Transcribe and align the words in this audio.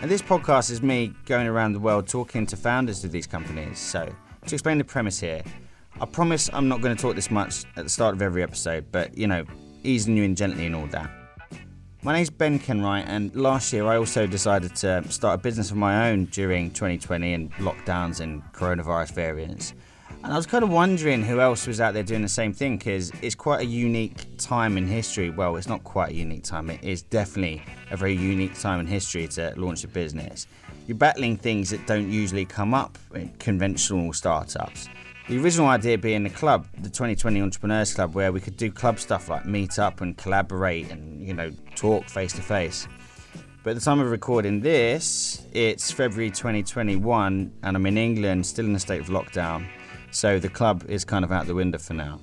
And 0.02 0.10
this 0.10 0.20
podcast 0.20 0.70
is 0.70 0.82
me 0.82 1.14
going 1.24 1.46
around 1.46 1.72
the 1.72 1.80
world 1.80 2.08
talking 2.08 2.44
to 2.44 2.58
founders 2.58 3.04
of 3.04 3.10
these 3.10 3.26
companies. 3.26 3.78
So, 3.78 4.14
to 4.46 4.54
explain 4.54 4.78
the 4.78 4.84
premise 4.84 5.20
here, 5.20 5.42
I 6.00 6.06
promise 6.06 6.50
I'm 6.52 6.68
not 6.68 6.80
going 6.80 6.94
to 6.94 7.00
talk 7.00 7.14
this 7.14 7.30
much 7.30 7.64
at 7.76 7.84
the 7.84 7.90
start 7.90 8.14
of 8.14 8.22
every 8.22 8.42
episode, 8.42 8.86
but 8.92 9.16
you 9.16 9.26
know, 9.26 9.44
easing 9.84 10.16
you 10.16 10.24
in 10.24 10.34
gently 10.34 10.66
and 10.66 10.74
all 10.74 10.86
that. 10.88 11.10
My 12.02 12.12
name's 12.12 12.28
Ben 12.28 12.58
Kenwright, 12.58 13.06
and 13.06 13.34
last 13.34 13.72
year 13.72 13.86
I 13.86 13.96
also 13.96 14.26
decided 14.26 14.76
to 14.76 15.02
start 15.08 15.40
a 15.40 15.42
business 15.42 15.70
of 15.70 15.78
my 15.78 16.10
own 16.10 16.26
during 16.26 16.70
2020 16.70 17.32
and 17.32 17.52
lockdowns 17.54 18.20
and 18.20 18.42
coronavirus 18.52 19.12
variants. 19.12 19.72
And 20.22 20.32
I 20.32 20.36
was 20.36 20.46
kind 20.46 20.64
of 20.64 20.70
wondering 20.70 21.22
who 21.22 21.40
else 21.40 21.66
was 21.66 21.80
out 21.80 21.94
there 21.94 22.02
doing 22.02 22.22
the 22.22 22.28
same 22.28 22.52
thing 22.52 22.76
because 22.76 23.10
it's 23.22 23.34
quite 23.34 23.60
a 23.60 23.66
unique 23.66 24.36
time 24.38 24.76
in 24.76 24.86
history. 24.86 25.30
Well, 25.30 25.56
it's 25.56 25.68
not 25.68 25.84
quite 25.84 26.10
a 26.10 26.14
unique 26.14 26.44
time, 26.44 26.68
it 26.68 26.82
is 26.82 27.02
definitely 27.02 27.62
a 27.90 27.96
very 27.96 28.14
unique 28.14 28.58
time 28.58 28.80
in 28.80 28.86
history 28.86 29.26
to 29.28 29.54
launch 29.56 29.84
a 29.84 29.88
business. 29.88 30.46
You're 30.86 30.98
battling 30.98 31.38
things 31.38 31.70
that 31.70 31.86
don't 31.86 32.10
usually 32.10 32.44
come 32.44 32.74
up 32.74 32.98
in 33.14 33.30
conventional 33.38 34.12
startups. 34.12 34.88
The 35.28 35.38
original 35.38 35.68
idea 35.68 35.96
being 35.96 36.24
the 36.24 36.30
club, 36.30 36.66
the 36.74 36.90
2020 36.90 37.40
Entrepreneurs 37.40 37.94
Club, 37.94 38.14
where 38.14 38.30
we 38.30 38.40
could 38.40 38.58
do 38.58 38.70
club 38.70 38.98
stuff 38.98 39.30
like 39.30 39.46
meet 39.46 39.78
up 39.78 40.02
and 40.02 40.14
collaborate 40.18 40.90
and, 40.90 41.26
you 41.26 41.32
know, 41.32 41.50
talk 41.74 42.10
face 42.10 42.34
to 42.34 42.42
face. 42.42 42.86
But 43.62 43.70
at 43.70 43.76
the 43.76 43.80
time 43.80 43.98
of 44.00 44.10
recording 44.10 44.60
this, 44.60 45.46
it's 45.52 45.90
February 45.90 46.28
2021 46.28 47.50
and 47.62 47.76
I'm 47.76 47.86
in 47.86 47.96
England, 47.96 48.44
still 48.44 48.66
in 48.66 48.74
a 48.74 48.78
state 48.78 49.00
of 49.00 49.06
lockdown. 49.06 49.66
So 50.10 50.38
the 50.38 50.50
club 50.50 50.84
is 50.86 51.02
kind 51.06 51.24
of 51.24 51.32
out 51.32 51.46
the 51.46 51.54
window 51.54 51.78
for 51.78 51.94
now. 51.94 52.20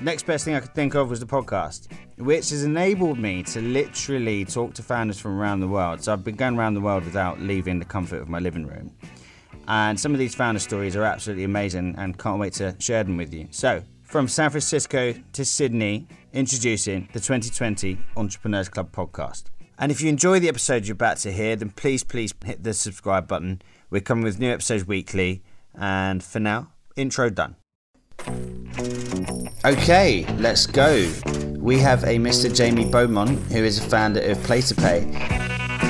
Next 0.00 0.26
best 0.26 0.44
thing 0.44 0.54
I 0.54 0.60
could 0.60 0.74
think 0.74 0.94
of 0.94 1.10
was 1.10 1.18
the 1.18 1.26
podcast, 1.26 1.88
which 2.18 2.50
has 2.50 2.62
enabled 2.62 3.18
me 3.18 3.42
to 3.44 3.60
literally 3.60 4.44
talk 4.44 4.72
to 4.74 4.82
founders 4.82 5.18
from 5.18 5.36
around 5.36 5.58
the 5.58 5.66
world. 5.66 6.04
So 6.04 6.12
I've 6.12 6.22
been 6.22 6.36
going 6.36 6.56
around 6.56 6.74
the 6.74 6.80
world 6.80 7.04
without 7.04 7.40
leaving 7.40 7.80
the 7.80 7.84
comfort 7.84 8.22
of 8.22 8.28
my 8.28 8.38
living 8.38 8.64
room. 8.64 8.94
And 9.66 9.98
some 9.98 10.12
of 10.12 10.20
these 10.20 10.36
founder 10.36 10.60
stories 10.60 10.94
are 10.94 11.02
absolutely 11.02 11.42
amazing 11.42 11.96
and 11.98 12.16
can't 12.16 12.38
wait 12.38 12.52
to 12.54 12.76
share 12.78 13.02
them 13.02 13.16
with 13.16 13.34
you. 13.34 13.48
So, 13.50 13.82
from 14.02 14.28
San 14.28 14.50
Francisco 14.50 15.14
to 15.32 15.44
Sydney, 15.44 16.06
introducing 16.32 17.08
the 17.12 17.20
2020 17.20 17.98
Entrepreneurs 18.16 18.68
Club 18.68 18.92
podcast. 18.92 19.44
And 19.80 19.90
if 19.90 20.00
you 20.00 20.08
enjoy 20.08 20.38
the 20.38 20.48
episode 20.48 20.86
you're 20.86 20.94
about 20.94 21.18
to 21.18 21.32
hear, 21.32 21.56
then 21.56 21.70
please, 21.70 22.04
please 22.04 22.32
hit 22.44 22.62
the 22.62 22.72
subscribe 22.72 23.26
button. 23.26 23.62
We're 23.90 24.00
coming 24.00 24.24
with 24.24 24.38
new 24.38 24.50
episodes 24.50 24.86
weekly. 24.86 25.42
And 25.74 26.22
for 26.22 26.38
now, 26.38 26.72
intro 26.96 27.30
done. 27.30 27.56
Okay, 29.64 30.24
let's 30.36 30.68
go. 30.68 31.10
We 31.58 31.80
have 31.80 32.04
a 32.04 32.16
Mr. 32.16 32.54
Jamie 32.54 32.88
Beaumont, 32.88 33.40
who 33.50 33.64
is 33.64 33.84
a 33.84 33.88
founder 33.88 34.20
of 34.20 34.40
Playter 34.44 34.76
Pay. 34.76 35.10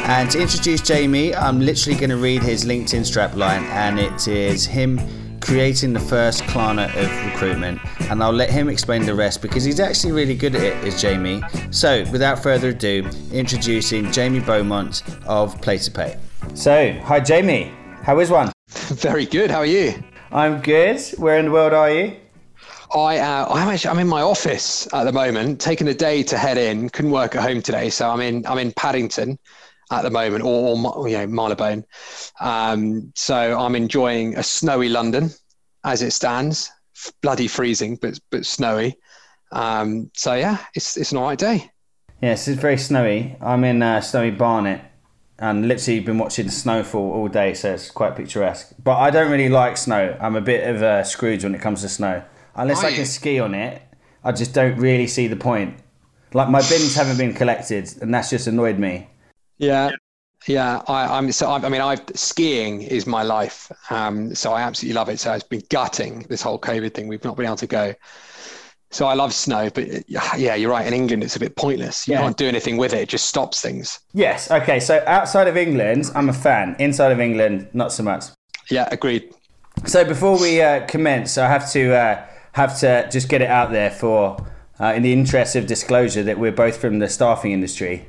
And 0.08 0.30
to 0.30 0.40
introduce 0.40 0.80
Jamie, 0.80 1.34
I'm 1.34 1.60
literally 1.60 1.98
going 1.98 2.08
to 2.08 2.16
read 2.16 2.42
his 2.42 2.64
LinkedIn 2.64 3.02
strapline, 3.02 3.62
and 3.64 3.98
it 3.98 4.26
is 4.26 4.64
him 4.64 4.98
creating 5.40 5.92
the 5.92 6.00
first 6.00 6.44
Klarna 6.44 6.86
of 6.96 7.26
recruitment. 7.30 7.78
And 8.10 8.22
I'll 8.22 8.32
let 8.32 8.48
him 8.48 8.70
explain 8.70 9.04
the 9.04 9.14
rest 9.14 9.42
because 9.42 9.64
he's 9.64 9.80
actually 9.80 10.12
really 10.12 10.34
good 10.34 10.54
at 10.54 10.62
it, 10.62 10.82
is 10.82 10.98
Jamie. 10.98 11.42
So, 11.70 12.06
without 12.10 12.42
further 12.42 12.70
ado, 12.70 13.06
introducing 13.32 14.10
Jamie 14.12 14.40
Beaumont 14.40 15.02
of 15.26 15.60
Playter 15.60 15.90
Pay. 15.90 16.18
So, 16.54 16.98
hi 17.04 17.20
Jamie, 17.20 17.70
how 18.02 18.18
is 18.20 18.30
one? 18.30 18.50
Very 18.68 19.26
good. 19.26 19.50
How 19.50 19.58
are 19.58 19.66
you? 19.66 20.02
I'm 20.32 20.62
good. 20.62 21.02
Where 21.18 21.38
in 21.38 21.44
the 21.44 21.50
world 21.50 21.74
are 21.74 21.90
you? 21.90 22.16
I 22.92 23.18
uh, 23.18 23.46
I'm 23.50 23.68
actually 23.68 23.90
I'm 23.90 23.98
in 23.98 24.08
my 24.08 24.22
office 24.22 24.88
at 24.92 25.04
the 25.04 25.12
moment, 25.12 25.60
taking 25.60 25.88
a 25.88 25.94
day 25.94 26.22
to 26.24 26.38
head 26.38 26.58
in. 26.58 26.88
Couldn't 26.88 27.10
work 27.10 27.34
at 27.34 27.42
home 27.42 27.62
today, 27.62 27.90
so 27.90 28.08
I'm 28.10 28.20
in 28.20 28.46
I'm 28.46 28.58
in 28.58 28.72
Paddington 28.72 29.38
at 29.90 30.02
the 30.02 30.10
moment, 30.10 30.44
or, 30.44 30.76
or 30.94 31.08
you 31.08 31.18
know 31.18 31.26
Marylebone. 31.26 31.84
Um, 32.40 33.12
so 33.14 33.58
I'm 33.58 33.74
enjoying 33.74 34.36
a 34.36 34.42
snowy 34.42 34.88
London 34.88 35.30
as 35.84 36.02
it 36.02 36.12
stands. 36.12 36.70
Bloody 37.22 37.48
freezing, 37.48 37.96
but 37.96 38.18
but 38.30 38.46
snowy. 38.46 38.98
Um, 39.52 40.10
so 40.14 40.34
yeah, 40.34 40.58
it's 40.74 40.96
it's 40.96 41.12
an 41.12 41.18
alright 41.18 41.38
day. 41.38 41.70
Yes, 42.20 42.48
it's 42.48 42.60
very 42.60 42.78
snowy. 42.78 43.36
I'm 43.40 43.64
in 43.64 43.82
uh, 43.82 44.00
snowy 44.00 44.32
Barnet 44.32 44.80
and 45.38 45.68
literally 45.68 46.00
been 46.00 46.18
watching 46.18 46.50
snowfall 46.50 47.12
all 47.12 47.28
day, 47.28 47.54
so 47.54 47.74
it's 47.74 47.90
quite 47.90 48.16
picturesque. 48.16 48.72
But 48.82 48.96
I 48.96 49.10
don't 49.10 49.30
really 49.30 49.48
like 49.48 49.76
snow. 49.76 50.16
I'm 50.20 50.34
a 50.34 50.40
bit 50.40 50.68
of 50.68 50.82
a 50.82 51.04
Scrooge 51.04 51.44
when 51.44 51.54
it 51.54 51.60
comes 51.60 51.82
to 51.82 51.88
snow. 51.88 52.24
Unless 52.58 52.82
Are 52.82 52.86
I 52.86 52.90
can 52.90 53.00
you? 53.00 53.06
ski 53.06 53.40
on 53.40 53.54
it, 53.54 53.80
I 54.24 54.32
just 54.32 54.52
don't 54.52 54.76
really 54.76 55.06
see 55.06 55.26
the 55.28 55.36
point. 55.36 55.78
Like 56.34 56.50
my 56.50 56.60
bins 56.60 56.94
haven't 56.94 57.16
been 57.16 57.32
collected, 57.32 57.90
and 58.02 58.12
that's 58.12 58.28
just 58.30 58.46
annoyed 58.46 58.78
me. 58.78 59.08
Yeah. 59.56 59.90
Yeah, 60.46 60.82
I, 60.86 61.18
I'm 61.18 61.32
so. 61.32 61.50
I, 61.50 61.56
I 61.58 61.68
mean, 61.68 61.80
I've 61.80 62.00
skiing 62.14 62.82
is 62.82 63.06
my 63.08 63.22
life, 63.24 63.72
um, 63.90 64.34
so 64.36 64.52
I 64.52 64.62
absolutely 64.62 64.94
love 64.94 65.08
it. 65.08 65.18
So 65.18 65.32
it's 65.32 65.42
been 65.42 65.64
gutting 65.68 66.26
this 66.28 66.42
whole 66.42 66.60
COVID 66.60 66.94
thing. 66.94 67.08
We've 67.08 67.24
not 67.24 67.36
been 67.36 67.44
able 67.46 67.56
to 67.56 67.66
go, 67.66 67.92
so 68.90 69.06
I 69.08 69.14
love 69.14 69.34
snow. 69.34 69.68
But 69.68 70.08
yeah, 70.08 70.54
you're 70.54 70.70
right. 70.70 70.86
In 70.86 70.94
England, 70.94 71.24
it's 71.24 71.34
a 71.34 71.40
bit 71.40 71.56
pointless. 71.56 72.06
You 72.06 72.14
Yeah. 72.14 72.20
can't 72.20 72.36
do 72.36 72.46
anything 72.46 72.76
with 72.76 72.92
it. 72.94 73.00
It 73.00 73.08
just 73.08 73.26
stops 73.26 73.60
things. 73.60 73.98
Yes. 74.14 74.48
Okay. 74.48 74.78
So 74.78 75.02
outside 75.08 75.48
of 75.48 75.56
England, 75.56 76.08
I'm 76.14 76.28
a 76.28 76.32
fan. 76.32 76.76
Inside 76.78 77.10
of 77.10 77.18
England, 77.20 77.68
not 77.72 77.92
so 77.92 78.04
much. 78.04 78.26
Yeah, 78.70 78.88
agreed. 78.92 79.34
So 79.86 80.04
before 80.04 80.38
we 80.40 80.62
uh, 80.62 80.86
commence, 80.86 81.36
I 81.36 81.48
have 81.48 81.68
to 81.72 81.94
uh, 81.96 82.26
have 82.58 82.78
to 82.80 83.08
just 83.10 83.28
get 83.28 83.40
it 83.40 83.48
out 83.48 83.70
there 83.70 83.90
for, 83.90 84.44
uh, 84.80 84.92
in 84.94 85.02
the 85.02 85.12
interest 85.12 85.54
of 85.54 85.66
disclosure, 85.66 86.24
that 86.24 86.38
we're 86.38 86.52
both 86.52 86.76
from 86.76 86.98
the 86.98 87.08
staffing 87.08 87.52
industry. 87.52 88.08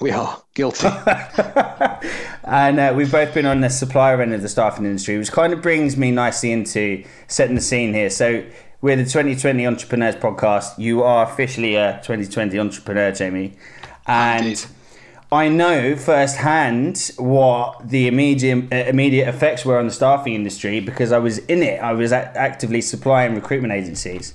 We 0.00 0.10
are 0.10 0.42
guilty. 0.54 0.88
and 2.44 2.78
uh, 2.78 2.92
we've 2.94 3.10
both 3.10 3.32
been 3.32 3.46
on 3.46 3.62
the 3.62 3.70
supplier 3.70 4.20
end 4.20 4.34
of 4.34 4.42
the 4.42 4.48
staffing 4.50 4.84
industry, 4.84 5.16
which 5.16 5.32
kind 5.32 5.52
of 5.52 5.62
brings 5.62 5.96
me 5.96 6.10
nicely 6.10 6.52
into 6.52 7.04
setting 7.26 7.54
the 7.54 7.62
scene 7.62 7.94
here. 7.94 8.10
So, 8.10 8.44
we're 8.82 8.96
the 8.96 9.04
2020 9.04 9.66
Entrepreneurs 9.66 10.16
podcast. 10.16 10.78
You 10.78 11.02
are 11.02 11.24
officially 11.24 11.76
a 11.76 12.00
2020 12.02 12.58
entrepreneur, 12.58 13.12
Jamie. 13.12 13.54
And 14.06 14.44
Indeed. 14.44 14.64
I 15.34 15.48
know 15.48 15.96
firsthand 15.96 17.10
what 17.16 17.88
the 17.88 18.06
immediate 18.06 18.72
uh, 18.72 18.88
immediate 18.88 19.28
effects 19.28 19.64
were 19.64 19.78
on 19.78 19.86
the 19.86 19.92
staffing 19.92 20.34
industry 20.34 20.78
because 20.78 21.10
I 21.10 21.18
was 21.18 21.38
in 21.38 21.62
it. 21.64 21.80
I 21.82 21.92
was 21.92 22.12
actively 22.12 22.80
supplying 22.80 23.34
recruitment 23.34 23.72
agencies. 23.72 24.34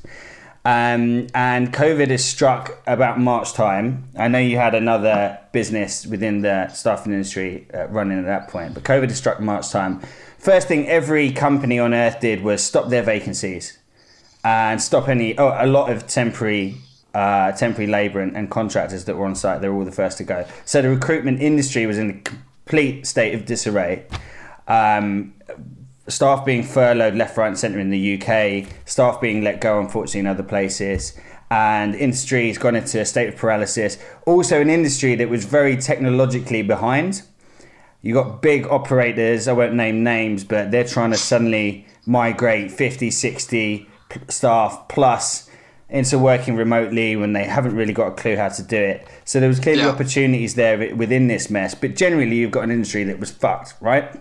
Um, 0.65 1.27
and 1.33 1.73
COVID 1.73 2.09
has 2.09 2.25
struck 2.25 2.83
about 2.85 3.17
March 3.17 3.53
time. 3.53 4.09
I 4.17 4.27
know 4.27 4.39
you 4.39 4.57
had 4.57 4.75
another 4.75 5.39
business 5.53 6.05
within 6.05 6.41
the 6.41 6.67
staffing 6.67 7.13
industry 7.13 7.65
uh, 7.73 7.87
running 7.87 8.19
at 8.19 8.25
that 8.25 8.49
point, 8.49 8.73
but 8.73 8.83
COVID 8.83 9.07
has 9.07 9.17
struck 9.17 9.39
March 9.39 9.69
time. 9.69 10.01
First 10.37 10.67
thing 10.67 10.85
every 10.89 11.31
company 11.31 11.79
on 11.79 11.93
earth 11.93 12.19
did 12.19 12.43
was 12.43 12.61
stop 12.61 12.89
their 12.89 13.03
vacancies 13.03 13.79
and 14.43 14.81
stop 14.81 15.07
any 15.07 15.37
oh, 15.37 15.55
a 15.57 15.65
lot 15.65 15.89
of 15.89 16.07
temporary 16.07 16.75
uh, 17.13 17.51
temporary 17.53 17.89
labour 17.89 18.19
and, 18.19 18.35
and 18.35 18.49
contractors 18.49 19.05
that 19.05 19.17
were 19.17 19.25
on 19.25 19.35
site. 19.35 19.61
They 19.61 19.69
were 19.69 19.75
all 19.75 19.85
the 19.85 19.91
first 19.91 20.17
to 20.19 20.23
go. 20.23 20.45
So 20.65 20.81
the 20.81 20.89
recruitment 20.89 21.41
industry 21.41 21.85
was 21.85 21.97
in 21.97 22.09
a 22.09 22.13
complete 22.13 23.05
state 23.07 23.33
of 23.33 23.45
disarray. 23.45 24.05
Um, 24.67 25.33
staff 26.07 26.45
being 26.45 26.63
furloughed 26.63 27.15
left, 27.15 27.37
right, 27.37 27.47
and 27.47 27.57
centre 27.57 27.79
in 27.79 27.89
the 27.89 28.21
UK. 28.21 28.67
Staff 28.85 29.21
being 29.21 29.43
let 29.43 29.61
go, 29.61 29.79
unfortunately, 29.79 30.21
in 30.21 30.27
other 30.27 30.43
places. 30.43 31.17
And 31.51 31.95
industry 31.95 32.47
has 32.47 32.59
gone 32.59 32.75
into 32.75 32.99
a 32.99 33.05
state 33.05 33.29
of 33.29 33.35
paralysis. 33.35 33.97
Also, 34.27 34.61
an 34.61 34.69
industry 34.69 35.15
that 35.15 35.29
was 35.29 35.45
very 35.45 35.77
technologically 35.77 36.61
behind. 36.61 37.23
You 38.01 38.13
got 38.13 38.41
big 38.41 38.67
operators, 38.67 39.47
I 39.47 39.53
won't 39.53 39.73
name 39.73 40.03
names, 40.03 40.43
but 40.43 40.71
they're 40.71 40.85
trying 40.85 41.11
to 41.11 41.17
suddenly 41.17 41.85
migrate 42.05 42.71
50, 42.71 43.11
60 43.11 43.89
staff 44.29 44.87
plus 44.87 45.48
into 45.89 46.19
working 46.19 46.55
remotely 46.55 47.15
when 47.15 47.33
they 47.33 47.43
haven't 47.45 47.75
really 47.75 47.93
got 47.93 48.07
a 48.07 48.11
clue 48.11 48.35
how 48.35 48.49
to 48.49 48.61
do 48.63 48.77
it. 48.77 49.07
So 49.25 49.39
there 49.39 49.49
was 49.49 49.59
clearly 49.59 49.81
Yeah. 49.81 49.89
opportunities 49.89 50.55
there 50.55 50.95
within 50.95 51.27
this 51.27 51.49
mess, 51.49 51.73
but 51.73 51.95
generally 51.95 52.35
you've 52.35 52.51
got 52.51 52.63
an 52.63 52.71
industry 52.71 53.03
that 53.05 53.19
was 53.19 53.31
fucked, 53.31 53.73
right? 53.81 54.11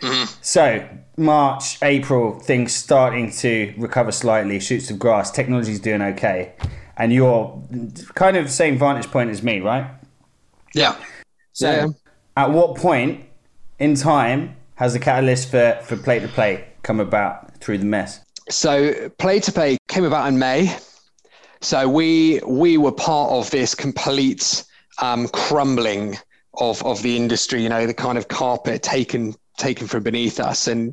Mm-hmm. 0.00 0.32
So 0.40 0.84
March, 1.16 1.78
April, 1.82 2.40
things 2.40 2.74
starting 2.74 3.30
to 3.32 3.72
recover 3.76 4.10
slightly, 4.10 4.58
shoots 4.58 4.90
of 4.90 4.98
grass, 4.98 5.30
technology's 5.30 5.78
doing 5.78 6.02
okay. 6.02 6.54
And 6.96 7.12
you're 7.12 7.62
kind 8.14 8.36
of 8.36 8.44
the 8.46 8.50
same 8.50 8.76
vantage 8.78 9.10
point 9.10 9.30
as 9.30 9.42
me, 9.42 9.60
right? 9.60 9.86
yeah. 10.74 10.96
So, 11.52 11.70
Yeah. 11.70 11.86
at 12.36 12.50
what 12.50 12.76
point 12.76 13.24
in 13.78 13.94
time 13.94 14.56
has 14.76 14.94
the 14.94 14.98
catalyst 14.98 15.50
for, 15.50 15.78
for 15.84 15.96
Playter 15.96 16.28
play 16.28 16.64
come 16.82 16.98
about 16.98 17.56
through 17.58 17.78
the 17.78 17.84
mess? 17.84 18.20
So 18.48 19.10
Playter 19.18 19.52
play 19.52 19.76
came 19.88 20.04
about 20.04 20.26
in 20.28 20.38
May. 20.38 20.74
So 21.62 21.88
we 21.88 22.40
we 22.44 22.76
were 22.76 22.92
part 22.92 23.30
of 23.30 23.50
this 23.50 23.74
complete 23.74 24.64
um, 25.00 25.28
crumbling 25.28 26.18
of 26.58 26.82
of 26.84 27.00
the 27.02 27.16
industry. 27.16 27.62
You 27.62 27.68
know, 27.68 27.86
the 27.86 27.94
kind 27.94 28.18
of 28.18 28.26
carpet 28.26 28.82
taken 28.82 29.34
taken 29.58 29.86
from 29.86 30.02
beneath 30.02 30.40
us, 30.40 30.66
and 30.66 30.92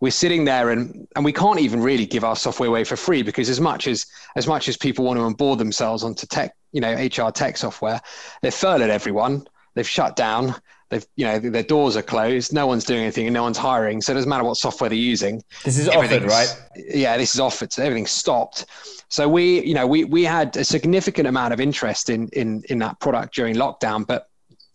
we're 0.00 0.12
sitting 0.12 0.44
there 0.44 0.70
and 0.70 1.08
and 1.16 1.24
we 1.24 1.32
can't 1.32 1.58
even 1.58 1.82
really 1.82 2.06
give 2.06 2.22
our 2.22 2.36
software 2.36 2.68
away 2.68 2.84
for 2.84 2.94
free 2.94 3.22
because 3.22 3.50
as 3.50 3.60
much 3.60 3.88
as 3.88 4.06
as 4.36 4.46
much 4.46 4.68
as 4.68 4.76
people 4.76 5.04
want 5.04 5.18
to 5.18 5.24
onboard 5.24 5.58
themselves 5.58 6.04
onto 6.04 6.26
tech, 6.28 6.54
you 6.70 6.80
know, 6.80 6.92
HR 6.92 7.32
tech 7.32 7.56
software, 7.56 8.00
they've 8.40 8.54
furloughed 8.54 8.90
everyone, 8.90 9.44
they've 9.74 9.88
shut 9.88 10.14
down, 10.14 10.54
they've 10.90 11.06
you 11.16 11.24
know 11.24 11.38
their 11.38 11.62
doors 11.62 11.96
are 11.96 12.02
closed, 12.02 12.52
no 12.52 12.66
one's 12.66 12.84
doing 12.84 13.02
anything, 13.02 13.26
and 13.26 13.34
no 13.34 13.42
one's 13.42 13.58
hiring. 13.58 14.00
So 14.00 14.12
it 14.12 14.16
doesn't 14.16 14.28
matter 14.28 14.44
what 14.44 14.56
software 14.56 14.88
they're 14.88 14.98
using. 14.98 15.42
This 15.64 15.78
is 15.78 15.88
offered, 15.88 16.24
right? 16.24 16.62
Yeah, 16.76 17.16
this 17.16 17.34
is 17.34 17.40
offered. 17.40 17.72
So 17.72 17.82
everything's 17.82 18.10
stopped. 18.10 18.66
So 19.08 19.28
we, 19.28 19.64
you 19.64 19.74
know, 19.74 19.86
we 19.86 20.04
we 20.04 20.24
had 20.24 20.56
a 20.56 20.64
significant 20.64 21.28
amount 21.28 21.52
of 21.52 21.60
interest 21.60 22.10
in 22.10 22.28
in 22.28 22.62
in 22.68 22.78
that 22.80 23.00
product 23.00 23.34
during 23.34 23.54
lockdown, 23.54 24.06
but 24.06 24.28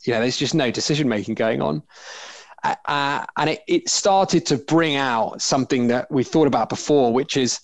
you 0.06 0.13
know, 0.13 0.21
there's 0.21 0.38
just 0.38 0.56
no 0.56 0.71
decision 0.71 1.07
making 1.07 1.35
going 1.35 1.61
on. 1.61 1.83
Uh, 2.63 3.25
and 3.38 3.51
it, 3.51 3.62
it 3.67 3.89
started 3.89 4.45
to 4.45 4.57
bring 4.57 4.97
out 4.97 5.41
something 5.41 5.88
that 5.88 6.12
we 6.12 6.23
thought 6.23 6.47
about 6.47 6.67
before, 6.67 7.13
which 7.13 7.38
is 7.38 7.62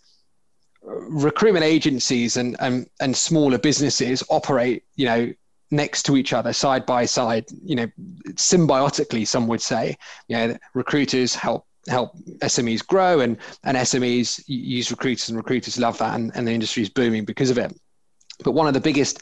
recruitment 0.84 1.66
agencies 1.66 2.38
and, 2.38 2.56
and, 2.60 2.88
and 3.02 3.16
smaller 3.16 3.58
businesses 3.58 4.24
operate, 4.30 4.84
you 4.96 5.06
know, 5.06 5.34
next 5.72 6.04
to 6.04 6.18
each 6.18 6.34
other, 6.34 6.54
side 6.54 6.86
by 6.86 7.06
side, 7.06 7.46
you 7.64 7.76
know, 7.76 7.88
symbiotically, 8.34 9.28
some 9.28 9.48
would 9.48 9.62
say. 9.62 9.98
You 10.28 10.38
know, 10.38 10.58
recruiters 10.74 11.36
help 11.36 11.66
help 11.88 12.18
SMEs 12.40 12.86
grow 12.86 13.20
and, 13.20 13.38
and 13.64 13.78
SMEs 13.78 14.44
use 14.48 14.90
recruiters 14.90 15.30
and 15.30 15.38
recruiters 15.38 15.78
love 15.78 15.98
that 16.00 16.16
and, 16.16 16.32
and 16.36 16.48
the 16.48 16.52
industry 16.52 16.82
is 16.82 16.90
booming 16.90 17.26
because 17.26 17.52
of 17.52 17.60
it. 17.60 17.80
But 18.44 18.54
one 18.54 18.68
of 18.68 18.74
the 18.74 18.82
biggest 18.82 19.22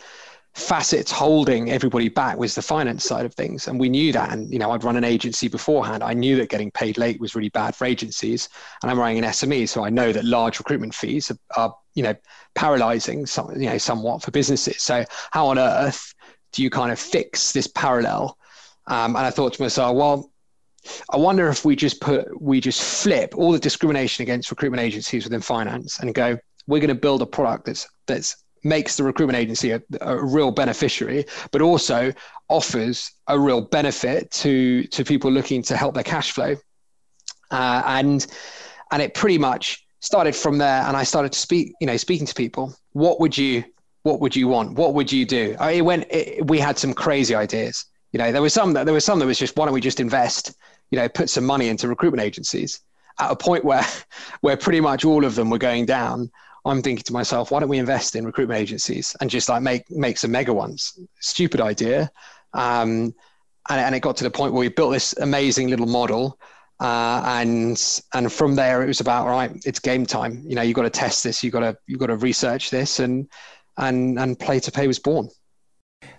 facets 0.53 1.11
holding 1.11 1.71
everybody 1.71 2.09
back 2.09 2.37
was 2.37 2.53
the 2.53 2.61
finance 2.61 3.03
side 3.03 3.25
of 3.25 3.33
things 3.33 3.67
and 3.67 3.79
we 3.79 3.89
knew 3.89 4.13
that 4.13 4.31
and 4.31 4.53
you 4.53 4.59
know 4.59 4.69
i'd 4.69 4.83
run 4.83 4.95
an 4.95 5.03
agency 5.03 5.47
beforehand 5.47 6.03
i 6.03 6.13
knew 6.13 6.35
that 6.35 6.47
getting 6.47 6.69
paid 6.69 6.95
late 6.99 7.19
was 7.19 7.33
really 7.33 7.49
bad 7.49 7.75
for 7.75 7.85
agencies 7.85 8.49
and 8.83 8.91
i'm 8.91 8.99
running 8.99 9.17
an 9.17 9.23
sme 9.23 9.67
so 9.67 9.83
i 9.83 9.89
know 9.89 10.11
that 10.11 10.23
large 10.23 10.59
recruitment 10.59 10.93
fees 10.93 11.31
are, 11.31 11.37
are 11.57 11.75
you 11.95 12.03
know 12.03 12.15
paralyzing 12.55 13.25
some 13.25 13.49
you 13.59 13.69
know 13.69 13.77
somewhat 13.77 14.21
for 14.21 14.31
businesses 14.31 14.81
so 14.81 15.05
how 15.31 15.47
on 15.47 15.59
earth 15.59 16.13
do 16.51 16.63
you 16.63 16.69
kind 16.69 16.91
of 16.91 16.99
fix 16.99 17.51
this 17.51 17.67
parallel 17.67 18.37
um, 18.87 19.15
and 19.15 19.25
i 19.25 19.29
thought 19.29 19.53
to 19.53 19.61
myself 19.61 19.95
well 19.95 20.29
I 21.09 21.17
wonder 21.17 21.47
if 21.47 21.63
we 21.63 21.75
just 21.75 22.01
put 22.01 22.41
we 22.41 22.59
just 22.59 22.81
flip 22.81 23.33
all 23.37 23.51
the 23.51 23.59
discrimination 23.59 24.23
against 24.23 24.51
recruitment 24.51 24.81
agencies 24.81 25.23
within 25.23 25.41
finance 25.41 25.99
and 25.99 26.13
go, 26.13 26.37
we're 26.67 26.79
going 26.79 26.89
to 26.89 26.95
build 26.95 27.21
a 27.21 27.25
product 27.25 27.65
that's 27.65 27.87
that's 28.07 28.35
makes 28.63 28.95
the 28.95 29.03
recruitment 29.03 29.37
agency 29.37 29.71
a, 29.71 29.81
a, 30.01 30.23
real 30.23 30.49
beneficiary, 30.51 31.25
but 31.51 31.61
also 31.61 32.13
offers 32.49 33.11
a 33.27 33.37
real 33.37 33.61
benefit 33.61 34.31
to 34.31 34.83
to 34.87 35.03
people 35.03 35.31
looking 35.31 35.61
to 35.63 35.77
help 35.77 35.93
their 35.93 36.03
cash 36.03 36.31
flow. 36.31 36.55
Uh, 37.51 37.83
and 37.85 38.27
and 38.91 39.01
it 39.01 39.13
pretty 39.13 39.37
much 39.37 39.85
started 40.03 40.35
from 40.35 40.57
there. 40.57 40.83
And 40.83 40.95
I 40.95 41.03
started 41.03 41.31
to 41.33 41.39
speak, 41.39 41.73
you 41.81 41.87
know, 41.87 41.97
speaking 41.97 42.27
to 42.27 42.35
people. 42.35 42.75
What 42.91 43.19
would 43.19 43.37
you 43.37 43.63
what 44.03 44.19
would 44.19 44.35
you 44.35 44.49
want? 44.49 44.73
What 44.73 44.93
would 44.93 45.11
you 45.11 45.25
do? 45.25 45.55
I, 45.59 45.71
it 45.71 45.81
went. 45.81 46.05
It, 46.09 46.47
we 46.47 46.59
had 46.59 46.77
some 46.77 46.93
crazy 46.93 47.33
ideas. 47.33 47.85
You 48.11 48.19
know, 48.19 48.31
there 48.31 48.41
was 48.41 48.53
some 48.53 48.73
that 48.73 48.85
there 48.85 48.93
was 48.93 49.05
some 49.05 49.19
that 49.19 49.25
was 49.25 49.39
just 49.39 49.57
why 49.57 49.65
don't 49.65 49.73
we 49.73 49.81
just 49.81 49.99
invest? 49.99 50.55
You 50.91 50.99
know, 50.99 51.09
put 51.09 51.29
some 51.29 51.45
money 51.45 51.69
into 51.69 51.87
recruitment 51.87 52.21
agencies 52.21 52.81
at 53.19 53.31
a 53.31 53.35
point 53.35 53.65
where 53.65 53.85
where 54.41 54.57
pretty 54.57 54.81
much 54.81 55.05
all 55.05 55.25
of 55.25 55.35
them 55.35 55.49
were 55.49 55.57
going 55.57 55.85
down 55.85 56.31
I'm 56.65 56.81
thinking 56.81 57.03
to 57.03 57.13
myself, 57.13 57.51
why 57.51 57.59
don't 57.59 57.69
we 57.69 57.77
invest 57.77 58.15
in 58.15 58.25
recruitment 58.25 58.59
agencies 58.59 59.15
and 59.19 59.29
just 59.29 59.49
like 59.49 59.61
make 59.61 59.89
make 59.91 60.17
some 60.17 60.31
mega 60.31 60.53
ones? 60.53 60.97
Stupid 61.19 61.59
idea. 61.59 62.11
Um, 62.53 63.13
and, 63.69 63.79
and 63.79 63.95
it 63.95 64.01
got 64.01 64.17
to 64.17 64.23
the 64.23 64.31
point 64.31 64.53
where 64.53 64.61
we 64.61 64.69
built 64.69 64.93
this 64.93 65.13
amazing 65.17 65.69
little 65.69 65.85
model. 65.85 66.39
Uh, 66.83 67.23
and 67.25 68.01
and 68.13 68.31
from 68.31 68.55
there 68.55 68.83
it 68.83 68.87
was 68.87 68.99
about 68.99 69.25
right 69.25 69.51
it's 69.65 69.79
game 69.79 70.05
time 70.05 70.43
you 70.45 70.53
know 70.53 70.61
you've 70.61 70.75
got 70.75 70.81
to 70.81 70.89
test 70.89 71.23
this 71.23 71.41
you've 71.41 71.53
got 71.53 71.61
to 71.61 71.77
you've 71.87 71.99
got 71.99 72.07
to 72.07 72.17
research 72.17 72.69
this 72.71 72.99
and 72.99 73.29
and 73.77 74.19
and 74.19 74.37
Playter 74.37 74.69
Pay 74.69 74.85
was 74.85 74.99
born 74.99 75.29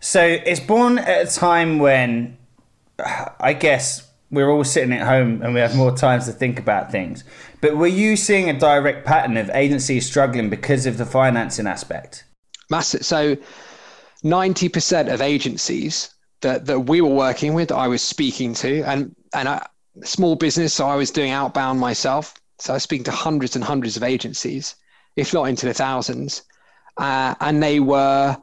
so 0.00 0.24
it's 0.24 0.60
born 0.60 0.96
at 0.96 1.28
a 1.28 1.30
time 1.30 1.78
when 1.78 2.38
i 3.40 3.52
guess 3.52 4.10
we're 4.34 4.50
all 4.50 4.64
sitting 4.64 4.92
at 4.92 5.06
home 5.06 5.42
and 5.42 5.54
we 5.54 5.60
have 5.60 5.76
more 5.76 5.94
time 5.96 6.20
to 6.20 6.32
think 6.32 6.58
about 6.58 6.90
things. 6.90 7.24
But 7.60 7.76
were 7.76 7.86
you 7.86 8.16
seeing 8.16 8.50
a 8.50 8.58
direct 8.58 9.06
pattern 9.06 9.36
of 9.36 9.50
agencies 9.54 10.06
struggling 10.06 10.50
because 10.50 10.86
of 10.86 10.98
the 10.98 11.06
financing 11.06 11.66
aspect? 11.66 12.24
Massive. 12.70 13.04
So, 13.04 13.36
ninety 14.22 14.68
percent 14.68 15.08
of 15.08 15.20
agencies 15.20 16.12
that 16.40 16.66
that 16.66 16.80
we 16.80 17.00
were 17.00 17.14
working 17.14 17.54
with, 17.54 17.70
I 17.70 17.88
was 17.88 18.02
speaking 18.02 18.54
to, 18.54 18.82
and 18.82 19.14
and 19.32 19.48
I, 19.48 19.66
small 20.02 20.36
business. 20.36 20.74
So 20.74 20.86
I 20.86 20.96
was 20.96 21.10
doing 21.10 21.30
outbound 21.30 21.80
myself. 21.80 22.34
So 22.58 22.72
I 22.72 22.76
was 22.76 22.82
speaking 22.82 23.04
to 23.04 23.10
hundreds 23.10 23.56
and 23.56 23.64
hundreds 23.64 23.96
of 23.96 24.02
agencies, 24.02 24.74
if 25.16 25.34
not 25.34 25.44
into 25.44 25.66
the 25.66 25.74
thousands, 25.74 26.42
uh, 26.96 27.34
and 27.40 27.62
they 27.62 27.80
were 27.80 28.36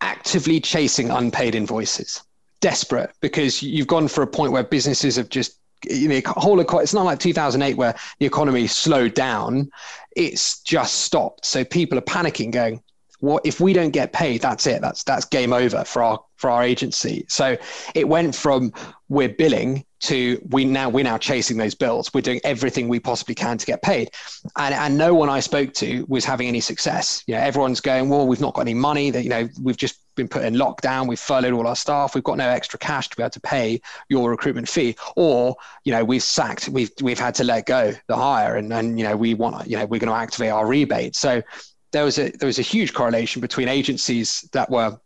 actively 0.00 0.60
chasing 0.60 1.10
unpaid 1.10 1.54
invoices 1.54 2.22
desperate 2.60 3.10
because 3.20 3.62
you've 3.62 3.86
gone 3.86 4.08
for 4.08 4.22
a 4.22 4.26
point 4.26 4.52
where 4.52 4.64
businesses 4.64 5.16
have 5.16 5.28
just 5.28 5.58
you 5.88 6.08
know 6.08 6.20
whole 6.26 6.58
it's 6.60 6.94
not 6.94 7.04
like 7.04 7.20
2008 7.20 7.76
where 7.76 7.94
the 8.18 8.26
economy 8.26 8.66
slowed 8.66 9.14
down 9.14 9.70
it's 10.16 10.60
just 10.62 11.02
stopped 11.02 11.46
so 11.46 11.64
people 11.64 11.96
are 11.96 12.02
panicking 12.02 12.50
going 12.50 12.82
what 13.20 13.44
if 13.44 13.60
we 13.60 13.72
don't 13.72 13.90
get 13.90 14.12
paid? 14.12 14.40
That's 14.40 14.66
it. 14.66 14.80
That's 14.80 15.02
that's 15.02 15.24
game 15.24 15.52
over 15.52 15.84
for 15.84 16.02
our 16.02 16.20
for 16.36 16.50
our 16.50 16.62
agency. 16.62 17.24
So 17.28 17.56
it 17.94 18.08
went 18.08 18.34
from 18.34 18.72
we're 19.08 19.28
billing 19.28 19.84
to 20.00 20.40
we 20.50 20.64
now 20.64 20.88
we're 20.88 21.02
now 21.04 21.18
chasing 21.18 21.56
those 21.56 21.74
bills. 21.74 22.14
We're 22.14 22.20
doing 22.20 22.40
everything 22.44 22.88
we 22.88 23.00
possibly 23.00 23.34
can 23.34 23.58
to 23.58 23.66
get 23.66 23.82
paid. 23.82 24.10
And 24.56 24.72
and 24.72 24.96
no 24.96 25.14
one 25.14 25.28
i 25.28 25.40
spoke 25.40 25.74
to 25.74 26.04
was 26.08 26.24
having 26.24 26.46
any 26.46 26.60
success. 26.60 27.24
You 27.26 27.34
know 27.34 27.40
everyone's 27.40 27.80
going 27.80 28.08
well 28.08 28.26
we've 28.26 28.40
not 28.40 28.54
got 28.54 28.62
any 28.62 28.74
money 28.74 29.10
that 29.10 29.24
you 29.24 29.30
know 29.30 29.48
we've 29.60 29.76
just 29.76 29.98
been 30.14 30.28
put 30.28 30.44
in 30.44 30.54
lockdown. 30.54 31.08
We've 31.08 31.18
furloughed 31.18 31.52
all 31.54 31.66
our 31.66 31.76
staff. 31.76 32.14
We've 32.14 32.24
got 32.24 32.38
no 32.38 32.48
extra 32.48 32.78
cash 32.78 33.08
to 33.08 33.16
be 33.16 33.22
able 33.24 33.30
to 33.30 33.40
pay 33.40 33.80
your 34.08 34.30
recruitment 34.30 34.68
fee. 34.68 34.94
Or 35.16 35.56
you 35.84 35.90
know 35.90 36.04
we've 36.04 36.22
sacked 36.22 36.68
we've 36.68 36.92
we've 37.02 37.18
had 37.18 37.34
to 37.36 37.44
let 37.44 37.66
go 37.66 37.92
the 38.06 38.16
hire 38.16 38.54
and 38.54 38.72
and 38.72 38.96
you 38.96 39.04
know 39.04 39.16
we 39.16 39.34
want 39.34 39.64
to, 39.64 39.68
you 39.68 39.76
know 39.76 39.86
we're 39.86 39.98
going 39.98 40.12
to 40.12 40.16
activate 40.16 40.50
our 40.50 40.68
rebate. 40.68 41.16
So 41.16 41.42
there 41.92 42.04
was 42.04 42.18
a 42.18 42.30
there 42.30 42.46
was 42.46 42.58
a 42.58 42.62
huge 42.62 42.92
correlation 42.92 43.40
between 43.40 43.68
agencies 43.68 44.48
that 44.52 44.70
were 44.70 44.98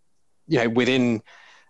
you 0.48 0.58
know 0.58 0.68
within 0.68 1.22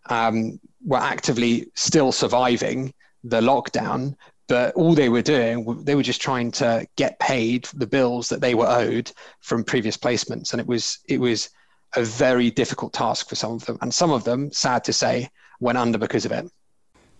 um, 0.08 0.58
were 0.84 0.98
actively 0.98 1.70
still 1.74 2.12
surviving 2.12 2.92
the 3.24 3.40
lockdown, 3.40 4.16
but 4.48 4.74
all 4.74 4.94
they 4.94 5.08
were 5.08 5.22
doing, 5.22 5.84
they 5.84 5.94
were 5.94 6.02
just 6.02 6.20
trying 6.20 6.50
to 6.50 6.86
get 6.96 7.18
paid 7.20 7.68
the 7.74 7.86
bills 7.86 8.28
that 8.28 8.40
they 8.40 8.54
were 8.54 8.66
owed 8.66 9.12
from 9.40 9.64
previous 9.64 9.96
placements, 9.96 10.52
and 10.52 10.60
it 10.60 10.66
was 10.66 10.98
it 11.08 11.20
was 11.20 11.50
a 11.94 12.02
very 12.02 12.50
difficult 12.50 12.92
task 12.92 13.28
for 13.28 13.34
some 13.34 13.52
of 13.52 13.64
them, 13.66 13.78
and 13.80 13.94
some 13.94 14.10
of 14.10 14.24
them, 14.24 14.50
sad 14.50 14.82
to 14.84 14.92
say, 14.92 15.28
went 15.60 15.78
under 15.78 15.98
because 15.98 16.24
of 16.24 16.32
it. 16.32 16.50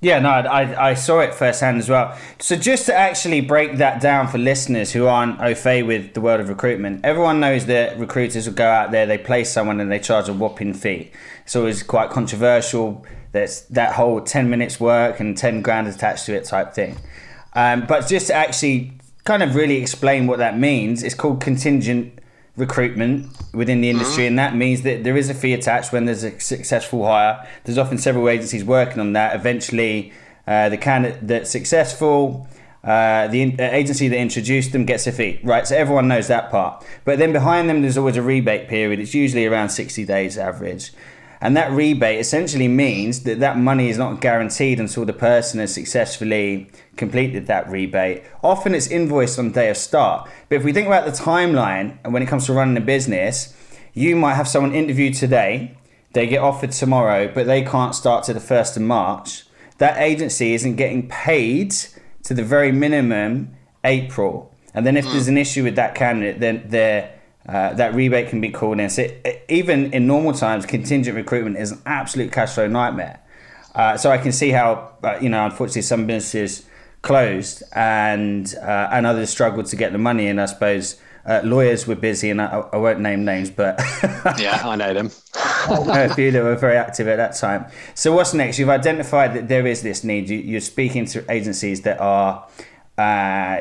Yeah, 0.03 0.19
no, 0.19 0.29
I, 0.29 0.91
I 0.91 0.95
saw 0.95 1.21
it 1.21 1.33
firsthand 1.33 1.79
as 1.79 1.89
well. 1.89 2.19
So 2.39 2.57
just 2.57 2.87
to 2.87 2.95
actually 2.95 3.41
break 3.41 3.79
that 3.79 4.03
down 4.03 4.29
for 4.29 4.37
listeners 4.37 4.93
who 4.93 5.07
aren't 5.07 5.41
au 5.41 5.55
fait 5.55 5.85
with 5.85 6.13
the 6.13 6.21
world 6.21 6.41
of 6.41 6.51
recruitment, 6.51 7.05
everyone 7.05 7.41
knows 7.41 7.67
that 7.67 7.99
recruiters 7.99 8.47
will 8.47 8.55
go 8.55 8.69
out 8.69 8.91
there, 8.91 9.07
they 9.07 9.17
place 9.17 9.51
someone 9.51 9.81
and 9.81 9.91
they 9.91 10.01
charge 10.01 10.29
a 10.29 10.33
whopping 10.35 10.75
fee. 10.75 11.11
It's 11.45 11.57
always 11.57 11.83
quite 11.83 12.11
controversial 12.11 13.07
there's 13.33 13.63
that 13.69 13.95
whole 13.95 14.21
10 14.21 14.49
minutes 14.49 14.79
work 14.79 15.19
and 15.19 15.37
10 15.37 15.63
grand 15.63 15.89
attached 15.89 16.27
to 16.27 16.35
it 16.35 16.45
type 16.45 16.75
thing. 16.75 16.97
Um, 17.55 17.87
but 17.87 18.07
just 18.07 18.29
to 18.29 18.35
actually 18.35 18.93
kind 19.25 19.43
of 19.43 19.55
really 19.55 19.77
explain 19.77 20.27
what 20.27 20.39
that 20.39 20.59
means, 20.59 21.03
it's 21.03 21.15
called 21.15 21.41
contingent 21.41 22.19
recruitment 22.57 23.29
within 23.55 23.81
the 23.81 23.91
industry, 23.91 24.27
and 24.27 24.39
that 24.39 24.55
means 24.55 24.83
that 24.83 25.05
there 25.05 25.17
is 25.17 25.31
a 25.31 25.35
fee 25.35 25.55
attached 25.55 25.93
when 25.93 26.05
there's 26.05 26.25
a 26.25 26.39
successful 26.39 27.07
hire. 27.07 27.47
There's 27.65 27.79
often 27.79 27.99
several 27.99 28.29
agencies 28.29 28.65
working 28.65 29.01
on 29.01 29.15
that. 29.15 29.35
Eventually, 29.35 30.13
uh, 30.47 30.69
the 30.69 30.77
candidate 30.77 31.27
that's 31.27 31.51
successful, 31.51 32.47
uh, 32.85 33.29
the 33.29 33.55
uh, 33.59 33.63
agency 33.63 34.09
that 34.09 34.19
introduced 34.19 34.73
them 34.73 34.85
gets 34.85 35.07
a 35.07 35.13
fee, 35.13 35.41
right? 35.43 35.67
So 35.67 35.77
everyone 35.77 36.09
knows 36.09 36.29
that 36.29 36.51
part. 36.51 36.85
But 37.05 37.19
then 37.19 37.33
behind 37.33 37.71
them, 37.71 37.83
there's 37.83 37.97
always 37.97 38.17
a 38.17 38.23
rebate 38.23 38.69
period. 38.69 38.99
It's 38.99 39.15
usually 39.15 39.47
around 39.47 39.71
60 39.71 40.05
days 40.05 40.37
average. 40.37 40.93
And 41.43 41.57
that 41.57 41.73
rebate 41.73 42.21
essentially 42.21 42.69
means 42.69 43.25
that 43.25 43.41
that 43.41 43.59
money 43.59 43.91
is 43.91 43.99
not 43.99 44.21
guaranteed 44.21 44.79
until 44.79 45.05
the 45.05 45.13
person 45.13 45.59
has 45.59 45.75
successfully 45.75 46.71
completed 46.97 47.49
that 47.49 47.69
rebate. 47.69 48.23
Often 48.45 48.77
it's 48.77 48.87
invoiced 48.87 49.41
on 49.41 49.49
the 49.49 49.55
day 49.55 49.69
of 49.69 49.77
start. 49.77 50.31
But 50.49 50.55
if 50.55 50.65
we 50.65 50.73
think 50.73 50.87
about 50.87 51.05
the 51.05 51.11
timeline 51.11 51.99
and 52.05 52.13
when 52.13 52.23
it 52.23 52.29
comes 52.29 52.47
to 52.47 52.53
running 52.53 52.77
a 52.77 52.81
business, 52.81 53.55
you 53.93 54.15
might 54.15 54.35
have 54.35 54.47
someone 54.47 54.73
interviewed 54.73 55.15
today, 55.15 55.77
they 56.13 56.29
get 56.29 56.39
offered 56.39 56.71
tomorrow, 56.71 57.27
but 57.27 57.47
they 57.47 57.63
can't 57.63 57.97
start 57.97 58.23
to 58.25 58.33
the 58.33 58.41
1st 58.41 58.77
of 58.77 58.83
March. 58.83 59.45
That 59.79 59.99
agency 59.99 60.55
isn't 60.55 60.77
getting 60.77 61.09
paid 61.09 61.75
to 62.23 62.35
the 62.35 62.45
very 62.45 62.71
minimum 62.71 63.57
April. 63.83 64.55
and 64.75 64.87
then 64.87 64.97
if 64.97 65.05
hmm. 65.05 65.11
there's 65.11 65.27
an 65.27 65.37
issue 65.37 65.65
with 65.65 65.75
that 65.75 65.97
candidate, 65.97 66.39
then 66.39 66.63
there. 66.67 67.19
Uh, 67.49 67.75
that 67.75 67.95
rebate 67.95 68.29
can 68.29 68.41
be 68.41 68.51
called 68.51 68.79
in. 68.79 68.89
So 68.89 69.03
it, 69.03 69.45
even 69.49 69.93
in 69.93 70.07
normal 70.07 70.33
times, 70.33 70.65
contingent 70.65 71.17
recruitment 71.17 71.57
is 71.57 71.73
an 71.73 71.83
absolute 71.87 72.31
cash 72.31 72.55
flow 72.55 72.69
nightmare. 72.69 73.21
Uh, 73.75 73.97
so 73.97 74.11
I 74.11 74.19
can 74.19 74.33
see 74.33 74.51
how, 74.51 74.93
uh, 75.03 75.19
you 75.21 75.29
know, 75.29 75.45
unfortunately, 75.45 75.83
some 75.83 76.07
businesses 76.07 76.67
closed 77.01 77.65
and 77.75 78.55
uh, 78.63 78.89
and 78.93 79.07
others 79.07 79.31
struggled 79.31 79.67
to 79.67 79.77
get 79.77 79.93
the 79.93 79.99
money. 79.99 80.29
And 80.29 80.41
I 80.41 80.47
suppose 80.47 81.01
uh, 81.25 81.41
lawyers 81.45 81.87
were 81.87 81.95
busy, 81.95 82.31
and 82.31 82.41
I, 82.41 82.65
I 82.73 82.77
won't 82.77 83.01
name 83.01 83.25
names, 83.25 83.51
but 83.51 83.81
yeah, 84.39 84.61
I 84.65 84.77
know 84.77 84.95
them. 84.95 85.11
a 85.69 86.13
few 86.15 86.31
that 86.33 86.43
were 86.43 86.57
very 86.57 86.77
active 86.77 87.07
at 87.07 87.17
that 87.17 87.37
time. 87.37 87.67
So 87.95 88.13
what's 88.13 88.35
next? 88.35 88.59
You've 88.59 88.69
identified 88.69 89.35
that 89.35 89.49
there 89.49 89.67
is 89.67 89.83
this 89.83 90.03
need. 90.03 90.29
You, 90.29 90.57
are 90.57 90.61
speaking 90.61 91.07
to 91.07 91.25
agencies 91.31 91.83
that 91.83 92.01
are. 92.01 92.47
Uh, 92.99 93.59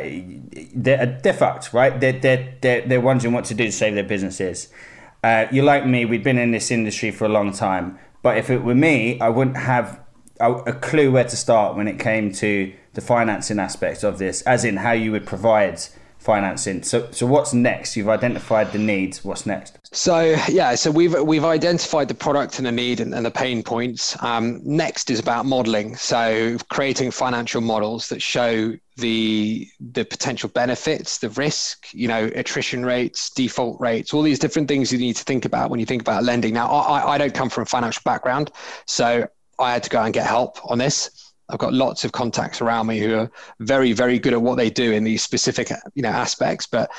they're, 0.76 1.20
they're 1.24 1.34
fucked, 1.34 1.74
right? 1.74 2.00
They're, 2.00 2.20
they're, 2.20 2.54
they're, 2.62 2.82
they're 2.82 3.02
wondering 3.02 3.34
what 3.34 3.46
to 3.46 3.54
do 3.54 3.66
to 3.66 3.72
save 3.72 3.96
their 3.96 4.04
businesses. 4.04 4.68
Uh, 5.24 5.46
you're 5.52 5.66
like 5.66 5.86
me, 5.86 6.06
we've 6.06 6.24
been 6.24 6.38
in 6.38 6.52
this 6.52 6.72
industry 6.72 7.12
for 7.12 7.26
a 7.26 7.30
long 7.30 7.52
time. 7.52 7.98
But 8.22 8.38
if 8.38 8.50
it 8.50 8.64
were 8.64 8.76
me, 8.76 9.20
I 9.20 9.30
wouldn't 9.30 9.58
have 9.58 10.00
a, 10.40 10.54
a 10.54 10.74
clue 10.74 11.12
where 11.12 11.24
to 11.24 11.36
start 11.36 11.76
when 11.76 11.88
it 11.88 12.00
came 12.00 12.32
to 12.34 12.74
the 12.94 13.02
financing 13.02 13.60
aspect 13.60 14.04
of 14.04 14.18
this, 14.18 14.42
as 14.44 14.66
in 14.66 14.78
how 14.78 14.92
you 14.92 15.12
would 15.12 15.26
provide 15.26 15.80
financing. 16.22 16.84
So, 16.84 17.10
so 17.12 17.26
what's 17.26 17.54
next? 17.54 17.98
You've 17.98 18.10
identified 18.10 18.72
the 18.72 18.78
needs. 18.78 19.26
What's 19.26 19.46
next? 19.46 19.80
So, 19.92 20.38
yeah, 20.48 20.76
so 20.76 20.92
we've 20.92 21.20
we've 21.22 21.44
identified 21.44 22.08
the 22.08 22.14
product 22.14 22.60
and 22.60 22.68
the 22.68 22.72
need 22.72 23.00
and, 23.00 23.14
and 23.14 23.26
the 23.26 23.32
pain 23.32 23.64
points. 23.64 24.16
Um, 24.24 24.62
next 24.64 25.10
is 25.10 25.20
about 25.20 25.46
modeling. 25.46 25.96
So, 25.96 26.58
creating 26.70 27.12
financial 27.12 27.62
models 27.62 28.08
that 28.10 28.22
show 28.22 28.74
the 28.98 29.68
the 29.80 30.06
potential 30.06 30.50
benefits, 30.50 31.18
the 31.18 31.30
risk, 31.30 31.88
you 31.92 32.08
know, 32.08 32.30
attrition 32.36 32.86
rates, 32.86 33.32
default 33.32 33.82
rates, 33.82 34.14
all 34.14 34.22
these 34.22 34.40
different 34.40 34.68
things 34.68 34.94
you 34.94 35.00
need 35.00 35.16
to 35.16 35.24
think 35.24 35.46
about 35.46 35.72
when 35.72 35.80
you 35.80 35.86
think 35.86 36.02
about 36.02 36.24
lending. 36.24 36.54
Now, 36.54 36.68
I, 36.68 37.16
I 37.16 37.18
don't 37.18 37.34
come 37.34 37.50
from 37.50 37.64
a 37.64 37.66
financial 37.66 38.02
background, 38.06 38.52
so 38.86 39.28
I 39.60 39.74
had 39.74 39.84
to 39.84 39.90
go 39.90 40.04
and 40.04 40.14
get 40.14 40.28
help 40.28 40.60
on 40.70 40.78
this. 40.78 41.31
I've 41.52 41.60
got 41.60 41.74
lots 41.74 42.06
of 42.06 42.12
contacts 42.14 42.62
around 42.62 42.88
me 42.88 43.00
who 43.00 43.16
are 43.16 43.32
very, 43.60 43.92
very 43.92 44.18
good 44.20 44.34
at 44.34 44.42
what 44.42 44.56
they 44.56 44.70
do 44.70 44.92
in 44.92 45.04
these 45.04 45.22
specific, 45.22 45.70
you 45.94 46.02
know, 46.02 46.10
aspects. 46.10 46.66
But 46.66 46.90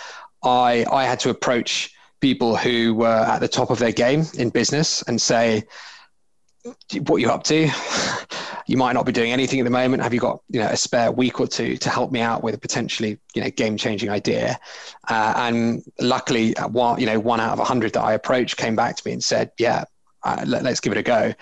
I, 0.43 0.85
I 0.93 1.05
had 1.05 1.19
to 1.21 1.31
approach 1.31 1.95
people 2.21 2.57
who 2.57 2.95
were 2.95 3.07
at 3.07 3.41
the 3.41 3.49
top 3.49 3.71
of 3.71 3.79
their 3.79 3.93
game 3.93 4.25
in 4.39 4.51
business 4.51 5.03
and 5.03 5.21
say, 5.21 5.65
"What 6.63 7.17
are 7.17 7.19
you 7.19 7.31
up 7.31 7.45
to? 7.45 7.69
you 8.67 8.77
might 8.77 8.93
not 8.93 9.07
be 9.07 9.13
doing 9.13 9.33
anything 9.33 9.59
at 9.59 9.65
the 9.65 9.71
moment. 9.71 10.03
Have 10.03 10.15
you 10.15 10.21
got, 10.21 10.41
you 10.49 10.61
know, 10.61 10.69
a 10.69 10.77
spare 10.77 11.11
week 11.11 11.41
or 11.41 11.49
two 11.49 11.77
to 11.79 11.91
help 11.91 12.13
me 12.13 12.21
out 12.21 12.43
with 12.43 12.55
a 12.55 12.59
potentially, 12.59 13.19
you 13.35 13.43
know, 13.43 13.51
game-changing 13.51 14.11
idea?" 14.11 14.59
Uh, 15.09 15.33
and 15.37 15.83
luckily, 16.01 16.55
one, 16.71 17.01
you 17.01 17.07
know, 17.07 17.19
one 17.19 17.41
out 17.41 17.53
of 17.53 17.59
a 17.59 17.65
hundred 17.65 17.95
that 17.95 18.03
I 18.03 18.13
approached 18.13 18.57
came 18.57 18.77
back 18.77 18.97
to 18.97 19.03
me 19.07 19.13
and 19.13 19.25
said, 19.25 19.51
"Yeah, 19.59 19.85
uh, 20.23 20.45
let, 20.47 20.67
us 20.67 20.81
give 20.81 20.93
it 20.93 20.99
a 20.99 21.03
go." 21.03 21.33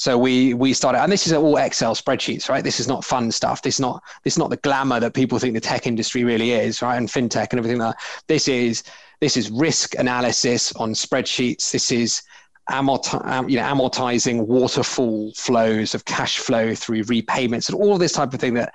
So 0.00 0.16
we 0.16 0.54
we 0.54 0.72
started, 0.72 1.02
and 1.02 1.12
this 1.12 1.26
is 1.26 1.34
all 1.34 1.58
Excel 1.58 1.94
spreadsheets, 1.94 2.48
right? 2.48 2.64
This 2.64 2.80
is 2.80 2.88
not 2.88 3.04
fun 3.04 3.30
stuff. 3.30 3.60
This 3.60 3.74
is 3.74 3.80
not 3.80 4.02
this 4.24 4.32
is 4.32 4.38
not 4.38 4.48
the 4.48 4.56
glamour 4.56 4.98
that 4.98 5.12
people 5.12 5.38
think 5.38 5.52
the 5.52 5.60
tech 5.60 5.86
industry 5.86 6.24
really 6.24 6.52
is, 6.52 6.80
right? 6.80 6.96
And 6.96 7.06
fintech 7.06 7.48
and 7.50 7.58
everything 7.58 7.76
like 7.76 7.94
that. 7.94 8.02
This 8.26 8.48
is 8.48 8.82
this 9.20 9.36
is 9.36 9.50
risk 9.50 9.94
analysis 9.98 10.72
on 10.76 10.94
spreadsheets. 10.94 11.70
This 11.70 11.92
is 11.92 12.22
amorti- 12.70 13.50
you 13.50 13.58
know, 13.58 13.62
amortizing 13.62 14.46
waterfall 14.46 15.34
flows 15.36 15.94
of 15.94 16.06
cash 16.06 16.38
flow 16.38 16.74
through 16.74 17.02
repayments 17.02 17.68
and 17.68 17.76
all 17.76 17.98
this 17.98 18.12
type 18.12 18.32
of 18.32 18.40
thing 18.40 18.54
that 18.54 18.72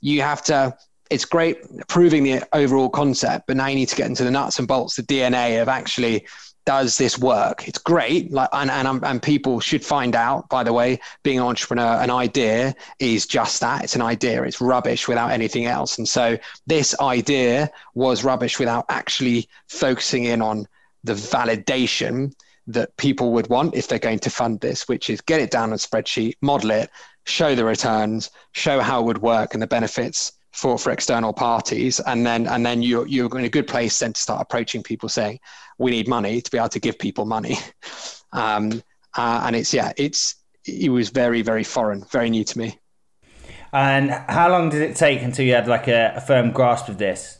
you 0.00 0.22
have 0.22 0.42
to 0.44 0.76
it's 1.10 1.24
great 1.24 1.58
proving 1.88 2.22
the 2.22 2.40
overall 2.52 2.88
concept, 2.88 3.48
but 3.48 3.56
now 3.56 3.66
you 3.66 3.74
need 3.74 3.88
to 3.88 3.96
get 3.96 4.06
into 4.06 4.22
the 4.22 4.30
nuts 4.30 4.60
and 4.60 4.68
bolts, 4.68 4.94
the 4.94 5.02
DNA 5.02 5.60
of 5.60 5.68
actually 5.68 6.24
does 6.64 6.98
this 6.98 7.18
work? 7.18 7.66
It's 7.66 7.78
great, 7.78 8.32
like, 8.32 8.48
and, 8.52 8.70
and 8.70 9.04
and 9.04 9.22
people 9.22 9.60
should 9.60 9.84
find 9.84 10.14
out. 10.14 10.48
By 10.48 10.62
the 10.62 10.72
way, 10.72 11.00
being 11.22 11.38
an 11.38 11.44
entrepreneur, 11.44 12.00
an 12.00 12.10
idea 12.10 12.74
is 12.98 13.26
just 13.26 13.60
that. 13.60 13.84
It's 13.84 13.96
an 13.96 14.02
idea. 14.02 14.42
It's 14.42 14.60
rubbish 14.60 15.08
without 15.08 15.30
anything 15.30 15.66
else. 15.66 15.98
And 15.98 16.08
so 16.08 16.38
this 16.66 16.98
idea 17.00 17.70
was 17.94 18.24
rubbish 18.24 18.58
without 18.58 18.84
actually 18.88 19.48
focusing 19.68 20.24
in 20.24 20.42
on 20.42 20.68
the 21.04 21.14
validation 21.14 22.32
that 22.68 22.96
people 22.96 23.32
would 23.32 23.48
want 23.48 23.74
if 23.74 23.88
they're 23.88 23.98
going 23.98 24.20
to 24.20 24.30
fund 24.30 24.60
this, 24.60 24.88
which 24.88 25.10
is 25.10 25.20
get 25.20 25.40
it 25.40 25.50
down 25.50 25.70
on 25.70 25.72
a 25.72 25.76
spreadsheet, 25.76 26.36
model 26.40 26.70
it, 26.70 26.90
show 27.26 27.54
the 27.54 27.64
returns, 27.64 28.30
show 28.52 28.80
how 28.80 29.00
it 29.00 29.06
would 29.06 29.22
work 29.22 29.54
and 29.54 29.62
the 29.62 29.66
benefits 29.66 30.32
for 30.52 30.78
for 30.78 30.92
external 30.92 31.32
parties. 31.32 32.00
And 32.00 32.26
then 32.26 32.46
and 32.46 32.64
then 32.64 32.82
you're 32.82 33.06
you're 33.06 33.38
in 33.38 33.44
a 33.44 33.48
good 33.48 33.66
place 33.66 33.98
then 33.98 34.12
to 34.12 34.20
start 34.20 34.40
approaching 34.40 34.82
people 34.82 35.08
saying 35.08 35.40
we 35.78 35.90
need 35.90 36.08
money 36.08 36.40
to 36.40 36.50
be 36.50 36.58
able 36.58 36.68
to 36.70 36.80
give 36.80 36.98
people 36.98 37.24
money. 37.24 37.56
Um, 38.34 38.82
uh, 39.14 39.42
and 39.44 39.54
it's 39.54 39.74
yeah 39.74 39.92
it's 39.98 40.36
it 40.66 40.88
was 40.88 41.10
very 41.10 41.42
very 41.42 41.64
foreign 41.64 42.02
very 42.10 42.30
new 42.30 42.44
to 42.44 42.58
me. 42.58 42.78
And 43.74 44.10
how 44.10 44.48
long 44.48 44.70
did 44.70 44.80
it 44.80 44.96
take 44.96 45.20
until 45.20 45.44
you 45.44 45.52
had 45.52 45.68
like 45.68 45.86
a, 45.86 46.14
a 46.16 46.22
firm 46.22 46.50
grasp 46.50 46.88
of 46.88 46.96
this? 46.96 47.38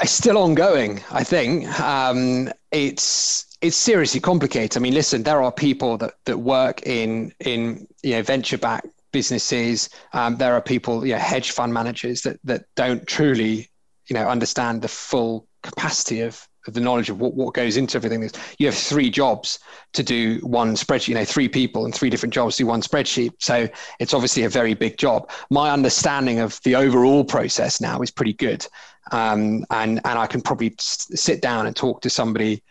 It's 0.00 0.10
still 0.10 0.36
ongoing 0.36 1.00
i 1.12 1.22
think. 1.22 1.68
Um, 1.78 2.50
it's 2.72 3.56
it's 3.60 3.76
seriously 3.76 4.18
complicated. 4.18 4.76
I 4.76 4.80
mean 4.80 4.94
listen 4.94 5.22
there 5.22 5.40
are 5.40 5.52
people 5.52 5.96
that 5.98 6.14
that 6.24 6.38
work 6.38 6.82
in 6.84 7.32
in 7.38 7.86
you 8.02 8.16
know 8.16 8.22
venture 8.22 8.58
back 8.58 8.84
businesses. 9.14 9.88
Um, 10.12 10.36
there 10.36 10.54
are 10.54 10.60
people, 10.60 11.06
you 11.06 11.14
know, 11.14 11.18
hedge 11.32 11.52
fund 11.52 11.72
managers 11.72 12.20
that 12.22 12.36
that 12.44 12.64
don't 12.74 13.06
truly, 13.06 13.70
you 14.08 14.14
know, 14.16 14.28
understand 14.28 14.82
the 14.82 14.88
full 14.88 15.46
capacity 15.62 16.20
of, 16.20 16.46
of 16.66 16.74
the 16.74 16.80
knowledge 16.80 17.10
of 17.10 17.18
what, 17.20 17.34
what 17.34 17.54
goes 17.54 17.76
into 17.76 17.96
everything. 17.96 18.28
You 18.58 18.66
have 18.66 18.74
three 18.74 19.10
jobs 19.10 19.58
to 19.92 20.02
do 20.02 20.40
one 20.42 20.76
spreadsheet, 20.76 21.08
you 21.08 21.14
know, 21.14 21.24
three 21.24 21.48
people 21.48 21.84
and 21.84 21.94
three 21.94 22.10
different 22.10 22.34
jobs 22.34 22.56
do 22.56 22.66
one 22.66 22.82
spreadsheet. 22.82 23.32
So 23.38 23.68
it's 24.00 24.14
obviously 24.14 24.44
a 24.44 24.48
very 24.48 24.74
big 24.74 24.98
job. 24.98 25.30
My 25.50 25.70
understanding 25.70 26.40
of 26.40 26.60
the 26.64 26.76
overall 26.76 27.24
process 27.24 27.80
now 27.80 28.02
is 28.02 28.10
pretty 28.10 28.34
good. 28.34 28.66
Um, 29.12 29.64
and, 29.70 30.00
and 30.04 30.18
I 30.18 30.26
can 30.26 30.40
probably 30.42 30.74
sit 30.78 31.40
down 31.40 31.66
and 31.66 31.76
talk 31.76 32.00
to 32.02 32.10
somebody 32.10 32.62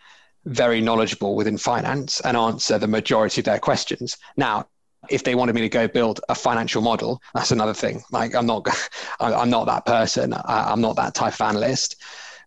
very 0.44 0.80
knowledgeable 0.80 1.34
within 1.36 1.58
finance 1.58 2.20
and 2.20 2.36
answer 2.36 2.78
the 2.78 2.86
majority 2.98 3.40
of 3.40 3.44
their 3.44 3.58
questions. 3.58 4.16
Now, 4.36 4.66
if 5.08 5.24
they 5.24 5.34
wanted 5.34 5.54
me 5.54 5.60
to 5.62 5.68
go 5.68 5.88
build 5.88 6.20
a 6.28 6.34
financial 6.34 6.82
model, 6.82 7.20
that's 7.34 7.50
another 7.50 7.74
thing. 7.74 8.02
Like 8.10 8.34
I'm 8.34 8.46
not, 8.46 8.66
I'm 9.20 9.50
not 9.50 9.66
that 9.66 9.86
person. 9.86 10.34
I'm 10.44 10.80
not 10.80 10.96
that 10.96 11.14
type 11.14 11.34
of 11.34 11.40
analyst. 11.40 11.96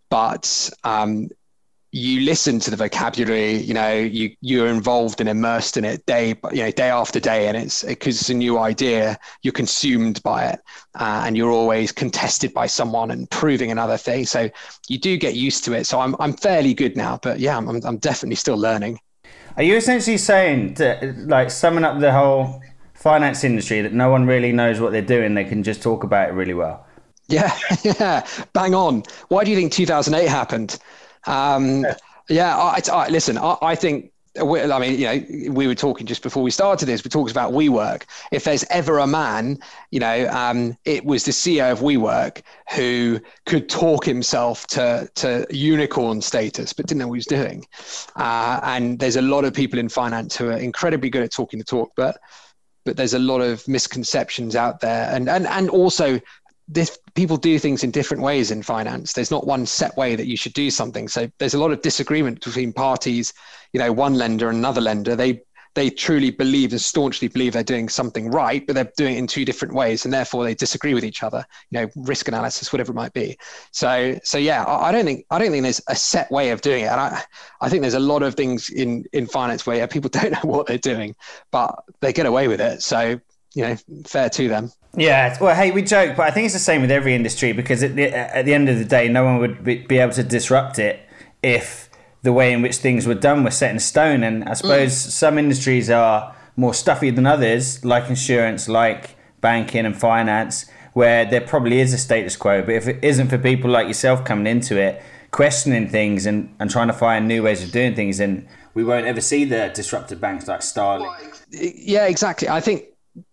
But 0.10 0.70
um, 0.84 1.30
you 1.92 2.22
listen 2.22 2.60
to 2.60 2.70
the 2.70 2.78
vocabulary. 2.78 3.54
You 3.58 3.74
know, 3.74 3.94
you 3.94 4.36
you're 4.42 4.68
involved 4.68 5.20
and 5.20 5.30
immersed 5.30 5.78
in 5.78 5.86
it 5.86 6.06
day, 6.06 6.36
you 6.52 6.64
know, 6.64 6.72
day 6.72 6.90
after 6.90 7.20
day, 7.20 7.48
and 7.48 7.58
it's 7.58 7.84
because 7.84 8.20
it's 8.20 8.30
a 8.30 8.34
new 8.34 8.58
idea. 8.58 9.18
You're 9.42 9.54
consumed 9.54 10.22
by 10.24 10.48
it, 10.48 10.60
uh, 11.00 11.24
and 11.26 11.38
you're 11.38 11.52
always 11.52 11.92
contested 11.92 12.54
by 12.54 12.68
someone 12.68 13.12
and 13.12 13.30
proving 13.30 13.72
another 13.72 13.98
thing. 13.98 14.26
So 14.26 14.50
you 14.88 14.98
do 14.98 15.18
get 15.18 15.36
used 15.36 15.64
to 15.66 15.74
it. 15.74 15.86
So 15.86 16.00
I'm 16.00 16.16
I'm 16.20 16.34
fairly 16.34 16.74
good 16.74 16.98
now, 16.98 17.20
but 17.22 17.40
yeah, 17.40 17.58
I'm 17.58 17.70
I'm 17.70 17.98
definitely 17.98 18.36
still 18.36 18.58
learning. 18.58 19.00
Are 19.58 19.64
you 19.64 19.76
essentially 19.76 20.18
saying, 20.18 20.76
to, 20.76 21.16
like, 21.18 21.50
summing 21.50 21.84
up 21.84 22.00
the 22.00 22.12
whole 22.14 22.62
finance 22.94 23.44
industry, 23.44 23.82
that 23.82 23.92
no 23.92 24.12
one 24.12 24.28
really 24.28 24.52
knows 24.52 24.80
what 24.80 24.92
they're 24.92 25.02
doing? 25.02 25.34
They 25.34 25.46
can 25.46 25.64
just 25.64 25.82
talk 25.82 26.04
about 26.04 26.30
it 26.30 26.34
really 26.34 26.54
well. 26.54 26.86
Yeah, 27.28 27.58
yeah, 27.84 28.26
bang 28.54 28.76
on. 28.76 29.04
Why 29.30 29.44
do 29.44 29.50
you 29.50 29.58
think 29.58 29.72
2008 29.74 30.30
happened? 30.30 30.78
Um, 31.26 31.82
yeah, 31.82 31.96
yeah 32.30 32.56
I, 32.56 32.82
I, 32.92 33.08
listen, 33.10 33.38
I, 33.40 33.58
I 33.64 33.76
think 33.76 34.12
I 34.40 34.80
mean, 34.80 35.00
you 35.00 35.06
know, 35.06 35.52
we 35.54 35.68
were 35.68 35.76
talking 35.76 36.06
just 36.06 36.24
before 36.24 36.44
we 36.44 36.52
started 36.52 36.86
this. 36.86 37.04
We 37.04 37.10
talked 37.10 37.32
about 37.32 37.54
WeWork. 37.54 38.04
If 38.32 38.44
there's 38.44 38.64
ever 38.70 39.00
a 39.00 39.08
man, 39.08 39.60
you 39.92 40.00
know, 40.00 40.28
um, 40.30 40.78
it 40.86 41.06
was 41.06 41.26
the 41.26 41.32
CEO 41.32 41.72
of 41.72 41.80
WeWork 41.80 42.42
who 42.76 43.20
could 43.46 43.70
talk 43.70 44.06
himself 44.06 44.68
to 44.68 45.10
to 45.16 45.46
unicorn 45.50 46.22
status, 46.22 46.74
but 46.74 46.88
didn't 46.88 47.00
know 47.00 47.08
what 47.08 47.16
he 47.16 47.20
was 47.20 47.26
doing. 47.26 47.66
Uh, 48.16 48.60
and 48.64 49.00
there's 49.00 49.16
a 49.16 49.22
lot 49.22 49.46
of 49.46 49.54
people 49.54 49.80
in 49.80 49.90
finance 49.90 50.36
who 50.36 50.50
are 50.50 50.58
incredibly 50.58 51.10
good 51.10 51.24
at 51.24 51.32
talking 51.32 51.60
the 51.60 51.66
talk, 51.66 51.92
but 51.96 52.18
but 52.86 52.96
there's 52.96 53.14
a 53.14 53.20
lot 53.20 53.42
of 53.42 53.68
misconceptions 53.68 54.56
out 54.56 54.80
there, 54.80 55.14
and 55.14 55.30
and 55.30 55.48
and 55.48 55.70
also 55.70 56.20
this, 56.68 57.00
people 57.16 57.38
do 57.38 57.58
things 57.60 57.84
in 57.84 57.92
different 57.92 58.24
ways 58.24 58.52
in 58.52 58.62
finance. 58.62 59.14
There's 59.14 59.32
not 59.32 59.48
one 59.48 59.66
set 59.66 59.96
way 59.96 60.16
that 60.16 60.28
you 60.28 60.36
should 60.36 60.54
do 60.54 60.70
something. 60.70 61.08
So 61.08 61.32
there's 61.38 61.54
a 61.54 61.60
lot 61.60 61.72
of 61.72 61.82
disagreement 61.82 62.44
between 62.44 62.74
parties. 62.74 63.34
You 63.74 63.80
know, 63.80 63.92
one 63.92 64.16
lender 64.16 64.50
and 64.50 64.58
another 64.58 64.82
lender. 64.82 65.16
They 65.16 65.42
they 65.78 65.92
truly 65.92 66.32
believe 66.32 66.72
and 66.72 66.82
staunchly 66.82 67.28
believe 67.28 67.54
they're 67.54 67.64
doing 67.64 67.88
something 67.88 68.32
right, 68.32 68.66
but 68.66 68.74
they're 68.74 68.92
doing 68.98 69.14
it 69.14 69.20
in 69.20 69.28
two 69.28 69.46
different 69.46 69.76
ways, 69.76 70.06
and 70.06 70.14
therefore 70.14 70.44
they 70.44 70.56
disagree 70.56 70.96
with 70.96 71.06
each 71.06 71.22
other. 71.22 71.46
You 71.70 71.82
know, 71.82 71.90
risk 71.96 72.28
analysis, 72.28 72.74
whatever 72.74 72.92
it 72.92 72.96
might 72.96 73.14
be. 73.14 73.38
So, 73.72 74.20
so 74.24 74.40
yeah, 74.40 74.64
I, 74.64 74.88
I 74.88 74.92
don't 74.92 75.06
think 75.06 75.26
I 75.30 75.38
don't 75.38 75.52
think 75.52 75.62
there's 75.62 75.82
a 75.88 75.96
set 75.96 76.32
way 76.32 76.50
of 76.50 76.62
doing 76.62 76.86
it, 76.86 76.88
and 76.88 77.00
I, 77.00 77.22
I 77.62 77.70
think 77.70 77.82
there's 77.82 77.94
a 77.94 78.00
lot 78.00 78.24
of 78.24 78.34
things 78.34 78.70
in 78.70 79.06
in 79.14 79.28
finance 79.28 79.68
where 79.68 79.88
people 79.88 80.10
don't 80.14 80.32
know 80.32 80.50
what 80.50 80.66
they're 80.66 80.80
doing, 80.80 81.16
but 81.52 81.84
they 82.00 82.12
get 82.12 82.26
away 82.26 82.48
with 82.48 82.60
it. 82.60 82.82
So, 82.82 83.20
you 83.54 83.62
know, 83.62 83.78
fair 84.04 84.30
to 84.32 84.50
them. 84.50 84.72
Yeah, 84.98 85.38
well, 85.40 85.56
hey, 85.56 85.70
we 85.70 85.84
joke, 85.84 86.18
but 86.18 86.24
I 86.24 86.32
think 86.32 86.46
it's 86.46 86.56
the 86.56 86.60
same 86.60 86.82
with 86.82 86.90
every 86.90 87.14
industry 87.14 87.52
because 87.52 87.84
at 87.84 87.96
the, 87.96 88.12
at 88.12 88.46
the 88.46 88.54
end 88.56 88.68
of 88.68 88.80
the 88.80 88.86
day, 88.86 89.08
no 89.08 89.24
one 89.24 89.38
would 89.38 89.64
be, 89.64 90.00
able 90.00 90.14
to 90.14 90.24
disrupt 90.24 90.80
it 90.80 91.00
if 91.44 91.88
the 92.24 92.34
way 92.34 92.52
in 92.52 92.64
which 92.64 92.78
things 92.78 93.06
were 93.06 93.14
done 93.14 93.44
were 93.44 93.52
set 93.52 93.70
in 93.70 93.80
stone. 93.80 94.24
And 94.24 94.44
I 94.46 94.56
suppose 94.56 94.94
mm. 94.94 95.10
some 95.12 95.38
industries 95.38 95.92
are 95.92 96.36
more 96.56 96.74
stuffy 96.74 97.12
than 97.12 97.28
others, 97.28 97.86
like 97.86 98.10
insurance, 98.10 98.68
like 98.68 99.16
banking 99.40 99.86
and 99.86 99.96
finance, 99.96 100.66
where 100.94 101.26
there 101.26 101.42
probably 101.42 101.80
is 101.80 101.94
a 101.94 101.98
status 102.00 102.36
quo. 102.36 102.64
But 102.64 102.74
if 102.74 102.88
it 102.88 103.04
isn't 103.04 103.28
for 103.28 103.38
people 103.38 103.70
like 103.70 103.86
yourself 103.86 104.26
coming 104.26 104.48
into 104.48 104.82
it, 104.82 105.00
questioning 105.30 105.90
things 105.90 106.26
and, 106.26 106.56
and 106.60 106.72
trying 106.72 106.88
to 106.88 106.94
find 106.94 107.28
new 107.28 107.44
ways 107.44 107.64
of 107.64 107.72
doing 107.72 107.94
things, 107.94 108.18
then 108.18 108.48
we 108.74 108.84
won't 108.84 109.06
ever 109.06 109.22
see 109.22 109.46
the 109.46 109.72
disruptive 109.76 110.20
banks 110.20 110.48
like 110.48 110.64
Starling. 110.64 111.14
Yeah, 111.52 112.08
exactly. 112.08 112.50
I 112.50 112.62
think 112.62 112.86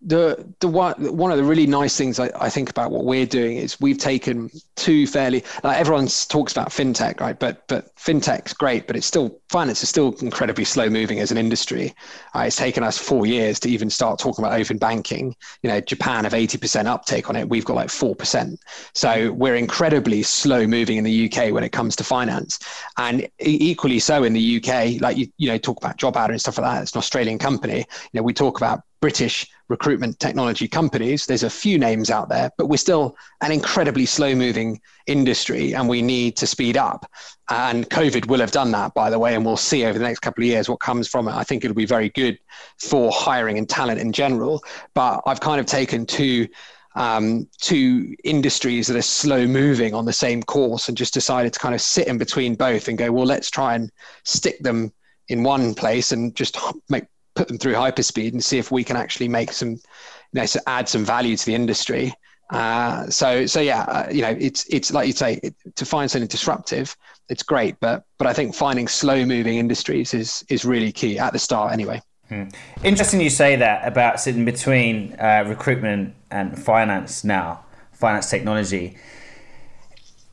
the 0.03 0.47
the 0.61 0.69
one 0.69 0.95
one 1.17 1.31
of 1.31 1.37
the 1.37 1.45
really 1.45 1.67
nice 1.67 1.97
things 1.97 2.19
I, 2.19 2.31
I 2.41 2.49
think 2.49 2.71
about 2.71 2.91
what 2.91 3.05
we're 3.05 3.27
doing 3.27 3.57
is 3.57 3.81
we've 3.81 3.99
taken 3.99 4.51
two 4.77 5.07
fairly 5.07 5.45
like 5.63 5.79
everyone 5.79 6.07
talks 6.29 6.53
about 6.53 6.71
fintech 6.71 7.21
right? 7.21 7.39
But 7.39 7.67
but 7.69 7.95
fintech's 7.97 8.53
great 8.53 8.87
but 8.87 8.97
it's 8.97 9.07
still 9.07 9.39
finance 9.49 9.83
is 9.83 9.89
still 9.89 10.13
incredibly 10.21 10.65
slow 10.65 10.89
moving 10.89 11.21
as 11.21 11.31
an 11.31 11.39
industry. 11.39 11.95
Uh, 12.35 12.41
it's 12.41 12.57
taken 12.57 12.83
us 12.83 12.99
four 12.99 13.27
years 13.27 13.61
to 13.61 13.69
even 13.69 13.91
start 13.91 14.19
talking 14.19 14.45
about 14.45 14.59
open 14.59 14.79
banking. 14.79 15.35
You 15.63 15.71
know 15.71 15.81
Japan 15.81 16.25
have 16.25 16.33
80% 16.33 16.87
uptake 16.87 17.29
on 17.29 17.37
it. 17.37 17.49
We've 17.49 17.65
got 17.65 17.75
like 17.75 17.89
4% 17.89 18.57
so 18.95 19.33
we're 19.33 19.57
incredibly 19.57 20.23
slow 20.23 20.67
moving 20.67 20.97
in 20.97 21.05
the 21.05 21.31
UK 21.31 21.53
when 21.53 21.65
it 21.65 21.71
comes 21.71 21.97
to 21.97 22.05
finance. 22.05 22.59
And 22.99 23.29
equally 23.39 23.99
so 23.99 24.25
in 24.25 24.33
the 24.33 24.57
UK 24.57 25.01
like 25.01 25.17
you 25.17 25.29
you 25.37 25.49
know 25.49 25.59
talk 25.59 25.79
about 25.79 25.99
JobAdder 25.99 26.31
and 26.31 26.41
stuff 26.41 26.59
like 26.59 26.71
that. 26.71 26.83
It's 26.83 26.93
an 26.93 26.99
Australian 26.99 27.39
company. 27.39 27.79
You 27.79 28.21
know 28.21 28.23
we 28.23 28.33
talk 28.33 28.57
about 28.59 28.83
British 29.01 29.47
recruitment 29.69 30.19
technology 30.21 30.69
companies. 30.69 31.27
There's 31.27 31.43
a 31.43 31.51
few 31.51 31.79
names 31.79 32.11
out 32.11 32.29
there, 32.29 32.51
but 32.59 32.67
we're 32.67 32.77
still 32.77 33.17
an 33.43 33.51
incredibly 33.51 34.07
slow 34.07 34.35
moving 34.35 34.81
industry 35.07 35.75
and 35.75 35.89
we 35.89 36.03
need 36.03 36.37
to 36.37 36.47
speed 36.47 36.77
up. 36.77 37.11
And 37.51 37.89
COVID 37.89 38.27
will 38.27 38.41
have 38.41 38.53
done 38.53 38.71
that, 38.73 38.95
by 38.95 39.11
the 39.11 39.19
way, 39.19 39.35
and 39.35 39.45
we'll 39.45 39.57
see 39.57 39.85
over 39.85 39.99
the 39.99 40.05
next 40.05 40.21
couple 40.21 40.43
of 40.43 40.49
years 40.49 40.69
what 40.69 40.81
comes 40.81 41.09
from 41.09 41.29
it. 41.29 41.35
I 41.35 41.45
think 41.45 41.65
it'll 41.65 41.75
be 41.75 41.87
very 41.87 42.11
good 42.11 42.39
for 42.79 43.11
hiring 43.13 43.59
and 43.59 43.69
talent 43.69 44.01
in 44.01 44.13
general. 44.13 44.63
But 44.95 45.23
I've 45.27 45.41
kind 45.41 45.61
of 45.61 45.67
taken 45.67 46.07
two. 46.07 46.49
Um, 46.97 47.49
two 47.61 48.15
industries 48.23 48.87
that 48.87 48.97
are 48.97 49.03
slow 49.03 49.49
moving 49.49 49.95
on 49.95 50.05
the 50.05 50.13
same 50.13 50.45
course 50.45 50.87
and 50.87 50.97
just 50.97 51.13
decided 51.13 51.53
to 51.53 51.59
kind 51.59 51.75
of 51.75 51.81
sit 51.81 52.07
in 52.07 52.19
between 52.19 52.55
both 52.55 52.87
and 52.87 52.97
go, 52.97 53.11
well, 53.11 53.27
let's 53.27 53.51
try 53.51 53.75
and 53.75 53.91
stick 54.23 54.61
them 54.61 54.93
in 55.27 55.43
one 55.43 55.75
place 55.75 56.13
and 56.13 56.37
just 56.37 56.57
make 56.89 57.07
put 57.35 57.49
them 57.49 57.59
through 57.59 57.75
hyperspeed 57.75 58.33
and 58.33 58.45
see 58.45 58.59
if 58.59 58.71
we 58.71 58.85
can 58.85 58.97
actually 58.97 59.29
make 59.29 59.53
some, 59.53 59.71
you 59.71 59.81
know, 60.33 60.47
so 60.47 60.61
add 60.67 60.89
some 60.89 61.05
value 61.05 61.37
to 61.37 61.47
the 61.47 61.55
industry. 61.55 62.13
Uh, 62.51 63.09
so, 63.09 63.47
so 63.47 63.61
yeah, 63.61 63.83
uh, 63.83 64.09
you 64.11 64.23
know, 64.23 64.37
it's 64.39 64.67
it's 64.67 64.93
like 64.93 65.07
you 65.07 65.13
say, 65.13 65.41
it, 65.43 65.55
to 65.77 65.85
find 65.85 66.11
something 66.11 66.29
disruptive, 66.29 66.97
it's 67.29 67.43
great, 67.43 67.75
but 67.81 68.05
but 68.19 68.27
I 68.27 68.33
think 68.33 68.55
finding 68.55 68.87
slow 68.87 69.25
moving 69.25 69.57
industries 69.57 70.15
is 70.15 70.45
is 70.49 70.65
really 70.65 70.93
key 70.93 71.19
at 71.19 71.33
the 71.33 71.39
start, 71.39 71.73
anyway. 71.73 72.03
Hmm. 72.29 72.45
Interesting 72.83 73.21
you 73.21 73.31
say 73.31 73.57
that 73.57 73.87
about 73.87 74.21
sitting 74.21 74.45
between 74.45 75.15
uh, 75.19 75.45
recruitment 75.47 76.15
and 76.31 76.59
finance 76.59 77.25
now, 77.25 77.65
finance 77.93 78.31
technology 78.31 78.97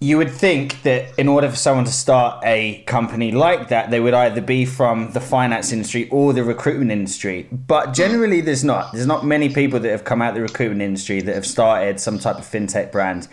you 0.04 0.18
would 0.18 0.32
think 0.32 0.82
that 0.82 1.18
in 1.20 1.28
order 1.28 1.48
for 1.48 1.56
someone 1.56 1.86
to 1.86 1.92
start 1.92 2.44
a 2.44 2.82
company 2.88 3.32
like 3.32 3.70
that, 3.70 3.92
they 3.92 4.00
would 4.00 4.16
either 4.16 4.42
be 4.42 4.66
from 4.66 5.12
the 5.12 5.22
finance 5.22 5.72
industry 5.72 6.10
or 6.10 6.34
the 6.34 6.44
recruitment 6.44 6.90
industry. 6.90 7.48
But 7.52 7.94
generally, 7.94 8.42
there's 8.42 8.64
not. 8.64 8.92
There's 8.94 9.06
not 9.06 9.24
many 9.24 9.48
people 9.48 9.80
that 9.80 9.92
have 9.92 10.04
come 10.04 10.24
out 10.24 10.30
of 10.30 10.36
the 10.36 10.42
recruitment 10.42 10.82
industry 10.82 11.22
that 11.22 11.36
have 11.36 11.46
started 11.46 12.00
some 12.00 12.18
type 12.18 12.38
of 12.38 12.46
fintech 12.46 12.92
brand, 12.92 13.28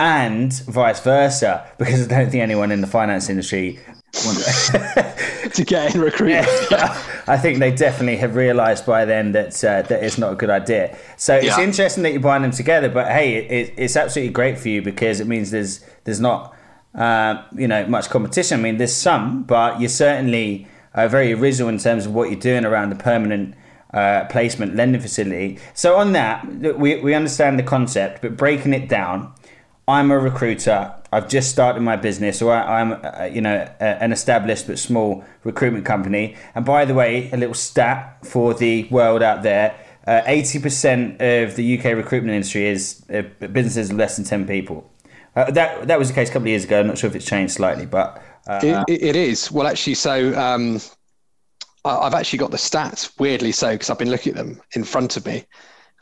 and 0.00 0.50
vice 0.64 1.00
versa. 1.00 1.70
Because 1.78 2.06
I 2.06 2.08
don't 2.08 2.30
think 2.30 2.42
anyone 2.42 2.72
in 2.72 2.80
the 2.80 2.86
finance 2.86 3.28
industry 3.28 3.78
to 5.54 5.64
get 5.64 5.94
in 5.94 6.00
recruitment. 6.00 6.46
Yeah. 6.70 7.02
I 7.26 7.36
think 7.36 7.58
they 7.58 7.72
definitely 7.72 8.16
have 8.16 8.36
realised 8.36 8.86
by 8.86 9.04
then 9.04 9.32
that 9.32 9.64
uh, 9.64 9.82
that 9.82 10.02
it's 10.02 10.18
not 10.18 10.32
a 10.32 10.36
good 10.36 10.50
idea. 10.50 10.96
So 11.16 11.36
it's 11.36 11.58
interesting 11.58 12.02
that 12.04 12.12
you're 12.12 12.20
buying 12.20 12.42
them 12.42 12.50
together, 12.50 12.88
but 12.88 13.10
hey, 13.10 13.36
it, 13.36 13.74
it's 13.76 13.96
absolutely 13.96 14.32
great 14.32 14.58
for 14.58 14.68
you 14.68 14.82
because 14.82 15.20
it 15.20 15.26
means 15.26 15.50
there's 15.50 15.84
there's 16.04 16.20
not 16.20 16.54
uh, 16.94 17.42
you 17.56 17.66
know 17.66 17.86
much 17.86 18.08
competition. 18.08 18.60
I 18.60 18.62
mean, 18.62 18.76
there's 18.76 18.94
some, 18.94 19.42
but 19.42 19.80
you're 19.80 19.88
certainly 19.88 20.68
uh, 20.94 21.08
very 21.08 21.32
original 21.32 21.68
in 21.68 21.78
terms 21.78 22.06
of 22.06 22.14
what 22.14 22.30
you're 22.30 22.40
doing 22.40 22.64
around 22.64 22.90
the 22.90 22.96
permanent. 22.96 23.56
Uh, 23.92 24.26
placement 24.26 24.74
lending 24.74 25.00
facility. 25.00 25.56
So 25.72 25.94
on 25.98 26.14
that, 26.14 26.44
we, 26.76 26.98
we 26.98 27.14
understand 27.14 27.60
the 27.60 27.62
concept, 27.62 28.22
but 28.22 28.36
breaking 28.36 28.74
it 28.74 28.88
down, 28.88 29.32
I'm 29.86 30.10
a 30.10 30.18
recruiter. 30.18 30.94
I've 31.12 31.28
just 31.28 31.50
started 31.50 31.80
my 31.80 31.96
business, 31.96 32.40
or 32.40 32.52
I, 32.52 32.80
am 32.80 32.92
uh, 32.92 33.24
you 33.24 33.40
know, 33.40 33.68
a, 33.80 34.02
an 34.02 34.12
established 34.12 34.66
but 34.66 34.78
small 34.78 35.24
recruitment 35.44 35.84
company. 35.84 36.36
And 36.54 36.64
by 36.64 36.84
the 36.84 36.94
way, 36.94 37.30
a 37.30 37.36
little 37.36 37.54
stat 37.54 38.24
for 38.24 38.54
the 38.54 38.88
world 38.90 39.22
out 39.22 39.42
there: 39.42 39.78
uh, 40.06 40.22
eighty 40.26 40.58
uh, 40.58 40.62
percent 40.62 41.20
of 41.20 41.56
the 41.56 41.78
UK 41.78 41.84
recruitment 41.96 42.34
industry 42.34 42.66
is 42.66 43.04
uh, 43.12 43.22
businesses 43.48 43.90
of 43.90 43.96
less 43.96 44.16
than 44.16 44.24
ten 44.24 44.46
people. 44.46 44.90
Uh, 45.36 45.50
that 45.50 45.86
that 45.86 45.98
was 45.98 46.08
the 46.08 46.14
case 46.14 46.30
a 46.30 46.32
couple 46.32 46.46
of 46.46 46.48
years 46.48 46.64
ago. 46.64 46.80
I'm 46.80 46.86
not 46.86 46.96
sure 46.96 47.10
if 47.10 47.16
it's 47.16 47.26
changed 47.26 47.54
slightly, 47.54 47.86
but 47.86 48.22
uh, 48.46 48.84
it, 48.88 49.02
it 49.02 49.16
is. 49.16 49.52
Well, 49.52 49.66
actually, 49.66 49.94
so 49.94 50.38
um, 50.38 50.80
I've 51.84 52.14
actually 52.14 52.38
got 52.38 52.50
the 52.50 52.56
stats. 52.56 53.12
Weirdly, 53.18 53.52
so 53.52 53.72
because 53.72 53.90
I've 53.90 53.98
been 53.98 54.10
looking 54.10 54.32
at 54.32 54.36
them 54.36 54.62
in 54.72 54.84
front 54.84 55.18
of 55.18 55.26
me. 55.26 55.44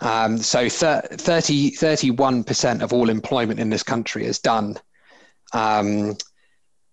Um, 0.02 0.38
so 0.38 0.68
30, 0.68 1.70
31% 1.72 2.82
of 2.82 2.92
all 2.92 3.08
employment 3.08 3.60
in 3.60 3.70
this 3.70 3.84
country 3.84 4.26
is 4.26 4.38
done 4.38 4.76
um, 5.52 6.16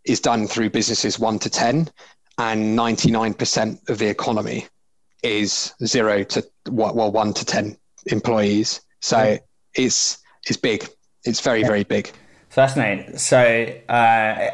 is 0.06 0.20
done 0.20 0.48
through 0.48 0.70
businesses 0.70 1.20
one 1.20 1.40
to 1.40 1.50
10, 1.50 1.90
and 2.38 2.78
99% 2.78 3.90
of 3.90 3.98
the 3.98 4.08
economy 4.08 4.68
is 5.24 5.74
zero 5.86 6.24
to 6.24 6.46
well, 6.70 7.12
one 7.12 7.34
to 7.34 7.46
10 7.46 7.78
employees. 8.08 8.82
So 9.02 9.38
it's, 9.74 10.20
it's 10.48 10.58
big. 10.58 10.88
It's 11.26 11.42
very, 11.42 11.62
yeah. 11.62 11.68
very 11.68 11.84
big. 11.84 12.12
Fascinating. 12.50 13.18
So, 13.18 13.40
uh, 13.90 13.92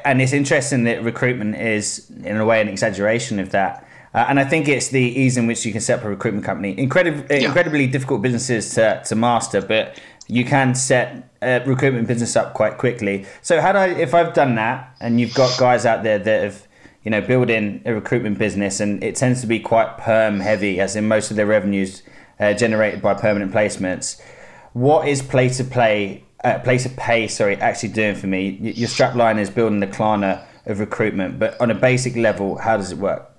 and 0.03 0.21
it's 0.21 0.33
interesting 0.33 0.83
that 0.85 1.03
recruitment 1.03 1.55
is, 1.55 2.09
in 2.23 2.37
a 2.37 2.45
way, 2.45 2.59
an 2.59 2.67
exaggeration 2.67 3.39
of 3.39 3.51
that. 3.51 3.84
Uh, 4.15 4.27
and 4.29 4.39
I 4.39 4.45
think 4.45 4.69
it's 4.69 4.87
the 4.87 5.01
ease 5.01 5.35
in 5.35 5.45
which 5.45 5.65
you 5.65 5.73
can 5.73 5.81
set 5.81 5.99
up 5.99 6.05
a 6.05 6.09
recruitment 6.09 6.45
company. 6.45 6.73
Incredib- 6.73 7.29
yeah. 7.29 7.47
Incredibly 7.47 7.85
difficult 7.85 8.21
businesses 8.21 8.73
to, 8.75 9.03
to 9.07 9.15
master, 9.15 9.61
but 9.61 9.99
you 10.27 10.45
can 10.45 10.73
set 10.73 11.33
a 11.41 11.59
recruitment 11.65 12.07
business 12.07 12.37
up 12.37 12.53
quite 12.53 12.77
quickly. 12.77 13.25
So, 13.41 13.59
how 13.59 13.73
do 13.73 13.79
I, 13.79 13.87
if 13.87 14.13
I've 14.13 14.33
done 14.33 14.55
that, 14.55 14.95
and 15.01 15.19
you've 15.19 15.33
got 15.33 15.59
guys 15.59 15.85
out 15.85 16.03
there 16.03 16.17
that 16.17 16.43
have, 16.43 16.65
you 17.03 17.11
know, 17.11 17.19
building 17.19 17.81
a 17.85 17.93
recruitment 17.93 18.37
business, 18.37 18.79
and 18.79 19.03
it 19.03 19.17
tends 19.17 19.41
to 19.41 19.47
be 19.47 19.59
quite 19.59 19.97
perm 19.97 20.39
heavy, 20.39 20.79
as 20.79 20.95
in 20.95 21.09
most 21.09 21.29
of 21.29 21.35
their 21.35 21.45
revenues 21.45 22.01
uh, 22.39 22.53
generated 22.53 23.01
by 23.01 23.15
permanent 23.15 23.51
placements. 23.51 24.21
What 24.71 25.09
is 25.09 25.21
Playter 25.21 25.65
play, 25.65 26.23
uh, 26.41 26.59
Playter 26.59 26.89
Pay? 26.89 27.27
Sorry, 27.27 27.57
actually 27.57 27.89
doing 27.89 28.15
for 28.15 28.27
me? 28.27 28.47
Your 28.61 28.87
strapline 28.87 29.39
is 29.39 29.49
building 29.49 29.81
the 29.81 29.87
Klarna 29.87 30.45
of 30.65 30.79
recruitment, 30.79 31.37
but 31.37 31.59
on 31.59 31.69
a 31.69 31.75
basic 31.75 32.15
level, 32.15 32.57
how 32.57 32.77
does 32.77 32.93
it 32.93 32.97
work? 32.97 33.34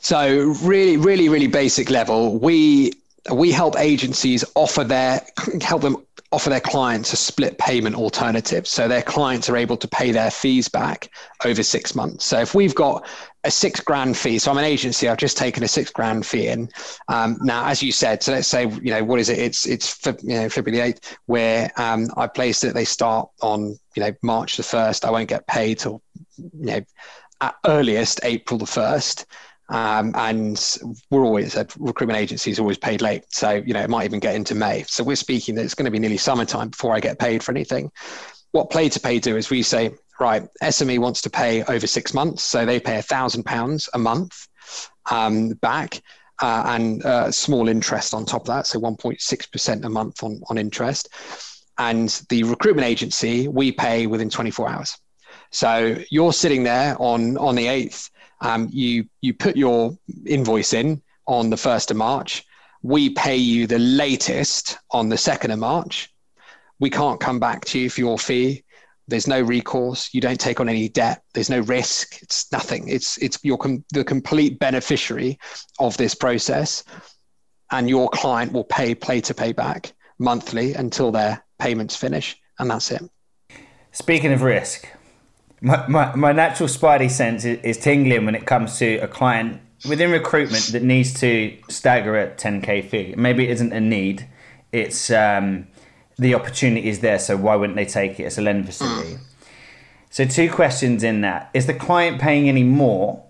So 0.00 0.54
really, 0.62 0.96
really, 0.96 1.28
really 1.28 1.46
basic 1.46 1.90
level, 1.90 2.38
we 2.38 2.92
we 3.30 3.52
help 3.52 3.78
agencies 3.78 4.44
offer 4.54 4.82
their 4.82 5.20
help 5.60 5.82
them 5.82 5.96
offer 6.32 6.48
their 6.48 6.60
clients 6.60 7.12
a 7.12 7.16
split 7.16 7.58
payment 7.58 7.96
alternative. 7.96 8.66
So 8.66 8.88
their 8.88 9.02
clients 9.02 9.48
are 9.48 9.56
able 9.56 9.76
to 9.76 9.88
pay 9.88 10.12
their 10.12 10.30
fees 10.30 10.68
back 10.68 11.10
over 11.44 11.62
six 11.62 11.94
months. 11.94 12.24
So 12.24 12.40
if 12.40 12.54
we've 12.54 12.74
got 12.74 13.06
a 13.44 13.50
six 13.50 13.80
grand 13.80 14.16
fee 14.18 14.38
so 14.38 14.50
i'm 14.50 14.58
an 14.58 14.64
agency 14.64 15.08
i've 15.08 15.16
just 15.16 15.36
taken 15.36 15.62
a 15.62 15.68
six 15.68 15.90
grand 15.90 16.26
fee 16.26 16.48
in. 16.48 16.68
Um, 17.08 17.38
now 17.40 17.66
as 17.66 17.82
you 17.82 17.90
said 17.90 18.22
so 18.22 18.32
let's 18.32 18.48
say 18.48 18.68
you 18.68 18.92
know 18.92 19.02
what 19.02 19.18
is 19.18 19.30
it? 19.30 19.38
It's 19.38 19.66
it's 19.66 19.98
you 20.22 20.34
know 20.36 20.48
february 20.48 20.92
8th 20.92 21.16
where 21.26 21.70
um, 21.76 22.08
i 22.16 22.26
placed 22.26 22.64
it 22.64 22.74
they 22.74 22.84
start 22.84 23.30
on 23.40 23.78
you 23.94 24.02
know 24.02 24.12
march 24.22 24.56
the 24.56 24.62
1st 24.62 25.06
i 25.06 25.10
won't 25.10 25.28
get 25.28 25.46
paid 25.46 25.78
till 25.78 26.02
you 26.36 26.50
know 26.66 26.80
at 27.40 27.54
earliest 27.64 28.20
april 28.24 28.58
the 28.58 28.66
1st 28.66 29.24
um, 29.70 30.12
and 30.16 30.78
we're 31.10 31.24
always 31.24 31.56
at 31.56 31.74
recruitment 31.76 32.18
agencies 32.18 32.58
always 32.58 32.76
paid 32.76 33.00
late. 33.00 33.24
So, 33.28 33.50
you 33.50 33.72
know, 33.72 33.80
it 33.80 33.88
might 33.88 34.04
even 34.04 34.18
get 34.18 34.34
into 34.34 34.56
May. 34.56 34.82
So 34.82 35.04
we're 35.04 35.16
speaking 35.16 35.54
that 35.54 35.64
it's 35.64 35.74
going 35.74 35.84
to 35.84 35.92
be 35.92 36.00
nearly 36.00 36.16
summertime 36.16 36.70
before 36.70 36.94
I 36.94 36.98
get 36.98 37.20
paid 37.20 37.42
for 37.42 37.52
anything. 37.52 37.92
What 38.50 38.70
Playter 38.70 38.98
Pay 38.98 39.20
do 39.20 39.36
is 39.36 39.48
we 39.48 39.62
say, 39.62 39.92
right, 40.18 40.48
SME 40.60 40.98
wants 40.98 41.22
to 41.22 41.30
pay 41.30 41.62
over 41.64 41.86
six 41.86 42.12
months. 42.12 42.42
So 42.42 42.66
they 42.66 42.80
pay 42.80 42.98
a 42.98 43.02
thousand 43.02 43.44
pounds 43.44 43.88
a 43.94 43.98
month 43.98 44.48
um, 45.10 45.50
back. 45.50 46.00
Uh, 46.42 46.64
and 46.68 47.04
uh, 47.04 47.30
small 47.30 47.68
interest 47.68 48.14
on 48.14 48.24
top 48.24 48.40
of 48.40 48.46
that, 48.46 48.66
so 48.66 48.80
1.6% 48.80 49.84
a 49.84 49.88
month 49.90 50.24
on, 50.24 50.40
on 50.48 50.56
interest. 50.56 51.10
And 51.76 52.08
the 52.30 52.44
recruitment 52.44 52.88
agency, 52.88 53.46
we 53.46 53.72
pay 53.72 54.06
within 54.06 54.30
24 54.30 54.70
hours. 54.70 54.96
So 55.52 55.98
you're 56.08 56.32
sitting 56.32 56.62
there 56.62 56.96
on, 56.98 57.36
on 57.36 57.56
the 57.56 57.66
8th 57.66 58.08
um, 58.40 58.68
you 58.72 59.06
you 59.20 59.34
put 59.34 59.56
your 59.56 59.96
invoice 60.26 60.72
in 60.72 61.02
on 61.26 61.50
the 61.50 61.56
first 61.56 61.90
of 61.90 61.96
March. 61.96 62.44
we 62.82 63.10
pay 63.10 63.36
you 63.36 63.66
the 63.66 63.78
latest 63.78 64.78
on 64.90 65.08
the 65.08 65.16
2nd 65.16 65.52
of 65.52 65.58
March. 65.58 66.08
We 66.78 66.88
can't 66.88 67.20
come 67.20 67.38
back 67.38 67.64
to 67.66 67.78
you 67.78 67.90
for 67.90 68.00
your 68.00 68.18
fee. 68.18 68.64
There's 69.06 69.26
no 69.26 69.42
recourse. 69.42 70.14
You 70.14 70.20
don't 70.20 70.40
take 70.40 70.60
on 70.60 70.68
any 70.68 70.88
debt. 70.88 71.22
There's 71.34 71.50
no 71.50 71.60
risk. 71.60 72.22
It's 72.22 72.50
nothing. 72.52 72.88
It's 72.88 73.18
it's 73.18 73.38
you're 73.42 73.58
com- 73.58 73.84
the 73.92 74.04
complete 74.04 74.58
beneficiary 74.58 75.38
of 75.78 75.96
this 75.96 76.14
process, 76.14 76.84
and 77.70 77.88
your 77.88 78.08
client 78.08 78.52
will 78.52 78.64
pay 78.64 78.94
Playter 78.94 79.34
Pay 79.34 79.52
back 79.52 79.92
monthly 80.18 80.74
until 80.74 81.10
their 81.10 81.44
payments 81.58 81.96
finish, 81.96 82.36
and 82.58 82.70
that's 82.70 82.90
it. 82.92 83.02
Speaking 83.92 84.32
of 84.32 84.42
risk, 84.42 84.88
my, 85.60 85.86
my, 85.86 86.14
my 86.14 86.32
natural 86.32 86.68
spidey 86.68 87.10
sense 87.10 87.44
is, 87.44 87.58
is 87.62 87.78
tingling 87.78 88.24
when 88.24 88.34
it 88.34 88.46
comes 88.46 88.78
to 88.78 88.96
a 88.96 89.08
client 89.08 89.60
within 89.88 90.10
recruitment 90.10 90.64
that 90.72 90.82
needs 90.82 91.12
to 91.20 91.56
stagger 91.68 92.16
at 92.16 92.38
10k 92.38 92.88
fee. 92.88 93.14
Maybe 93.16 93.44
it 93.44 93.50
isn't 93.50 93.72
a 93.72 93.80
need. 93.80 94.26
It's 94.72 95.10
um, 95.10 95.66
the 96.18 96.34
opportunity 96.34 96.88
is 96.88 97.00
there, 97.00 97.18
so 97.18 97.36
why 97.36 97.56
wouldn't 97.56 97.76
they 97.76 97.86
take 97.86 98.20
it 98.20 98.24
as 98.24 98.38
a 98.38 98.42
lending 98.42 98.66
facility? 98.66 99.18
So 100.10 100.24
two 100.24 100.50
questions 100.50 101.02
in 101.02 101.22
that: 101.22 101.50
Is 101.54 101.66
the 101.66 101.74
client 101.74 102.20
paying 102.20 102.48
any 102.48 102.62
more, 102.62 103.24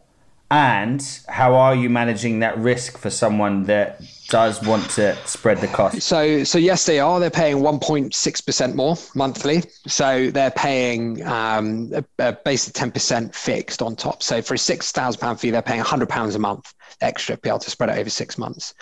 and 0.51 1.21
how 1.29 1.55
are 1.55 1.75
you 1.75 1.89
managing 1.89 2.41
that 2.41 2.59
risk 2.59 2.99
for 2.99 3.09
someone 3.09 3.65
that 3.65 4.03
does 4.29 4.63
want 4.65 4.89
to 4.91 5.17
spread 5.27 5.59
the 5.59 5.69
cost? 5.69 6.03
So, 6.03 6.43
so 6.45 6.59
yes, 6.59 6.87
they 6.87 6.99
are. 6.99 7.21
They're 7.21 7.31
paying 7.31 7.59
1.6 7.59 8.47
percent 8.47 8.75
more 8.75 8.97
monthly. 9.15 9.63
So 9.87 10.31
they're 10.31 10.51
paying 10.51 11.25
um, 11.25 11.93
a, 11.95 12.05
a 12.19 12.33
basic 12.33 12.75
10 12.75 12.91
percent 12.91 13.35
fixed 13.35 13.81
on 13.81 13.95
top. 13.95 14.23
So 14.23 14.43
for 14.43 14.55
a 14.55 14.59
six 14.59 14.91
thousand 14.91 15.21
pound 15.21 15.39
fee, 15.41 15.51
they're 15.51 15.63
paying 15.63 15.79
100 15.79 16.09
pounds 16.09 16.35
a 16.35 16.39
month 16.39 16.75
extra 17.01 17.37
to 17.37 17.41
be 17.41 17.49
able 17.49 17.59
to 17.61 17.71
spread 17.71 17.91
it 17.91 17.99
over 17.99 18.11
six 18.11 18.37
months. 18.37 18.75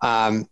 Um, 0.00 0.48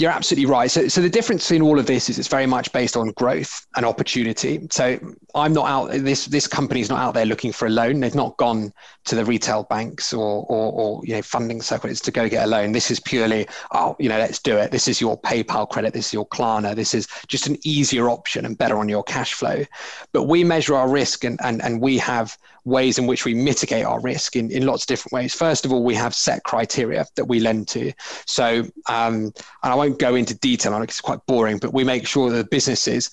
you're 0.00 0.10
absolutely 0.10 0.46
right. 0.46 0.70
So, 0.70 0.88
so 0.88 1.02
the 1.02 1.10
difference 1.10 1.50
in 1.50 1.60
all 1.60 1.78
of 1.78 1.84
this 1.84 2.08
is 2.08 2.18
it's 2.18 2.28
very 2.28 2.46
much 2.46 2.72
based 2.72 2.96
on 2.96 3.10
growth 3.10 3.66
and 3.76 3.84
opportunity. 3.84 4.66
So 4.70 4.98
I'm 5.34 5.52
not 5.52 5.66
out. 5.66 5.90
This 5.90 6.24
this 6.26 6.46
company 6.46 6.80
is 6.80 6.88
not 6.88 7.00
out 7.00 7.12
there 7.12 7.26
looking 7.26 7.52
for 7.52 7.66
a 7.66 7.70
loan. 7.70 8.00
They've 8.00 8.14
not 8.14 8.36
gone 8.38 8.72
to 9.04 9.14
the 9.14 9.24
retail 9.26 9.64
banks 9.64 10.14
or 10.14 10.46
or, 10.48 10.72
or 10.72 11.02
you 11.04 11.14
know 11.14 11.22
funding 11.22 11.60
circuits 11.60 12.00
to 12.00 12.10
go 12.10 12.30
get 12.30 12.44
a 12.44 12.46
loan. 12.46 12.72
This 12.72 12.90
is 12.90 12.98
purely 12.98 13.46
oh 13.72 13.94
you 13.98 14.08
know 14.08 14.18
let's 14.18 14.38
do 14.38 14.56
it. 14.56 14.70
This 14.70 14.88
is 14.88 15.02
your 15.02 15.20
PayPal 15.20 15.68
credit. 15.68 15.92
This 15.92 16.06
is 16.06 16.12
your 16.14 16.26
Klarna. 16.28 16.74
This 16.74 16.94
is 16.94 17.06
just 17.28 17.46
an 17.46 17.58
easier 17.62 18.08
option 18.08 18.46
and 18.46 18.56
better 18.56 18.78
on 18.78 18.88
your 18.88 19.02
cash 19.02 19.34
flow. 19.34 19.64
But 20.12 20.24
we 20.24 20.44
measure 20.44 20.74
our 20.76 20.88
risk 20.88 21.24
and 21.24 21.38
and 21.42 21.60
and 21.62 21.82
we 21.82 21.98
have 21.98 22.38
ways 22.64 22.98
in 22.98 23.06
which 23.06 23.24
we 23.24 23.34
mitigate 23.34 23.84
our 23.84 24.00
risk 24.00 24.36
in, 24.36 24.50
in 24.50 24.66
lots 24.66 24.84
of 24.84 24.86
different 24.88 25.12
ways. 25.12 25.34
First 25.34 25.64
of 25.64 25.72
all, 25.72 25.82
we 25.82 25.94
have 25.94 26.14
set 26.14 26.42
criteria 26.44 27.06
that 27.16 27.26
we 27.26 27.40
lend 27.40 27.68
to. 27.68 27.92
So, 28.26 28.64
um, 28.88 29.32
and 29.62 29.72
I 29.72 29.74
won't 29.74 29.98
go 29.98 30.14
into 30.14 30.38
detail 30.38 30.74
on 30.74 30.82
it 30.82 30.86
because 30.86 30.96
it's 30.96 31.00
quite 31.00 31.24
boring, 31.26 31.58
but 31.58 31.72
we 31.72 31.84
make 31.84 32.06
sure 32.06 32.30
that 32.30 32.50
businesses 32.50 33.10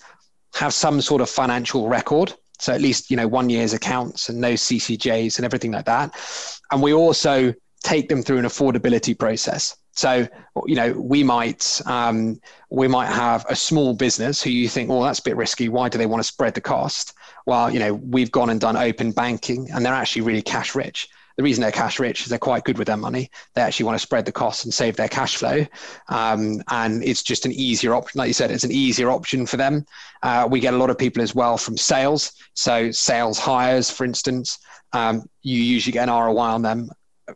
have 0.54 0.74
some 0.74 1.02
sort 1.02 1.22
of 1.22 1.30
financial 1.30 1.88
record. 1.88 2.34
So 2.60 2.74
at 2.74 2.82
least, 2.82 3.12
you 3.12 3.18
know, 3.18 3.28
one 3.28 3.50
year's 3.50 3.74
accounts 3.74 4.30
and 4.30 4.42
no 4.42 4.54
CCJs 4.54 5.38
and 5.38 5.46
everything 5.46 5.72
like 5.72 5.86
that. 5.86 6.16
And 6.72 6.82
we 6.82 6.94
also 6.94 7.54
take 7.84 8.10
them 8.10 8.24
through 8.24 8.40
an 8.40 8.46
affordability 8.46 9.18
process. 9.18 9.76
So, 9.98 10.28
you 10.68 10.76
know, 10.76 10.94
we 10.94 11.24
might 11.24 11.82
um, 11.88 12.40
we 12.70 12.88
might 12.88 13.08
have 13.08 13.46
a 13.50 13.56
small 13.56 13.96
business 13.96 14.44
who 14.44 14.52
you 14.52 14.70
think, 14.70 14.92
oh, 14.92 15.04
that's 15.04 15.20
a 15.20 15.24
bit 15.24 15.36
risky. 15.36 15.70
Why 15.70 15.90
do 15.90 15.98
they 15.98 16.06
want 16.06 16.20
to 16.20 16.28
spread 16.28 16.54
the 16.54 16.62
cost? 16.62 17.14
Well, 17.48 17.72
you 17.72 17.80
know, 17.80 17.96
we've 17.96 18.32
gone 18.32 18.52
and 18.52 18.62
done 18.62 18.78
open 18.78 19.12
banking, 19.12 19.72
and 19.72 19.84
they're 19.84 19.94
actually 19.94 20.22
really 20.22 20.44
cash 20.44 20.76
rich. 20.76 21.10
The 21.36 21.44
reason 21.44 21.62
they're 21.62 21.72
cash 21.72 22.00
rich 22.00 22.22
is 22.22 22.28
they're 22.28 22.40
quite 22.40 22.64
good 22.64 22.78
with 22.78 22.88
their 22.88 22.98
money. 22.98 23.32
They 23.56 23.62
actually 23.62 23.86
want 23.86 23.96
to 23.96 24.00
spread 24.00 24.26
the 24.26 24.32
costs 24.32 24.64
and 24.64 24.74
save 24.74 24.96
their 24.96 25.08
cash 25.08 25.38
flow, 25.38 25.66
um, 26.10 26.62
and 26.70 27.04
it's 27.04 27.24
just 27.24 27.46
an 27.46 27.52
easier 27.54 27.96
option. 27.96 28.20
Like 28.20 28.28
you 28.28 28.34
said, 28.34 28.52
it's 28.52 28.64
an 28.64 28.72
easier 28.72 29.10
option 29.10 29.48
for 29.48 29.58
them. 29.58 29.86
Uh, 30.22 30.48
we 30.50 30.60
get 30.60 30.76
a 30.76 30.78
lot 30.78 30.92
of 30.92 30.98
people 30.98 31.24
as 31.24 31.34
well 31.34 31.58
from 31.58 31.78
sales. 31.78 32.34
So 32.54 32.92
sales 32.92 33.40
hires, 33.40 33.90
for 33.90 34.06
instance, 34.06 34.60
um, 34.94 35.28
you 35.42 35.60
usually 35.60 35.94
get 35.94 36.08
an 36.08 36.14
ROI 36.14 36.38
on 36.38 36.62
them 36.62 36.92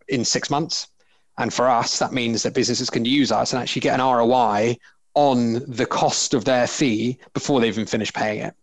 in 0.08 0.24
six 0.24 0.52
months 0.52 0.88
and 1.38 1.54
for 1.54 1.68
us, 1.68 2.00
that 2.00 2.14
means 2.14 2.44
that 2.44 2.54
businesses 2.54 2.90
can 2.90 3.06
use 3.06 3.32
us 3.32 3.54
and 3.54 3.62
actually 3.62 3.80
get 3.80 4.00
an 4.00 4.06
ROI 4.06 4.78
on 5.14 5.54
the 5.68 5.86
cost 5.86 6.34
of 6.34 6.46
their 6.46 6.68
fee 6.68 7.18
before 7.34 7.60
they've 7.60 7.74
even 7.74 7.86
finished 7.86 8.14
paying 8.14 8.42
it. 8.42 8.54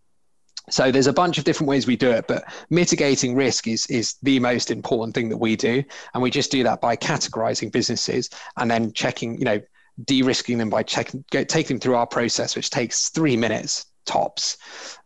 So 0.69 0.91
there's 0.91 1.07
a 1.07 1.13
bunch 1.13 1.37
of 1.37 1.43
different 1.43 1.69
ways 1.69 1.87
we 1.87 1.95
do 1.95 2.11
it, 2.11 2.27
but 2.27 2.43
mitigating 2.69 3.35
risk 3.35 3.67
is 3.67 3.85
is 3.87 4.15
the 4.23 4.39
most 4.39 4.71
important 4.71 5.15
thing 5.15 5.29
that 5.29 5.37
we 5.37 5.55
do, 5.55 5.83
and 6.13 6.23
we 6.23 6.29
just 6.29 6.51
do 6.51 6.63
that 6.63 6.81
by 6.81 6.95
categorizing 6.95 7.71
businesses 7.71 8.29
and 8.57 8.69
then 8.69 8.93
checking, 8.93 9.37
you 9.37 9.45
know, 9.45 9.61
de-risking 10.05 10.57
them 10.57 10.69
by 10.69 10.83
checking, 10.83 11.23
taking 11.29 11.75
them 11.75 11.79
through 11.79 11.95
our 11.95 12.07
process, 12.07 12.55
which 12.55 12.69
takes 12.69 13.09
three 13.09 13.35
minutes 13.35 13.85
tops 14.05 14.57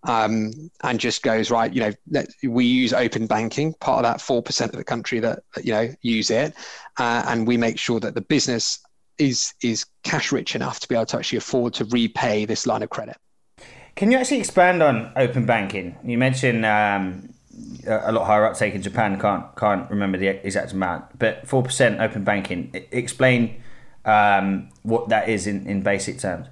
um, 0.03 0.51
and 0.83 0.99
just 0.99 1.23
goes 1.23 1.51
right 1.51 1.73
you 1.73 1.81
know 1.81 2.23
we 2.47 2.63
use 2.63 2.93
open 2.93 3.27
banking 3.27 3.73
part 3.81 4.05
of 4.05 4.09
that 4.09 4.19
4% 4.19 4.65
of 4.65 4.71
the 4.71 4.83
country 4.83 5.19
that 5.19 5.39
you 5.61 5.73
know 5.73 5.89
use 6.01 6.29
it. 6.29 6.53
Uh, 6.97 7.23
and 7.27 7.45
we 7.45 7.57
make 7.57 7.77
sure 7.77 7.99
that 7.99 8.15
the 8.15 8.21
business 8.21 8.79
is 9.17 9.53
is 9.61 9.85
cash 10.03 10.31
rich 10.31 10.55
enough 10.55 10.79
to 10.79 10.87
be 10.87 10.95
able 10.95 11.05
to 11.05 11.17
actually 11.17 11.37
afford 11.37 11.73
to 11.73 11.85
repay 11.85 12.45
this 12.45 12.65
line 12.65 12.81
of 12.81 12.89
credit 12.89 13.17
can 13.95 14.11
you 14.11 14.17
actually 14.17 14.39
expand 14.39 14.81
on 14.81 15.11
open 15.15 15.45
banking 15.45 15.95
you 16.03 16.17
mentioned 16.17 16.65
um, 16.65 17.29
a 17.87 18.11
lot 18.11 18.25
higher 18.25 18.45
uptake 18.45 18.73
in 18.73 18.81
japan 18.81 19.19
can't 19.19 19.55
can't 19.55 19.89
remember 19.89 20.17
the 20.17 20.27
exact 20.27 20.73
amount 20.73 21.05
but 21.17 21.45
4% 21.47 21.99
open 21.99 22.23
banking 22.23 22.71
explain 22.91 23.61
um, 24.05 24.69
what 24.83 25.09
that 25.09 25.29
is 25.29 25.47
in, 25.47 25.65
in 25.67 25.81
basic 25.81 26.19
terms 26.19 26.47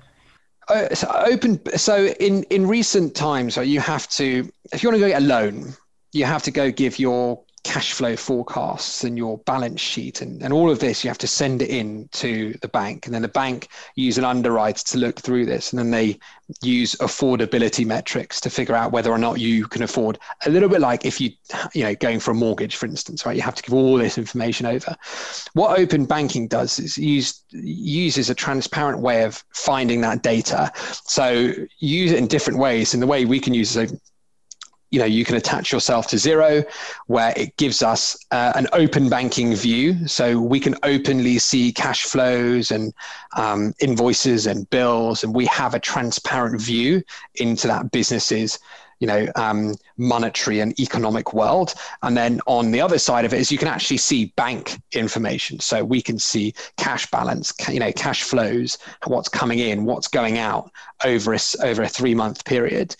uh, 0.71 0.93
so 0.95 1.11
open. 1.25 1.59
So 1.77 2.05
in 2.19 2.43
in 2.43 2.65
recent 2.67 3.13
times, 3.13 3.57
you 3.57 3.81
have 3.81 4.07
to 4.09 4.49
if 4.71 4.81
you 4.81 4.89
want 4.89 4.95
to 4.95 4.99
go 5.01 5.07
get 5.07 5.21
a 5.21 5.25
loan, 5.25 5.73
you 6.13 6.23
have 6.25 6.43
to 6.43 6.51
go 6.51 6.71
give 6.71 6.97
your 6.97 7.43
cash 7.63 7.93
flow 7.93 8.15
forecasts 8.15 9.03
and 9.03 9.17
your 9.17 9.37
balance 9.39 9.79
sheet 9.79 10.21
and, 10.21 10.41
and 10.41 10.51
all 10.51 10.71
of 10.71 10.79
this 10.79 11.03
you 11.03 11.09
have 11.09 11.17
to 11.19 11.27
send 11.27 11.61
it 11.61 11.69
in 11.69 12.09
to 12.11 12.53
the 12.61 12.67
bank. 12.67 13.05
And 13.05 13.13
then 13.13 13.21
the 13.21 13.27
bank 13.27 13.67
use 13.95 14.17
an 14.17 14.25
underwriter 14.25 14.83
to 14.85 14.97
look 14.97 15.19
through 15.19 15.45
this. 15.45 15.71
And 15.71 15.79
then 15.79 15.91
they 15.91 16.17
use 16.61 16.95
affordability 16.95 17.85
metrics 17.85 18.41
to 18.41 18.49
figure 18.49 18.75
out 18.75 18.91
whether 18.91 19.11
or 19.11 19.17
not 19.17 19.39
you 19.39 19.67
can 19.67 19.83
afford 19.83 20.17
a 20.45 20.49
little 20.49 20.69
bit 20.69 20.81
like 20.81 21.05
if 21.05 21.21
you 21.21 21.29
you 21.73 21.83
know 21.83 21.95
going 21.95 22.19
for 22.19 22.31
a 22.31 22.33
mortgage 22.33 22.75
for 22.75 22.87
instance 22.87 23.25
right? 23.25 23.35
You 23.35 23.41
have 23.41 23.55
to 23.55 23.63
give 23.63 23.73
all 23.73 23.97
this 23.97 24.17
information 24.17 24.65
over. 24.65 24.95
What 25.53 25.79
open 25.79 26.05
banking 26.05 26.47
does 26.47 26.79
is 26.79 26.97
use 26.97 27.43
uses 27.51 28.29
a 28.29 28.35
transparent 28.35 28.99
way 28.99 29.23
of 29.23 29.43
finding 29.53 30.01
that 30.01 30.23
data. 30.23 30.71
So 31.05 31.53
use 31.79 32.11
it 32.11 32.17
in 32.17 32.27
different 32.27 32.59
ways. 32.59 32.93
And 32.93 33.03
the 33.03 33.07
way 33.07 33.25
we 33.25 33.39
can 33.39 33.53
use 33.53 33.75
it 33.77 33.91
you 34.91 34.99
know 34.99 35.05
you 35.05 35.25
can 35.25 35.35
attach 35.35 35.71
yourself 35.71 36.07
to 36.07 36.17
Xero 36.17 36.65
where 37.07 37.33
it 37.35 37.55
gives 37.57 37.81
us 37.81 38.17
uh, 38.31 38.51
an 38.55 38.67
open 38.73 39.09
banking 39.09 39.55
view. 39.55 40.07
So 40.07 40.39
we 40.39 40.59
can 40.59 40.75
openly 40.83 41.39
see 41.39 41.71
cash 41.71 42.03
flows 42.03 42.71
and 42.71 42.93
um, 43.35 43.73
invoices 43.79 44.45
and 44.47 44.69
bills 44.69 45.23
and 45.23 45.33
we 45.33 45.45
have 45.47 45.73
a 45.73 45.79
transparent 45.79 46.61
view 46.61 47.01
into 47.35 47.67
that 47.67 47.91
business's 47.91 48.59
you 49.01 49.07
know 49.07 49.27
um, 49.35 49.75
monetary 49.97 50.61
and 50.61 50.79
economic 50.79 51.33
world. 51.33 51.73
And 52.03 52.15
then 52.15 52.39
on 52.47 52.71
the 52.71 52.79
other 52.79 52.97
side 52.97 53.25
of 53.25 53.33
it 53.33 53.41
is 53.41 53.51
you 53.51 53.57
can 53.57 53.67
actually 53.67 53.97
see 53.97 54.31
bank 54.37 54.79
information. 54.93 55.59
So 55.59 55.83
we 55.83 56.01
can 56.01 56.17
see 56.17 56.53
cash 56.77 57.09
balance 57.11 57.51
you 57.67 57.79
know 57.79 57.91
cash 57.91 58.23
flows 58.23 58.77
what's 59.05 59.27
coming 59.27 59.59
in 59.59 59.83
what's 59.83 60.07
going 60.07 60.37
out 60.37 60.71
over 61.03 61.33
a, 61.33 61.39
over 61.61 61.81
a 61.81 61.89
three 61.89 62.15
month 62.15 62.45
period. 62.45 62.95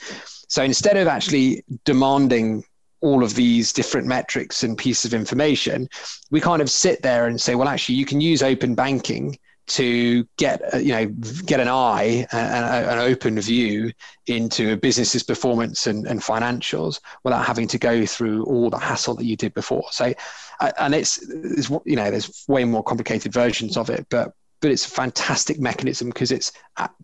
So 0.50 0.64
instead 0.64 0.98
of 0.98 1.08
actually 1.08 1.64
demanding 1.86 2.66
all 3.00 3.24
of 3.24 3.36
these 3.36 3.74
different 3.74 4.06
metrics 4.08 4.64
and 4.64 4.78
pieces 4.78 5.06
of 5.06 5.20
information, 5.20 5.90
we 6.30 6.40
kind 6.40 6.62
of 6.62 6.70
sit 6.70 7.02
there 7.02 7.26
and 7.28 7.42
say, 7.42 7.56
well, 7.56 7.68
actually, 7.68 7.96
you 7.96 8.06
can 8.06 8.22
use 8.22 8.44
open 8.44 8.76
banking 8.76 9.38
to 9.72 10.28
get 10.38 10.62
uh, 10.74 10.78
you 10.78 10.92
know 10.92 11.06
get 11.46 11.60
an 11.60 11.68
eye 11.68 12.28
and 12.32 12.90
an 12.90 13.00
open 13.00 13.40
view 13.40 13.92
into 14.28 14.74
a 14.74 14.78
business's 14.78 15.24
performance 15.24 15.88
and, 15.88 16.06
and, 16.08 16.20
financials 16.20 17.00
without 17.24 17.46
having 17.46 17.68
to 17.68 17.78
go 17.78 18.06
through 18.06 18.44
all 18.46 18.70
the 18.70 18.78
hassle 18.78 19.16
that 19.16 19.26
you 19.26 19.36
did 19.36 19.54
before 19.54 19.84
so 19.92 20.14
uh, 20.60 20.72
and 20.80 20.94
it's, 20.94 21.22
it's 21.30 21.70
you 21.86 21.96
know 21.96 22.12
there's 22.12 22.44
way 22.48 22.66
more 22.66 22.84
complicated 22.84 23.32
versions 23.32 23.78
of 23.78 23.90
it 23.90 24.06
but 24.10 24.34
but 24.62 24.72
it's 24.72 24.86
a 24.86 24.90
fantastic 24.90 25.60
mechanism 25.60 26.10
because 26.10 26.32
it's 26.32 26.52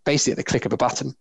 basically 0.05 0.31
at 0.31 0.37
the 0.37 0.43
click 0.43 0.65
of 0.65 0.73
a 0.73 0.77
button 0.77 1.15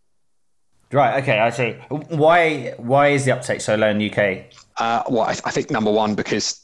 Right. 0.93 1.21
Okay. 1.21 1.41
I 1.41 1.51
see. 1.51 1.73
Why? 1.89 2.75
Why 2.77 3.09
is 3.09 3.25
the 3.25 3.33
uptake 3.33 3.61
so 3.61 3.75
low 3.75 3.89
in 3.89 3.99
the 3.99 4.09
UK? 4.09 4.45
Uh, 4.77 5.03
well, 5.09 5.23
I, 5.23 5.31
I, 5.31 5.51
think 5.51 5.69
number 5.69 5.91
one 5.91 6.15
because 6.15 6.61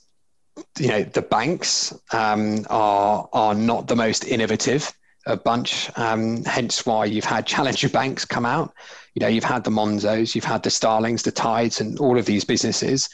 you 0.79 0.89
know 0.89 1.03
the 1.03 1.23
banks 1.23 1.95
um, 2.13 2.67
are 2.71 3.29
are 3.33 3.55
not 3.55 3.89
the 3.89 3.97
most 3.97 4.25
innovative 4.25 4.93
a 5.27 5.37
bunch. 5.37 5.91
Um, 5.97 6.45
hence 6.45 6.85
why 6.85 7.05
you've 7.05 7.25
had 7.25 7.47
challenger 7.47 7.89
banks 8.01 8.25
come 8.25 8.47
out. 8.47 8.75
You 9.15 9.21
know, 9.21 9.29
you've 9.29 9.45
had 9.45 9.65
the 9.65 9.71
Monzos, 9.71 10.35
you've 10.35 10.45
had 10.45 10.63
the 10.63 10.71
Starlings, 10.71 11.23
the 11.23 11.33
Tides, 11.33 11.81
and 11.81 11.99
all 11.99 12.19
of 12.19 12.27
these 12.27 12.45
businesses. 12.45 13.09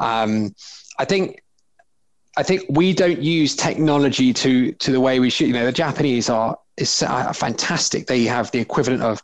Um, 0.00 0.54
I 0.98 1.04
think 1.04 1.42
I 2.36 2.42
think 2.42 2.64
we 2.68 2.92
don't 2.92 3.22
use 3.22 3.54
technology 3.54 4.32
to 4.32 4.72
to 4.72 4.92
the 4.92 5.00
way 5.00 5.20
we 5.20 5.30
should. 5.30 5.48
You 5.48 5.52
know, 5.52 5.66
the 5.66 5.72
Japanese 5.72 6.28
are 6.28 6.58
is 6.76 6.98
fantastic. 6.98 8.06
They 8.06 8.24
have 8.24 8.50
the 8.50 8.58
equivalent 8.58 9.02
of, 9.02 9.22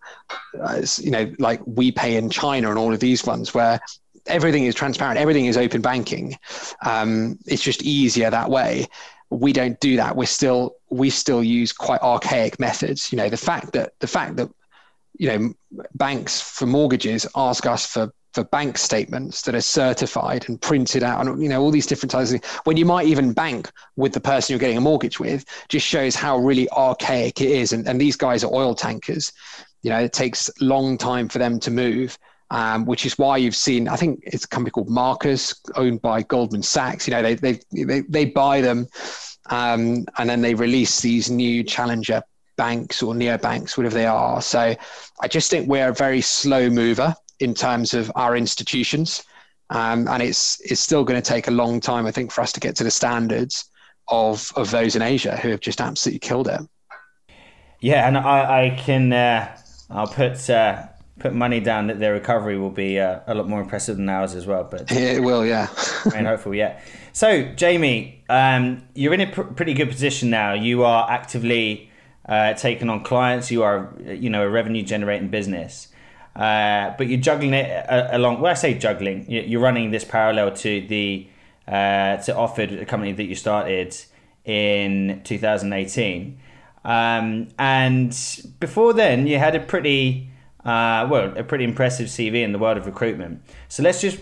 uh, 0.61 0.83
you 0.99 1.11
know, 1.11 1.33
like 1.41 1.61
WePay 1.65 2.17
in 2.17 2.31
China 2.31 2.71
and 2.71 2.79
all 2.79 2.95
of 2.95 3.01
these 3.01 3.27
ones 3.27 3.53
where 3.53 3.81
everything 4.27 4.65
is 4.65 4.75
transparent, 4.75 5.19
everything 5.19 5.47
is 5.47 5.57
open 5.57 5.81
banking. 5.81 6.37
Um, 6.85 7.39
it's 7.47 7.63
just 7.63 7.83
easier 7.83 8.31
that 8.31 8.51
way. 8.51 8.87
We 9.31 9.53
don't 9.53 9.79
do 9.81 9.97
that. 9.97 10.17
We're 10.17 10.27
still 10.27 10.77
we 10.91 11.11
still 11.11 11.43
use 11.45 11.73
quite 11.73 12.03
archaic 12.03 12.59
methods. 12.59 13.13
You 13.13 13.19
know, 13.19 13.29
the 13.29 13.37
fact 13.37 13.73
that 13.73 13.93
the 14.01 14.09
fact 14.09 14.37
that 14.37 14.51
you 15.19 15.29
know 15.29 15.55
banks 15.95 16.41
for 16.41 16.67
mortgages 16.67 17.27
ask 17.37 17.67
us 17.67 17.87
for 17.87 18.13
for 18.33 18.45
bank 18.45 18.79
statements 18.79 19.43
that 19.43 19.55
are 19.55 19.61
certified 19.61 20.49
and 20.49 20.61
printed 20.61 21.03
out 21.03 21.27
and 21.27 21.43
you 21.43 21.49
know 21.49 21.61
all 21.61 21.71
these 21.71 21.87
different 21.87 22.11
types 22.11 22.33
of 22.33 22.43
when 22.65 22.77
you 22.77 22.85
might 22.85 23.07
even 23.07 23.33
bank 23.33 23.71
with 23.97 24.13
the 24.13 24.21
person 24.21 24.53
you're 24.53 24.61
getting 24.61 24.77
a 24.77 24.81
mortgage 24.81 25.19
with 25.19 25.45
just 25.69 25.87
shows 25.87 26.15
how 26.15 26.39
really 26.39 26.69
archaic 26.71 27.41
it 27.41 27.51
is 27.51 27.73
and, 27.73 27.89
and 27.89 28.01
these 28.01 28.17
guys 28.17 28.45
are 28.45 28.55
oil 28.55 28.75
tankers 28.75 29.33
you 29.83 29.91
know 29.91 29.99
it 29.99 30.13
takes 30.13 30.49
long 30.61 30.97
time 30.97 31.29
for 31.29 31.39
them 31.39 31.59
to 31.59 31.71
move 31.71 32.17
um, 32.51 32.85
which 32.85 33.07
is 33.07 33.19
why 33.19 33.37
you've 33.37 33.57
seen 33.57 33.89
i 33.89 33.97
think 33.97 34.21
it's 34.25 34.45
a 34.45 34.49
company 34.49 34.71
called 34.71 34.89
marcus 34.89 35.55
owned 35.77 36.01
by 36.03 36.23
goldman 36.23 36.63
sachs 36.63 37.07
you 37.07 37.13
know 37.13 37.23
they 37.23 37.35
they 37.35 37.61
they, 37.85 38.01
they 38.09 38.25
buy 38.25 38.61
them 38.61 38.87
um, 39.51 40.05
and 40.19 40.31
then 40.31 40.43
they 40.43 40.55
release 40.55 41.01
these 41.01 41.31
new 41.31 41.65
challenger 41.65 42.23
banks 42.57 43.03
or 43.03 43.15
neobanks 43.15 43.77
whatever 43.77 43.95
they 43.95 44.07
are 44.07 44.43
so 44.43 44.75
i 45.21 45.29
just 45.29 45.51
think 45.51 45.69
we're 45.69 45.89
a 45.89 45.95
very 45.95 46.21
slow 46.21 46.69
mover 46.69 47.15
in 47.41 47.55
terms 47.55 47.95
of 47.95 48.13
our 48.15 48.37
institutions. 48.37 49.25
Um, 49.71 50.07
and 50.09 50.23
it's 50.23 50.61
it's 50.61 50.81
still 50.81 51.05
going 51.05 51.21
to 51.21 51.29
take 51.29 51.49
a 51.49 51.51
long 51.51 51.81
time, 51.81 52.07
I 52.07 52.11
think, 52.11 52.31
for 52.31 52.41
us 52.43 52.53
to 52.53 52.61
get 52.61 52.77
to 52.77 52.85
the 52.85 52.91
standards 52.91 53.71
of 54.09 54.53
of 54.57 54.71
those 54.71 54.97
in 54.97 55.03
Asia 55.03 55.37
who 55.37 55.49
have 55.51 55.61
just 55.61 55.81
absolutely 55.81 56.21
killed 56.21 56.49
it. 56.49 56.61
Yeah, 57.81 58.07
and 58.07 58.19
I, 58.19 58.67
I 58.67 58.71
can 58.71 59.13
uh, 59.13 59.57
I'll 59.89 60.09
put 60.09 60.51
uh, 60.51 60.87
put 61.21 61.35
money 61.35 61.61
down 61.61 61.87
that 61.87 62.01
their 62.01 62.15
recovery 62.15 62.59
will 62.59 62.71
be 62.71 62.99
uh, 62.99 63.21
a 63.27 63.35
lot 63.35 63.49
more 63.49 63.61
impressive 63.61 63.97
than 63.97 64.09
ours 64.09 64.35
as 64.35 64.47
well. 64.47 64.65
But 64.65 64.91
it 64.91 65.23
will, 65.23 65.47
yeah. 65.47 65.69
and 66.15 66.27
hopeful, 66.27 66.55
yeah. 66.55 66.81
So, 67.13 67.45
Jamie, 67.55 68.25
um, 68.29 68.83
you're 68.95 69.15
in 69.15 69.21
a 69.21 69.31
pr- 69.31 69.43
pretty 69.43 69.75
good 69.75 69.89
position 69.89 70.31
now. 70.31 70.55
You 70.55 70.85
are 70.85 71.09
actively 71.09 71.91
uh, 72.27 72.55
taking 72.55 72.89
on 72.89 73.05
clients. 73.05 73.51
You 73.51 73.63
are, 73.63 73.95
you 74.05 74.31
know, 74.31 74.43
a 74.43 74.49
revenue 74.49 74.83
generating 74.83 75.29
business. 75.29 75.89
Uh, 76.35 76.95
but 76.97 77.09
you're 77.09 77.21
juggling 77.21 77.55
it 77.55 77.91
uh, 77.91 78.09
along. 78.13 78.41
Well, 78.41 78.51
I 78.51 78.55
say 78.55 78.75
juggling. 78.75 79.31
You're 79.31 79.61
running 79.61 79.91
this 79.91 80.05
parallel 80.05 80.53
to 80.57 80.87
the 80.87 81.27
uh, 81.69 82.17
to 82.17 82.35
Offered, 82.35 82.73
a 82.73 82.87
company 82.87 83.13
that 83.13 83.25
you 83.25 83.35
started 83.35 83.97
in 84.45 85.21
2018. 85.25 86.39
Um, 86.85 87.49
and 87.59 88.17
before 88.59 88.95
then, 88.95 89.27
you 89.27 89.39
had 89.39 89.55
a 89.55 89.61
pretty 89.61 90.30
uh, 90.65 91.07
well, 91.11 91.37
a 91.37 91.45
pretty 91.45 91.65
impressive 91.65 92.09
CV 92.09 92.43
in 92.43 92.53
the 92.53 92.59
world 92.59 92.77
of 92.77 92.87
recruitment. 92.87 93.43
So 93.69 93.83
let's 93.83 94.01
just 94.01 94.19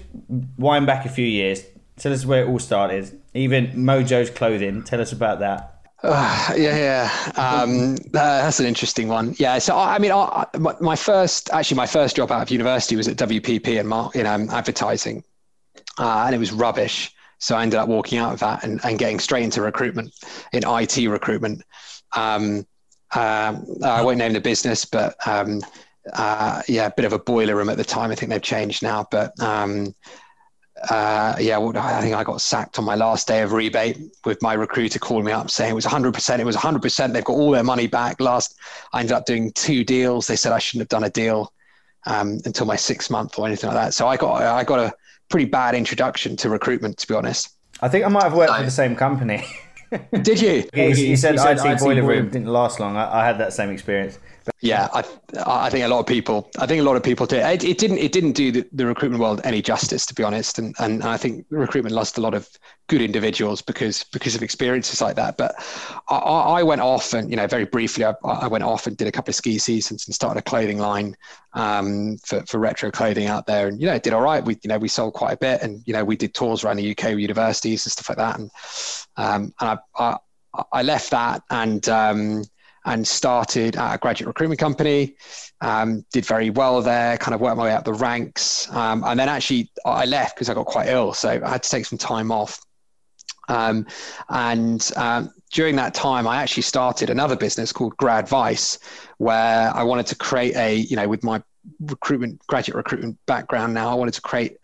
wind 0.57 0.87
back 0.87 1.05
a 1.05 1.09
few 1.09 1.27
years. 1.27 1.65
Tell 1.97 2.13
us 2.13 2.25
where 2.25 2.45
it 2.45 2.49
all 2.49 2.61
started. 2.61 3.21
Even 3.35 3.69
Mojo's 3.73 4.31
clothing. 4.31 4.85
Tell 4.85 5.01
us 5.01 5.13
about 5.13 5.41
that. 5.41 5.75
Uh, 6.03 6.55
yeah, 6.57 6.77
yeah. 6.77 7.33
Um, 7.37 7.95
uh, 7.95 7.99
that's 8.13 8.61
an 8.61 8.67
interesting 8.67 9.09
one. 9.09 9.35
Yeah. 9.39 9.59
So, 9.59 9.77
I, 9.77 9.97
I 9.97 9.99
mean, 9.99 10.13
I, 10.13 10.47
my 10.81 10.95
first, 10.95 11.51
actually, 11.51 11.77
my 11.77 11.87
first 11.87 12.15
job 12.15 12.31
out 12.31 12.43
of 12.43 12.51
university 12.51 12.95
was 12.95 13.09
at 13.09 13.17
WPP 13.17 13.81
and 13.81 13.89
mark, 13.89 14.15
you 14.15 14.23
know, 14.23 14.47
advertising, 14.51 15.25
uh, 15.99 16.25
and 16.27 16.35
it 16.35 16.39
was 16.39 16.53
rubbish. 16.53 17.13
So 17.39 17.57
I 17.57 17.63
ended 17.63 17.79
up 17.79 17.89
walking 17.89 18.19
out 18.19 18.33
of 18.33 18.41
that 18.41 18.65
and, 18.65 18.81
and 18.85 18.99
getting 18.99 19.19
straight 19.19 19.45
into 19.45 19.61
recruitment, 19.63 20.13
in 20.53 20.63
IT 20.65 20.97
recruitment. 21.09 21.63
Um, 22.17 22.67
um, 23.15 23.67
I 23.85 24.03
won't 24.03 24.19
name 24.19 24.35
the 24.35 24.41
business, 24.41 24.85
but 24.85 25.17
um, 25.27 25.63
uh, 26.13 26.63
yeah, 26.69 26.87
a 26.87 26.93
bit 26.95 27.05
of 27.05 27.13
a 27.13 27.19
boiler 27.19 27.57
room 27.57 27.69
at 27.69 27.77
the 27.77 27.85
time. 27.85 28.11
I 28.11 28.15
think 28.15 28.31
they've 28.31 28.43
changed 28.43 28.83
now, 28.83 29.07
but 29.11 29.39
um, 29.41 29.95
uh, 30.91 31.37
yeah, 31.41 31.59
well, 31.59 31.77
I 31.77 32.01
think 32.01 32.15
I 32.15 32.25
got 32.25 32.41
sacked 32.41 32.79
on 32.79 32.85
my 32.85 32.95
last 32.95 33.27
day 33.27 33.43
of 33.43 33.53
rebate 33.53 33.99
with 34.25 34.41
my 34.43 34.55
recruiter 34.55 34.99
calling 34.99 35.25
me 35.25 35.33
up 35.33 35.51
saying 35.51 35.71
it 35.71 35.75
was 35.75 35.87
100%. 35.87 36.39
It 36.39 36.47
was 36.47 36.57
100%. 36.57 37.13
They've 37.13 37.25
got 37.25 37.33
all 37.33 37.51
their 37.51 37.65
money 37.65 37.87
back. 37.87 38.21
Last, 38.21 38.57
I 38.93 39.01
ended 39.01 39.13
up 39.13 39.27
doing 39.27 39.53
two 39.53 39.85
deals. 39.85 40.27
They 40.27 40.37
said 40.37 40.53
I 40.53 40.59
shouldn't 40.59 40.83
have 40.83 40.89
done 40.89 41.05
a 41.05 41.11
deal 41.11 41.53
um, 42.07 42.41
until 42.45 42.67
my 42.67 42.77
six 42.77 43.11
month 43.11 43.39
or 43.39 43.47
anything 43.47 43.69
like 43.69 43.77
that. 43.77 43.95
So 43.95 44.07
I 44.07 44.17
got 44.17 44.43
I 44.43 44.65
got 44.65 44.79
a 44.79 44.93
pretty 45.29 45.47
bad 45.47 45.75
introduction 45.75 46.37
to 46.37 46.49
recruitment, 46.49 46.99
to 46.99 47.09
be 47.09 47.15
honest. 47.15 47.51
I 47.81 47.89
think 47.89 48.05
I 48.05 48.09
might 48.09 48.25
have 48.25 48.35
worked 48.35 48.55
for 48.55 48.63
the 48.63 48.71
same 48.71 48.97
company. 48.97 49.45
Did 50.23 50.41
you? 50.41 50.69
you, 50.75 50.85
you 50.85 51.17
said, 51.17 51.35
you 51.35 51.39
said 51.39 51.59
IT 51.59 51.79
boiler 51.79 52.03
room 52.03 52.29
didn't 52.31 52.49
last 52.49 52.81
long. 52.81 52.97
I, 52.97 53.21
I 53.21 53.27
had 53.27 53.39
that 53.39 53.53
same 53.53 53.71
experience. 53.71 54.19
Yeah, 54.61 54.89
I, 54.93 55.05
I 55.47 55.71
think 55.71 55.85
a 55.85 55.89
lot 55.89 56.01
of 56.01 56.07
people. 56.07 56.51
I 56.59 56.67
think 56.67 56.81
a 56.81 56.85
lot 56.85 56.97
of 56.97 57.03
people 57.03 57.27
did. 57.27 57.45
It, 57.45 57.65
it 57.65 57.79
didn't. 57.79 57.99
It 57.99 58.13
didn't 58.13 58.33
do 58.33 58.51
the, 58.51 58.69
the, 58.73 58.87
recruitment 58.87 59.23
world 59.23 59.41
any 59.45 59.63
justice, 59.63 60.05
to 60.07 60.15
be 60.15 60.23
honest. 60.23 60.59
And, 60.59 60.75
and 60.79 61.05
I 61.05 61.17
think 61.17 61.47
recruitment 61.51 61.95
lost 61.95 62.19
a 62.19 62.21
lot 62.21 62.35
of 62.35 62.49
good 62.89 63.01
individuals 63.01 63.63
because 63.63 64.05
because 64.05 64.35
of 64.35 64.43
experiences 64.43 65.01
like 65.01 65.17
that. 65.17 65.37
But 65.37 65.55
I, 66.09 66.17
I 66.17 66.63
went 66.63 66.81
off 66.81 67.13
and 67.13 67.31
you 67.31 67.37
know 67.37 67.47
very 67.47 67.65
briefly, 67.65 68.05
I, 68.05 68.15
I, 68.25 68.49
went 68.49 68.65
off 68.65 68.87
and 68.87 68.97
did 68.97 69.07
a 69.07 69.13
couple 69.13 69.31
of 69.31 69.37
ski 69.37 69.59
seasons 69.59 70.07
and 70.07 70.15
started 70.15 70.41
a 70.41 70.43
clothing 70.43 70.79
line 70.79 71.17
um, 71.53 72.17
for 72.19 72.45
for 72.47 72.59
retro 72.59 72.91
clothing 72.91 73.27
out 73.27 73.47
there. 73.47 73.69
And 73.69 73.81
you 73.81 73.87
know, 73.87 73.95
it 73.95 74.03
did 74.03 74.13
all 74.13 74.23
right. 74.23 74.45
We 74.45 74.59
you 74.63 74.69
know 74.69 74.79
we 74.79 74.89
sold 74.89 75.15
quite 75.15 75.33
a 75.33 75.39
bit, 75.39 75.63
and 75.63 75.83
you 75.87 75.93
know 75.93 76.05
we 76.05 76.17
did 76.17 76.35
tours 76.35 76.65
around 76.65 76.77
the 76.77 76.91
UK 76.91 77.11
with 77.11 77.21
universities 77.21 77.87
and 77.87 77.93
stuff 77.93 78.09
like 78.09 78.19
that. 78.19 78.39
And 78.39 78.51
um, 79.17 79.55
and 79.61 79.79
I, 79.97 80.17
I 80.55 80.65
I 80.73 80.83
left 80.83 81.11
that 81.11 81.43
and. 81.51 81.89
Um, 81.89 82.45
and 82.85 83.07
started 83.07 83.77
at 83.77 83.95
a 83.95 83.99
graduate 83.99 84.29
recruitment 84.29 84.61
company. 84.61 85.17
Um, 85.61 86.05
did 86.13 86.25
very 86.25 86.51
well 86.51 86.81
there, 86.83 87.19
kind 87.19 87.35
of 87.35 87.41
worked 87.41 87.57
my 87.57 87.65
way 87.65 87.73
up 87.73 87.85
the 87.85 87.93
ranks. 87.93 88.71
Um, 88.73 89.03
and 89.05 89.19
then 89.19 89.29
actually, 89.29 89.71
I 89.85 90.05
left 90.05 90.37
because 90.37 90.49
I 90.49 90.55
got 90.55 90.67
quite 90.67 90.89
ill. 90.89 91.13
So 91.13 91.41
I 91.45 91.51
had 91.51 91.63
to 91.63 91.71
take 91.71 91.87
some 91.87 91.99
time 91.99 92.31
off. 92.31 92.61
Um, 93.49 93.87
and 94.29 94.91
um, 94.97 95.33
during 95.53 95.77
that 95.77 95.95
time, 95.95 96.27
I 96.27 96.37
actually 96.37 96.63
started 96.63 97.11
another 97.11 97.37
business 97.37 97.73
called 97.73 97.97
Gradvice, 97.97 98.79
where 99.17 99.75
I 99.75 99.83
wanted 99.83 100.07
to 100.09 100.15
create 100.17 100.55
a, 100.57 100.77
you 100.77 100.97
know, 100.97 101.09
with 101.09 101.25
my 101.25 101.43
recruitment, 101.81 102.47
graduate 102.47 102.77
recruitment 102.77 103.19
background 103.27 103.75
now, 103.75 103.91
I 103.91 103.95
wanted 103.95 104.15
to 104.15 104.21
create 104.21 104.59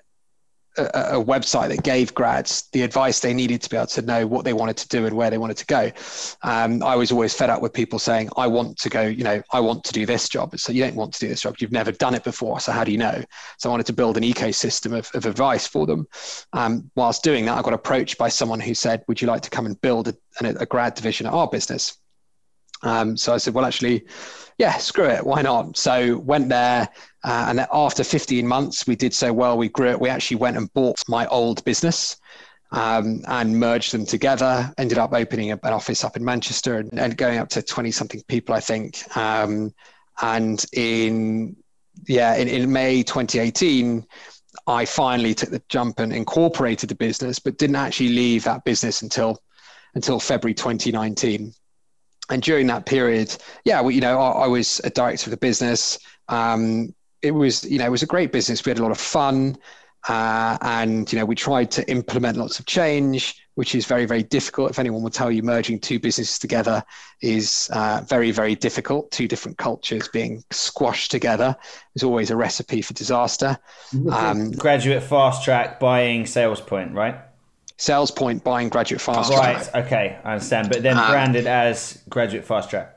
a, 0.76 1.24
website 1.24 1.68
that 1.68 1.82
gave 1.82 2.12
grads 2.14 2.68
the 2.72 2.82
advice 2.82 3.20
they 3.20 3.32
needed 3.32 3.62
to 3.62 3.70
be 3.70 3.76
able 3.76 3.86
to 3.86 4.02
know 4.02 4.26
what 4.26 4.44
they 4.44 4.52
wanted 4.52 4.76
to 4.76 4.88
do 4.88 5.06
and 5.06 5.16
where 5.16 5.30
they 5.30 5.38
wanted 5.38 5.56
to 5.56 5.66
go. 5.66 5.90
Um, 6.42 6.82
I 6.82 6.96
was 6.96 7.12
always 7.12 7.34
fed 7.34 7.50
up 7.50 7.62
with 7.62 7.72
people 7.72 7.98
saying, 7.98 8.30
I 8.36 8.46
want 8.46 8.78
to 8.78 8.88
go, 8.88 9.02
you 9.02 9.24
know, 9.24 9.42
I 9.52 9.60
want 9.60 9.84
to 9.84 9.92
do 9.92 10.06
this 10.06 10.28
job. 10.28 10.58
So 10.58 10.72
you 10.72 10.82
don't 10.82 10.96
want 10.96 11.14
to 11.14 11.20
do 11.20 11.28
this 11.28 11.40
job. 11.40 11.56
You've 11.58 11.72
never 11.72 11.92
done 11.92 12.14
it 12.14 12.24
before. 12.24 12.60
So 12.60 12.72
how 12.72 12.84
do 12.84 12.92
you 12.92 12.98
know? 12.98 13.22
So 13.58 13.68
I 13.68 13.72
wanted 13.72 13.86
to 13.86 13.92
build 13.92 14.16
an 14.16 14.22
ecosystem 14.22 14.96
of, 14.96 15.10
of 15.14 15.26
advice 15.26 15.66
for 15.66 15.86
them. 15.86 16.06
Um, 16.52 16.90
whilst 16.94 17.22
doing 17.22 17.44
that, 17.46 17.58
I 17.58 17.62
got 17.62 17.72
approached 17.72 18.18
by 18.18 18.28
someone 18.28 18.60
who 18.60 18.74
said, 18.74 19.04
would 19.08 19.20
you 19.20 19.28
like 19.28 19.42
to 19.42 19.50
come 19.50 19.66
and 19.66 19.80
build 19.80 20.08
a, 20.08 20.14
a 20.40 20.66
grad 20.66 20.94
division 20.94 21.26
at 21.26 21.32
our 21.32 21.48
business? 21.48 21.96
Um, 22.84 23.16
so 23.16 23.34
I 23.34 23.38
said, 23.38 23.54
well, 23.54 23.64
actually, 23.64 24.04
yeah, 24.58 24.76
screw 24.76 25.06
it, 25.06 25.26
why 25.26 25.42
not? 25.42 25.76
So 25.76 26.18
went 26.18 26.48
there, 26.48 26.88
uh, 27.24 27.46
and 27.48 27.66
after 27.72 28.04
15 28.04 28.46
months, 28.46 28.86
we 28.86 28.94
did 28.94 29.12
so 29.12 29.32
well, 29.32 29.58
we 29.58 29.68
grew 29.68 29.90
it. 29.90 30.00
We 30.00 30.08
actually 30.08 30.36
went 30.36 30.56
and 30.56 30.72
bought 30.74 31.02
my 31.08 31.26
old 31.26 31.64
business. 31.64 32.16
Um, 32.72 33.22
and 33.28 33.56
merged 33.60 33.92
them 33.92 34.04
together. 34.04 34.72
Ended 34.78 34.98
up 34.98 35.12
opening 35.12 35.52
an 35.52 35.60
office 35.62 36.02
up 36.02 36.16
in 36.16 36.24
Manchester 36.24 36.78
and, 36.78 36.98
and 36.98 37.16
going 37.16 37.38
up 37.38 37.48
to 37.50 37.62
20 37.62 37.92
something 37.92 38.20
people, 38.26 38.52
I 38.52 38.58
think. 38.58 39.16
Um, 39.16 39.72
and 40.20 40.64
in 40.72 41.54
yeah, 42.08 42.34
in, 42.34 42.48
in 42.48 42.72
May 42.72 43.04
2018, 43.04 44.04
I 44.66 44.84
finally 44.84 45.34
took 45.34 45.50
the 45.50 45.62
jump 45.68 46.00
and 46.00 46.12
incorporated 46.12 46.88
the 46.88 46.94
business, 46.94 47.38
but 47.38 47.58
didn't 47.58 47.76
actually 47.76 48.10
leave 48.10 48.44
that 48.44 48.64
business 48.64 49.02
until 49.02 49.40
until 49.94 50.18
February 50.18 50.54
2019 50.54 51.54
and 52.30 52.42
during 52.42 52.66
that 52.68 52.86
period, 52.86 53.36
yeah, 53.64 53.80
well, 53.80 53.90
you 53.90 54.00
know, 54.00 54.18
I, 54.18 54.44
I, 54.44 54.46
was 54.46 54.80
a 54.84 54.90
director 54.90 55.28
of 55.28 55.30
the 55.32 55.36
business. 55.36 55.98
Um, 56.28 56.94
it 57.22 57.32
was, 57.32 57.64
you 57.64 57.78
know, 57.78 57.86
it 57.86 57.90
was 57.90 58.02
a 58.02 58.06
great 58.06 58.32
business. 58.32 58.64
We 58.64 58.70
had 58.70 58.78
a 58.78 58.82
lot 58.82 58.92
of 58.92 58.98
fun, 58.98 59.56
uh, 60.08 60.58
and 60.60 61.10
you 61.12 61.18
know, 61.18 61.24
we 61.24 61.34
tried 61.34 61.70
to 61.72 61.90
implement 61.90 62.36
lots 62.36 62.58
of 62.58 62.66
change, 62.66 63.42
which 63.54 63.74
is 63.74 63.86
very, 63.86 64.04
very 64.04 64.22
difficult. 64.22 64.70
If 64.70 64.78
anyone 64.78 65.02
will 65.02 65.10
tell 65.10 65.30
you, 65.30 65.42
merging 65.42 65.78
two 65.78 65.98
businesses 65.98 66.38
together 66.38 66.82
is 67.22 67.70
uh, 67.72 68.02
very, 68.06 68.30
very 68.30 68.54
difficult. 68.54 69.10
Two 69.10 69.28
different 69.28 69.56
cultures 69.58 70.08
being 70.08 70.42
squashed 70.50 71.10
together 71.10 71.56
is 71.94 72.02
always 72.02 72.30
a 72.30 72.36
recipe 72.36 72.82
for 72.82 72.92
disaster. 72.94 73.58
Um, 74.10 74.50
Graduate 74.52 75.02
fast 75.02 75.44
track 75.44 75.80
buying 75.80 76.26
sales 76.26 76.60
point, 76.60 76.92
right? 76.94 77.16
Sales 77.76 78.10
Point 78.10 78.44
buying 78.44 78.68
Graduate 78.68 79.00
Fast 79.00 79.32
Track. 79.32 79.74
Right, 79.74 79.84
okay, 79.84 80.18
I 80.24 80.32
understand. 80.32 80.68
But 80.68 80.82
then 80.82 80.96
um, 80.98 81.10
branded 81.10 81.46
as 81.46 82.02
Graduate 82.08 82.44
Fast 82.44 82.70
Track. 82.70 82.94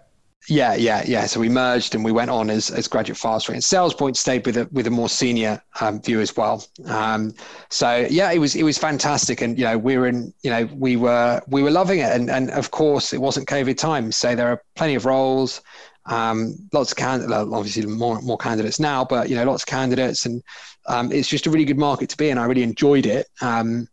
Yeah, 0.50 0.76
yeah, 0.76 1.04
yeah. 1.06 1.26
So 1.26 1.40
we 1.42 1.50
merged 1.50 1.94
and 1.94 2.06
we 2.06 2.12
went 2.12 2.32
on 2.32 2.50
as, 2.50 2.70
as 2.72 2.88
graduate 2.88 3.18
fast 3.18 3.46
track. 3.46 3.56
And 3.56 3.64
sales 3.64 3.94
Point 3.94 4.16
stayed 4.16 4.46
with 4.46 4.56
a 4.56 4.70
with 4.72 4.88
a 4.88 4.90
more 4.90 5.10
senior 5.10 5.62
um, 5.82 6.02
view 6.02 6.22
as 6.22 6.36
well. 6.38 6.66
Um, 6.86 7.34
so 7.70 8.08
yeah, 8.10 8.32
it 8.32 8.40
was 8.40 8.56
it 8.56 8.64
was 8.64 8.78
fantastic, 8.78 9.42
and 9.42 9.58
you 9.58 9.66
know 9.66 9.78
we 9.78 9.98
were 9.98 10.08
in 10.08 10.34
you 10.44 10.50
know 10.50 10.70
we 10.74 10.96
were 10.96 11.42
we 11.48 11.64
were 11.64 11.72
loving 11.72 12.00
it, 12.00 12.14
and 12.14 12.30
and 12.30 12.50
of 12.52 12.72
course 12.72 13.12
it 13.12 13.20
wasn't 13.20 13.48
COVID 13.48 13.78
time, 13.78 14.12
so 14.12 14.36
there 14.36 14.48
are 14.48 14.62
plenty 14.76 14.96
of 14.96 15.06
roles, 15.06 15.62
um, 16.06 16.56
lots 16.72 16.92
of 16.92 16.98
candidates, 16.98 17.34
obviously 17.34 17.86
more 17.86 18.22
more 18.22 18.38
candidates 18.38 18.80
now, 18.80 19.04
but 19.04 19.30
you 19.30 19.36
know 19.36 19.44
lots 19.44 19.64
of 19.64 19.68
candidates, 19.68 20.26
and 20.26 20.42
um, 20.88 21.12
it's 21.12 21.28
just 21.28 21.46
a 21.48 21.50
really 21.50 21.66
good 21.66 21.78
market 21.78 22.10
to 22.10 22.18
be 22.18 22.30
in. 22.30 22.38
I 22.38 22.46
really 22.46 22.64
enjoyed 22.64 23.06
it. 23.06 23.28
Um, 23.42 23.90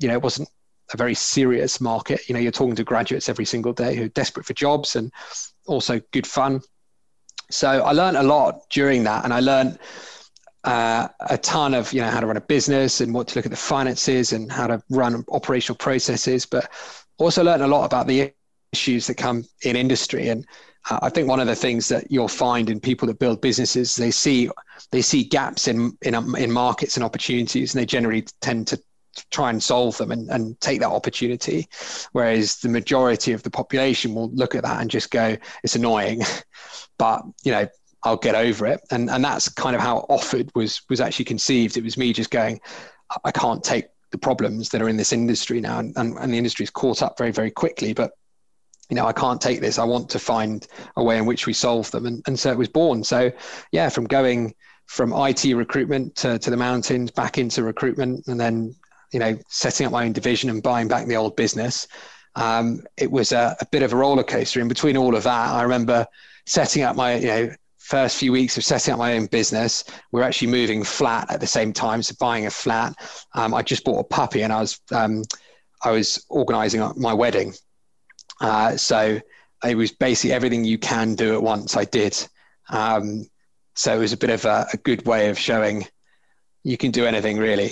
you 0.00 0.08
know, 0.08 0.14
it 0.14 0.22
wasn't 0.22 0.48
a 0.92 0.96
very 0.96 1.14
serious 1.14 1.80
market. 1.80 2.28
You 2.28 2.34
know, 2.34 2.40
you're 2.40 2.52
talking 2.52 2.76
to 2.76 2.84
graduates 2.84 3.28
every 3.28 3.44
single 3.44 3.72
day 3.72 3.96
who 3.96 4.04
are 4.04 4.08
desperate 4.08 4.46
for 4.46 4.54
jobs 4.54 4.96
and 4.96 5.12
also 5.66 6.00
good 6.12 6.26
fun. 6.26 6.60
So 7.50 7.68
I 7.68 7.92
learned 7.92 8.16
a 8.16 8.22
lot 8.22 8.68
during 8.70 9.04
that, 9.04 9.24
and 9.24 9.32
I 9.32 9.40
learned 9.40 9.78
uh, 10.64 11.08
a 11.20 11.36
ton 11.38 11.74
of 11.74 11.92
you 11.92 12.00
know 12.00 12.08
how 12.08 12.20
to 12.20 12.26
run 12.26 12.36
a 12.36 12.40
business 12.40 13.00
and 13.00 13.12
what 13.12 13.28
to 13.28 13.38
look 13.38 13.44
at 13.44 13.50
the 13.50 13.56
finances 13.56 14.32
and 14.32 14.50
how 14.50 14.66
to 14.66 14.82
run 14.90 15.24
operational 15.28 15.76
processes, 15.76 16.46
but 16.46 16.70
also 17.18 17.44
learned 17.44 17.62
a 17.62 17.66
lot 17.66 17.84
about 17.84 18.06
the 18.06 18.32
issues 18.72 19.06
that 19.06 19.14
come 19.14 19.44
in 19.62 19.76
industry. 19.76 20.28
And 20.28 20.46
uh, 20.90 20.98
I 21.02 21.10
think 21.10 21.28
one 21.28 21.40
of 21.40 21.46
the 21.46 21.54
things 21.54 21.88
that 21.88 22.10
you'll 22.10 22.28
find 22.28 22.68
in 22.70 22.80
people 22.80 23.06
that 23.08 23.18
build 23.18 23.40
businesses, 23.40 23.94
they 23.94 24.10
see 24.10 24.50
they 24.90 25.02
see 25.02 25.24
gaps 25.24 25.68
in 25.68 25.96
in 26.02 26.14
in 26.36 26.50
markets 26.50 26.96
and 26.96 27.04
opportunities, 27.04 27.74
and 27.74 27.80
they 27.80 27.86
generally 27.86 28.24
tend 28.40 28.66
to 28.68 28.80
try 29.30 29.50
and 29.50 29.62
solve 29.62 29.96
them 29.98 30.10
and, 30.10 30.28
and 30.30 30.60
take 30.60 30.80
that 30.80 30.90
opportunity. 30.90 31.68
Whereas 32.12 32.56
the 32.56 32.68
majority 32.68 33.32
of 33.32 33.42
the 33.42 33.50
population 33.50 34.14
will 34.14 34.30
look 34.30 34.54
at 34.54 34.62
that 34.62 34.80
and 34.80 34.90
just 34.90 35.10
go, 35.10 35.36
it's 35.62 35.76
annoying, 35.76 36.22
but 36.98 37.22
you 37.44 37.52
know, 37.52 37.68
I'll 38.02 38.16
get 38.16 38.34
over 38.34 38.66
it. 38.66 38.80
And 38.90 39.10
and 39.10 39.24
that's 39.24 39.48
kind 39.48 39.74
of 39.74 39.80
how 39.80 40.06
Offered 40.08 40.50
was 40.54 40.82
was 40.88 41.00
actually 41.00 41.24
conceived. 41.24 41.76
It 41.76 41.84
was 41.84 41.96
me 41.96 42.12
just 42.12 42.30
going, 42.30 42.60
I 43.24 43.30
can't 43.30 43.64
take 43.64 43.86
the 44.10 44.18
problems 44.18 44.68
that 44.68 44.82
are 44.82 44.88
in 44.88 44.96
this 44.96 45.12
industry 45.12 45.60
now, 45.60 45.78
and, 45.78 45.96
and, 45.96 46.16
and 46.18 46.32
the 46.32 46.38
industry's 46.38 46.70
caught 46.70 47.02
up 47.02 47.18
very, 47.18 47.32
very 47.32 47.50
quickly. 47.50 47.92
But 47.94 48.12
you 48.90 48.96
know, 48.96 49.06
I 49.06 49.12
can't 49.12 49.40
take 49.40 49.60
this. 49.60 49.78
I 49.78 49.84
want 49.84 50.10
to 50.10 50.18
find 50.18 50.66
a 50.96 51.02
way 51.02 51.16
in 51.16 51.26
which 51.26 51.46
we 51.46 51.52
solve 51.52 51.90
them. 51.90 52.06
And, 52.06 52.22
and 52.26 52.38
so 52.38 52.50
it 52.50 52.58
was 52.58 52.68
born. 52.68 53.02
So 53.02 53.32
yeah, 53.72 53.88
from 53.88 54.04
going 54.04 54.54
from 54.86 55.12
IT 55.12 55.44
recruitment 55.54 56.14
to, 56.16 56.38
to 56.38 56.50
the 56.50 56.56
mountains 56.56 57.10
back 57.10 57.38
into 57.38 57.62
recruitment 57.62 58.26
and 58.26 58.38
then 58.38 58.74
you 59.14 59.20
know, 59.20 59.38
setting 59.48 59.86
up 59.86 59.92
my 59.92 60.04
own 60.04 60.12
division 60.12 60.50
and 60.50 60.60
buying 60.60 60.88
back 60.88 61.06
the 61.06 61.14
old 61.14 61.36
business. 61.36 61.86
Um, 62.34 62.82
it 62.96 63.08
was 63.12 63.30
a, 63.30 63.56
a, 63.60 63.66
bit 63.66 63.84
of 63.84 63.92
a 63.92 63.96
roller 63.96 64.24
coaster. 64.24 64.60
In 64.60 64.66
between 64.66 64.96
all 64.96 65.14
of 65.14 65.22
that, 65.22 65.50
I 65.52 65.62
remember 65.62 66.04
setting 66.46 66.82
up 66.82 66.96
my, 66.96 67.14
you 67.14 67.26
know, 67.28 67.50
first 67.78 68.16
few 68.16 68.32
weeks 68.32 68.56
of 68.56 68.64
setting 68.64 68.92
up 68.92 68.98
my 68.98 69.14
own 69.14 69.26
business. 69.26 69.84
We 70.10 70.20
are 70.20 70.24
actually 70.24 70.48
moving 70.48 70.82
flat 70.82 71.30
at 71.30 71.40
the 71.40 71.46
same 71.46 71.72
time, 71.72 72.02
so 72.02 72.16
buying 72.18 72.46
a 72.46 72.50
flat. 72.50 72.96
Um, 73.34 73.54
I 73.54 73.62
just 73.62 73.84
bought 73.84 74.00
a 74.00 74.04
puppy, 74.04 74.42
and 74.42 74.52
I 74.52 74.60
was 74.60 74.80
um, 74.90 75.22
I 75.84 75.92
was 75.92 76.26
organising 76.28 76.82
my 76.96 77.14
wedding. 77.14 77.54
Uh, 78.40 78.76
so 78.76 79.20
it 79.64 79.76
was 79.76 79.92
basically 79.92 80.32
everything 80.32 80.64
you 80.64 80.78
can 80.78 81.14
do 81.14 81.34
at 81.34 81.42
once. 81.42 81.76
I 81.76 81.84
did. 81.84 82.16
Um, 82.68 83.28
so 83.76 83.94
it 83.94 83.98
was 84.00 84.12
a 84.12 84.16
bit 84.16 84.30
of 84.30 84.44
a, 84.44 84.66
a 84.72 84.76
good 84.78 85.06
way 85.06 85.28
of 85.28 85.38
showing 85.38 85.86
you 86.64 86.76
can 86.76 86.90
do 86.90 87.06
anything 87.06 87.38
really. 87.38 87.70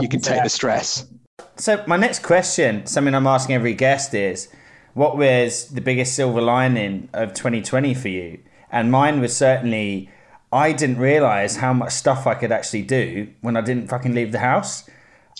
you 0.00 0.08
can 0.08 0.20
take 0.20 0.42
the 0.42 0.48
stress. 0.48 1.06
So 1.56 1.82
my 1.86 1.96
next 1.96 2.22
question, 2.22 2.86
something 2.86 3.14
I'm 3.14 3.26
asking 3.26 3.56
every 3.56 3.74
guest 3.74 4.14
is, 4.14 4.48
what 4.94 5.16
was 5.16 5.68
the 5.68 5.80
biggest 5.80 6.14
silver 6.14 6.40
lining 6.40 7.08
of 7.12 7.34
2020 7.34 7.94
for 7.94 8.08
you? 8.08 8.38
And 8.70 8.90
mine 8.90 9.20
was 9.20 9.36
certainly 9.36 10.10
I 10.52 10.72
didn't 10.72 10.98
realize 10.98 11.56
how 11.56 11.72
much 11.72 11.92
stuff 11.92 12.26
I 12.26 12.34
could 12.34 12.52
actually 12.52 12.82
do 12.82 13.28
when 13.40 13.56
I 13.56 13.62
didn't 13.62 13.88
fucking 13.88 14.14
leave 14.14 14.32
the 14.32 14.38
house. 14.38 14.88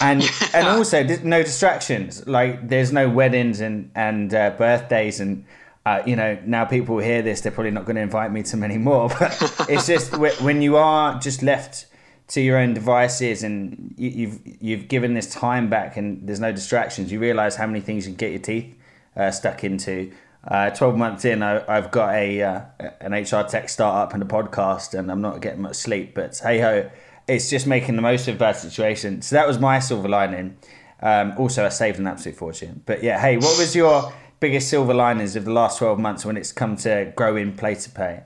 And 0.01 0.23
and 0.55 0.67
also 0.67 1.03
no 1.23 1.43
distractions. 1.43 2.27
Like 2.27 2.69
there's 2.69 2.93
no 2.93 3.09
weddings 3.09 3.61
and 3.61 3.91
and 3.95 4.35
uh, 4.35 4.51
birthdays 4.51 5.21
and 5.21 5.45
uh, 5.87 6.03
you 6.05 6.17
know 6.17 6.39
now 6.45 6.65
people 6.65 6.99
hear 6.99 7.23
this 7.23 7.41
they're 7.41 7.53
probably 7.53 7.71
not 7.71 7.87
going 7.87 7.97
to 7.97 8.03
invite 8.03 8.33
me 8.33 8.43
to 8.45 8.57
many 8.57 8.79
more. 8.79 9.09
But 9.19 9.67
it's 9.71 9.87
just 9.87 10.17
when 10.43 10.61
you 10.61 10.77
are 10.77 11.19
just 11.19 11.43
left 11.43 11.87
to 12.29 12.41
your 12.41 12.59
own 12.59 12.75
devices 12.75 13.43
and 13.43 13.95
you, 13.97 14.29
have 14.29 14.41
you've 14.61 14.89
given 14.89 15.15
this 15.15 15.33
time 15.33 15.71
back 15.71 15.97
and 15.97 16.27
there's 16.27 16.41
no 16.41 16.53
distractions. 16.53 17.13
You 17.13 17.21
realize 17.21 17.57
how 17.57 17.67
many 17.67 17.81
things 17.81 18.07
you 18.07 18.13
can 18.13 18.17
get 18.17 18.31
your 18.33 18.41
teeth 18.41 18.77
uh, 19.17 19.31
stuck 19.31 19.65
into. 19.65 20.13
Uh, 20.47 20.71
12 20.71 20.97
months 20.97 21.25
in 21.25 21.43
I, 21.43 21.61
have 21.67 21.91
got 21.91 22.15
a 22.15 22.41
uh, 22.41 22.61
an 23.01 23.13
hr 23.13 23.43
tech 23.49 23.69
startup 23.69 24.15
and 24.15 24.23
a 24.23 24.27
podcast 24.27 24.97
and 24.97 25.11
i'm 25.11 25.21
not 25.21 25.41
getting 25.41 25.63
much 25.63 25.75
sleep 25.75 26.15
but 26.15 26.39
hey 26.41 26.61
ho 26.61 26.89
it's 27.29 27.51
just 27.51 27.67
making 27.67 27.97
the 27.97 28.03
most 28.03 28.29
of 28.29 28.37
a 28.37 28.39
bad 28.39 28.57
situation. 28.57 29.23
So 29.23 29.37
that 29.37 29.47
was 29.47 29.59
my 29.59 29.79
silver 29.79 30.09
lining. 30.09 30.57
Um, 31.03 31.35
also 31.37 31.67
i 31.67 31.69
saved 31.69 31.99
an 31.99 32.07
absolute 32.07 32.39
fortune. 32.39 32.83
But 32.87 33.03
yeah 33.03 33.21
hey 33.21 33.37
what 33.37 33.59
was 33.59 33.77
your 33.77 34.13
biggest 34.41 34.69
silver 34.69 34.95
linings 34.95 35.37
of 35.37 35.45
the 35.45 35.53
last 35.53 35.79
12 35.79 35.99
months 35.99 36.25
when 36.25 36.37
it's 36.37 36.53
come 36.53 36.77
to 36.77 37.13
growing 37.17 37.55
Playter 37.55 37.91
Pay 37.91 38.23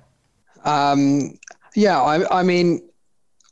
um, 0.65 1.39
yeah 1.75 2.01
I, 2.01 2.41
I 2.41 2.43
mean 2.43 2.90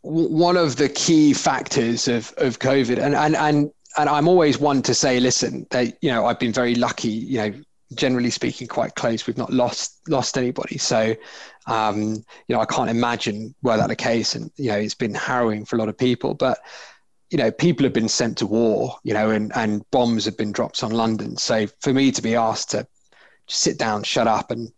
one 0.03 0.57
of 0.57 0.77
the 0.77 0.89
key 0.89 1.33
factors 1.35 2.09
of, 2.09 2.33
of 2.39 2.59
COVID. 2.59 2.99
And, 2.99 3.15
and, 3.15 3.37
and, 3.37 3.71
and 3.97 4.09
I'm 4.09 4.29
always 4.29 4.59
one 4.59 4.83
to 4.83 4.95
say, 4.95 5.21
listen, 5.21 5.67
that, 5.71 5.97
you 6.03 6.11
know, 6.11 6.27
I've 6.27 6.39
been 6.39 6.53
very 6.53 6.75
lucky, 6.75 7.09
you 7.09 7.39
know, 7.39 7.55
generally 7.95 8.31
speaking, 8.31 8.69
quite 8.69 8.95
close. 8.95 9.27
We've 9.27 9.39
not 9.39 9.53
lost, 9.53 10.01
lost 10.09 10.37
anybody. 10.37 10.79
So, 10.79 11.15
um, 11.67 12.15
you 12.47 12.55
know, 12.55 12.61
I 12.61 12.67
can't 12.67 12.91
imagine 12.91 13.55
were 13.63 13.77
that 13.77 13.89
the 13.89 13.97
case. 13.97 14.35
And, 14.35 14.51
you 14.57 14.71
know, 14.71 14.77
it's 14.77 14.95
been 14.95 15.15
harrowing 15.15 15.65
for 15.65 15.77
a 15.77 15.79
lot 15.79 15.89
of 15.89 15.97
people, 15.97 16.35
but, 16.35 16.59
you 17.31 17.39
know, 17.39 17.51
people 17.51 17.85
have 17.85 17.93
been 17.93 18.09
sent 18.09 18.39
to 18.39 18.47
war, 18.47 18.97
you 19.05 19.15
know, 19.15 19.31
and, 19.31 19.53
and 19.55 19.89
bombs 19.91 20.25
have 20.27 20.37
been 20.37 20.53
dropped 20.53 20.83
on 20.83 20.93
London. 20.93 21.37
So 21.37 21.67
for 21.81 21.93
me 21.93 22.13
to 22.13 22.23
be 22.23 22.37
asked 22.37 22.71
to 22.71 22.87
sit 23.49 23.79
down, 23.79 24.03
shut 24.03 24.27
up 24.27 24.51
and 24.51 24.71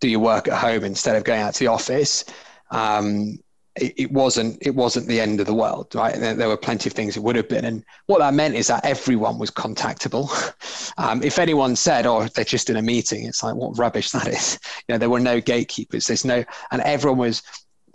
do 0.00 0.08
your 0.08 0.20
work 0.20 0.46
at 0.48 0.58
home 0.58 0.84
instead 0.84 1.16
of 1.16 1.24
going 1.24 1.40
out 1.40 1.54
to 1.54 1.60
the 1.60 1.66
office, 1.66 2.24
um, 2.70 3.38
it, 3.76 3.94
it, 3.96 4.12
wasn't 4.12 4.58
it 4.60 4.74
wasn't 4.74 5.06
the 5.06 5.20
end 5.20 5.40
of 5.40 5.46
the 5.46 5.54
world, 5.54 5.94
right? 5.94 6.14
There, 6.14 6.34
there, 6.34 6.48
were 6.48 6.56
plenty 6.56 6.88
of 6.88 6.94
things 6.94 7.16
it 7.16 7.22
would 7.22 7.36
have 7.36 7.48
been, 7.48 7.64
and 7.64 7.84
what 8.06 8.18
that 8.20 8.34
meant 8.34 8.54
is 8.54 8.68
that 8.68 8.84
everyone 8.84 9.38
was 9.38 9.50
contactable. 9.50 10.30
Um, 10.98 11.22
if 11.22 11.38
anyone 11.38 11.76
said, 11.76 12.06
"Oh, 12.06 12.26
they're 12.28 12.44
just 12.44 12.70
in 12.70 12.76
a 12.76 12.82
meeting," 12.82 13.26
it's 13.26 13.42
like 13.42 13.54
what 13.54 13.76
rubbish 13.78 14.12
that 14.12 14.28
is. 14.28 14.58
You 14.88 14.94
know, 14.94 14.98
there 14.98 15.10
were 15.10 15.20
no 15.20 15.40
gatekeepers. 15.40 16.06
There's 16.06 16.24
no, 16.24 16.42
and 16.70 16.80
everyone 16.82 17.18
was. 17.18 17.42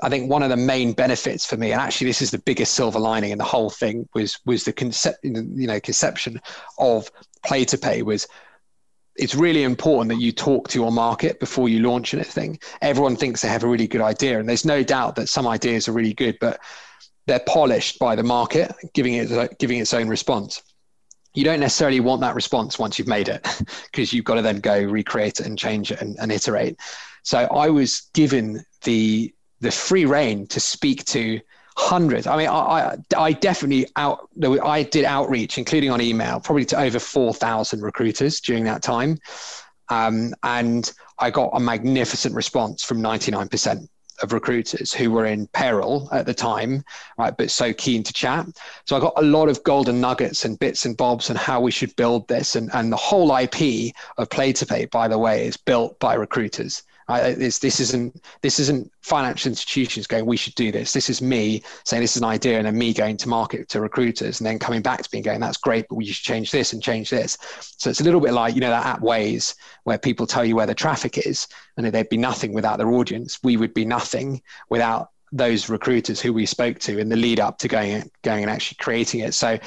I 0.03 0.09
think 0.09 0.29
one 0.29 0.43
of 0.43 0.49
the 0.49 0.57
main 0.57 0.93
benefits 0.93 1.45
for 1.45 1.57
me, 1.57 1.71
and 1.71 1.81
actually 1.81 2.07
this 2.07 2.21
is 2.21 2.31
the 2.31 2.39
biggest 2.39 2.75
silver 2.75 2.99
lining 2.99 3.31
in 3.31 3.39
the 3.39 3.43
whole 3.43 3.71
thing, 3.71 4.07
was 4.13 4.39
was 4.45 4.65
the 4.65 4.73
concept, 4.73 5.19
you 5.23 5.67
know, 5.67 5.79
conception 5.79 6.39
of 6.77 7.11
Playter 7.43 7.77
Pay 7.77 8.03
was 8.03 8.27
it's 9.15 9.35
really 9.35 9.63
important 9.63 10.09
that 10.09 10.23
you 10.23 10.31
talk 10.31 10.67
to 10.69 10.79
your 10.79 10.91
market 10.91 11.39
before 11.39 11.69
you 11.69 11.79
launch 11.79 12.13
anything. 12.13 12.59
Everyone 12.81 13.15
thinks 13.15 13.41
they 13.41 13.49
have 13.49 13.63
a 13.63 13.67
really 13.67 13.87
good 13.87 14.01
idea, 14.01 14.39
and 14.39 14.47
there's 14.47 14.65
no 14.65 14.83
doubt 14.83 15.15
that 15.15 15.29
some 15.29 15.47
ideas 15.47 15.87
are 15.87 15.93
really 15.93 16.13
good, 16.13 16.37
but 16.39 16.59
they're 17.27 17.43
polished 17.47 17.99
by 17.99 18.15
the 18.15 18.23
market, 18.23 18.73
giving 18.93 19.15
it 19.15 19.57
giving 19.59 19.79
its 19.79 19.93
own 19.93 20.07
response. 20.07 20.61
You 21.33 21.43
don't 21.43 21.59
necessarily 21.59 21.99
want 21.99 22.21
that 22.21 22.35
response 22.35 22.77
once 22.77 22.99
you've 22.99 23.07
made 23.07 23.29
it, 23.29 23.45
because 23.91 24.13
you've 24.13 24.25
got 24.25 24.35
to 24.35 24.41
then 24.41 24.59
go 24.59 24.81
recreate 24.81 25.39
it 25.39 25.45
and 25.45 25.57
change 25.57 25.91
it 25.91 26.01
and, 26.01 26.17
and 26.19 26.31
iterate. 26.31 26.77
So 27.23 27.39
I 27.39 27.69
was 27.69 28.09
given 28.13 28.65
the 28.83 29.33
the 29.59 29.71
free 29.71 30.05
reign 30.05 30.47
to 30.47 30.59
speak 30.59 31.05
to 31.05 31.39
hundreds. 31.77 32.27
I 32.27 32.37
mean, 32.37 32.49
I, 32.49 32.97
I 33.17 33.33
definitely 33.33 33.87
out. 33.95 34.29
I 34.63 34.83
did 34.83 35.05
outreach, 35.05 35.57
including 35.57 35.89
on 35.91 36.01
email, 36.01 36.39
probably 36.39 36.65
to 36.65 36.79
over 36.79 36.99
four 36.99 37.33
thousand 37.33 37.81
recruiters 37.81 38.39
during 38.41 38.63
that 38.65 38.81
time, 38.81 39.17
um, 39.89 40.33
and 40.43 40.91
I 41.19 41.31
got 41.31 41.51
a 41.53 41.59
magnificent 41.59 42.35
response 42.35 42.83
from 42.83 43.01
ninety 43.01 43.31
nine 43.31 43.47
percent 43.47 43.89
of 44.21 44.33
recruiters 44.33 44.93
who 44.93 45.09
were 45.09 45.25
in 45.25 45.47
peril 45.47 46.07
at 46.11 46.27
the 46.27 46.33
time, 46.33 46.83
right, 47.17 47.35
but 47.35 47.49
so 47.49 47.73
keen 47.73 48.03
to 48.03 48.13
chat. 48.13 48.45
So 48.85 48.95
I 48.95 48.99
got 48.99 49.13
a 49.17 49.23
lot 49.23 49.49
of 49.49 49.63
golden 49.63 49.99
nuggets 49.99 50.45
and 50.45 50.59
bits 50.59 50.85
and 50.85 50.95
bobs 50.95 51.31
and 51.31 51.39
how 51.39 51.59
we 51.59 51.71
should 51.71 51.95
build 51.95 52.27
this, 52.27 52.55
and 52.55 52.69
and 52.73 52.91
the 52.91 52.97
whole 52.97 53.35
IP 53.35 53.93
of 54.17 54.29
Playter 54.29 54.65
Pay, 54.65 54.85
by 54.85 55.07
the 55.07 55.17
way, 55.17 55.47
is 55.47 55.57
built 55.57 55.99
by 55.99 56.13
recruiters. 56.15 56.83
I, 57.07 57.33
this, 57.33 57.59
this 57.59 57.79
isn't 57.79 58.23
this 58.41 58.59
isn't 58.59 58.91
financial 59.01 59.49
institutions 59.49 60.07
going 60.07 60.25
we 60.25 60.37
should 60.37 60.55
do 60.55 60.71
this. 60.71 60.93
This 60.93 61.09
is 61.09 61.21
me 61.21 61.63
saying 61.83 62.01
this 62.01 62.15
is 62.15 62.21
an 62.21 62.27
idea, 62.27 62.57
and 62.57 62.67
then 62.67 62.77
me 62.77 62.93
going 62.93 63.17
to 63.17 63.29
market 63.29 63.69
to 63.69 63.81
recruiters, 63.81 64.39
and 64.39 64.47
then 64.47 64.59
coming 64.59 64.81
back 64.81 65.03
to 65.03 65.09
and 65.13 65.23
going 65.23 65.39
that's 65.39 65.57
great, 65.57 65.87
but 65.89 65.95
we 65.95 66.05
should 66.05 66.23
change 66.23 66.51
this 66.51 66.73
and 66.73 66.81
change 66.81 67.09
this. 67.09 67.37
So 67.59 67.89
it's 67.89 68.01
a 68.01 68.03
little 68.03 68.21
bit 68.21 68.33
like 68.33 68.55
you 68.55 68.61
know 68.61 68.69
that 68.69 68.85
app 68.85 69.01
Waze 69.01 69.55
where 69.83 69.97
people 69.97 70.27
tell 70.27 70.45
you 70.45 70.55
where 70.55 70.67
the 70.67 70.75
traffic 70.75 71.17
is, 71.17 71.47
and 71.77 71.85
they'd 71.85 72.09
be 72.09 72.17
nothing 72.17 72.53
without 72.53 72.77
their 72.77 72.91
audience. 72.91 73.39
We 73.43 73.57
would 73.57 73.73
be 73.73 73.85
nothing 73.85 74.41
without 74.69 75.09
those 75.31 75.69
recruiters 75.69 76.19
who 76.19 76.33
we 76.33 76.45
spoke 76.45 76.79
to 76.79 76.97
in 76.97 77.09
the 77.09 77.15
lead 77.15 77.39
up 77.39 77.57
to 77.59 77.67
going 77.67 78.09
going 78.21 78.43
and 78.43 78.51
actually 78.51 78.77
creating 78.79 79.21
it. 79.21 79.33
So 79.33 79.57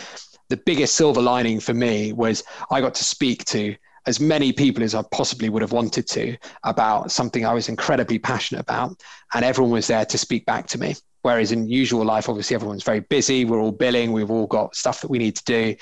the 0.49 0.57
biggest 0.59 0.95
silver 0.95 1.23
lining 1.23 1.61
for 1.61 1.75
me 1.75 2.13
was 2.13 2.45
I 2.71 2.81
got 2.81 2.95
to 2.97 3.05
speak 3.05 3.45
to 3.47 3.75
as 4.07 4.21
many 4.21 4.53
people 4.53 4.83
as 4.83 4.95
I 4.95 5.03
possibly 5.11 5.49
would 5.49 5.63
have 5.63 5.73
wanted 5.73 6.07
to 6.09 6.37
about 6.63 7.11
something 7.11 7.47
I 7.47 7.55
was 7.55 7.69
incredibly 7.69 8.19
passionate 8.19 8.61
about, 8.61 9.03
and 9.35 9.45
everyone 9.45 9.73
was 9.73 9.87
there 9.87 10.05
to 10.05 10.19
speak 10.19 10.47
back 10.47 10.67
to 10.69 10.79
me. 10.79 10.95
Whereas 11.23 11.53
in 11.53 11.69
usual 11.69 12.05
life, 12.05 12.29
obviously 12.29 12.55
everyone's 12.55 12.83
very 12.83 13.01
busy. 13.01 13.47
We're 13.47 13.61
all 13.61 13.73
billing. 13.73 14.13
We've 14.13 14.31
all 14.31 14.47
got 14.47 14.77
stuff 14.77 15.01
that 15.01 15.11
we 15.11 15.17
need 15.17 15.37
to 15.37 15.45
do. 15.45 15.77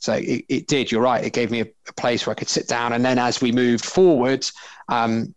So 0.00 0.12
it, 0.12 0.44
it 0.50 0.66
did. 0.66 0.92
You're 0.92 1.00
right. 1.00 1.24
It 1.24 1.32
gave 1.32 1.50
me 1.50 1.62
a, 1.62 1.66
a, 1.88 1.92
place 1.94 2.26
where 2.26 2.32
I 2.32 2.34
could 2.34 2.50
sit 2.50 2.68
down. 2.68 2.92
And 2.92 3.02
then 3.02 3.18
as 3.18 3.40
we 3.40 3.52
moved 3.52 3.86
forward, 3.86 4.44
um, 4.90 5.34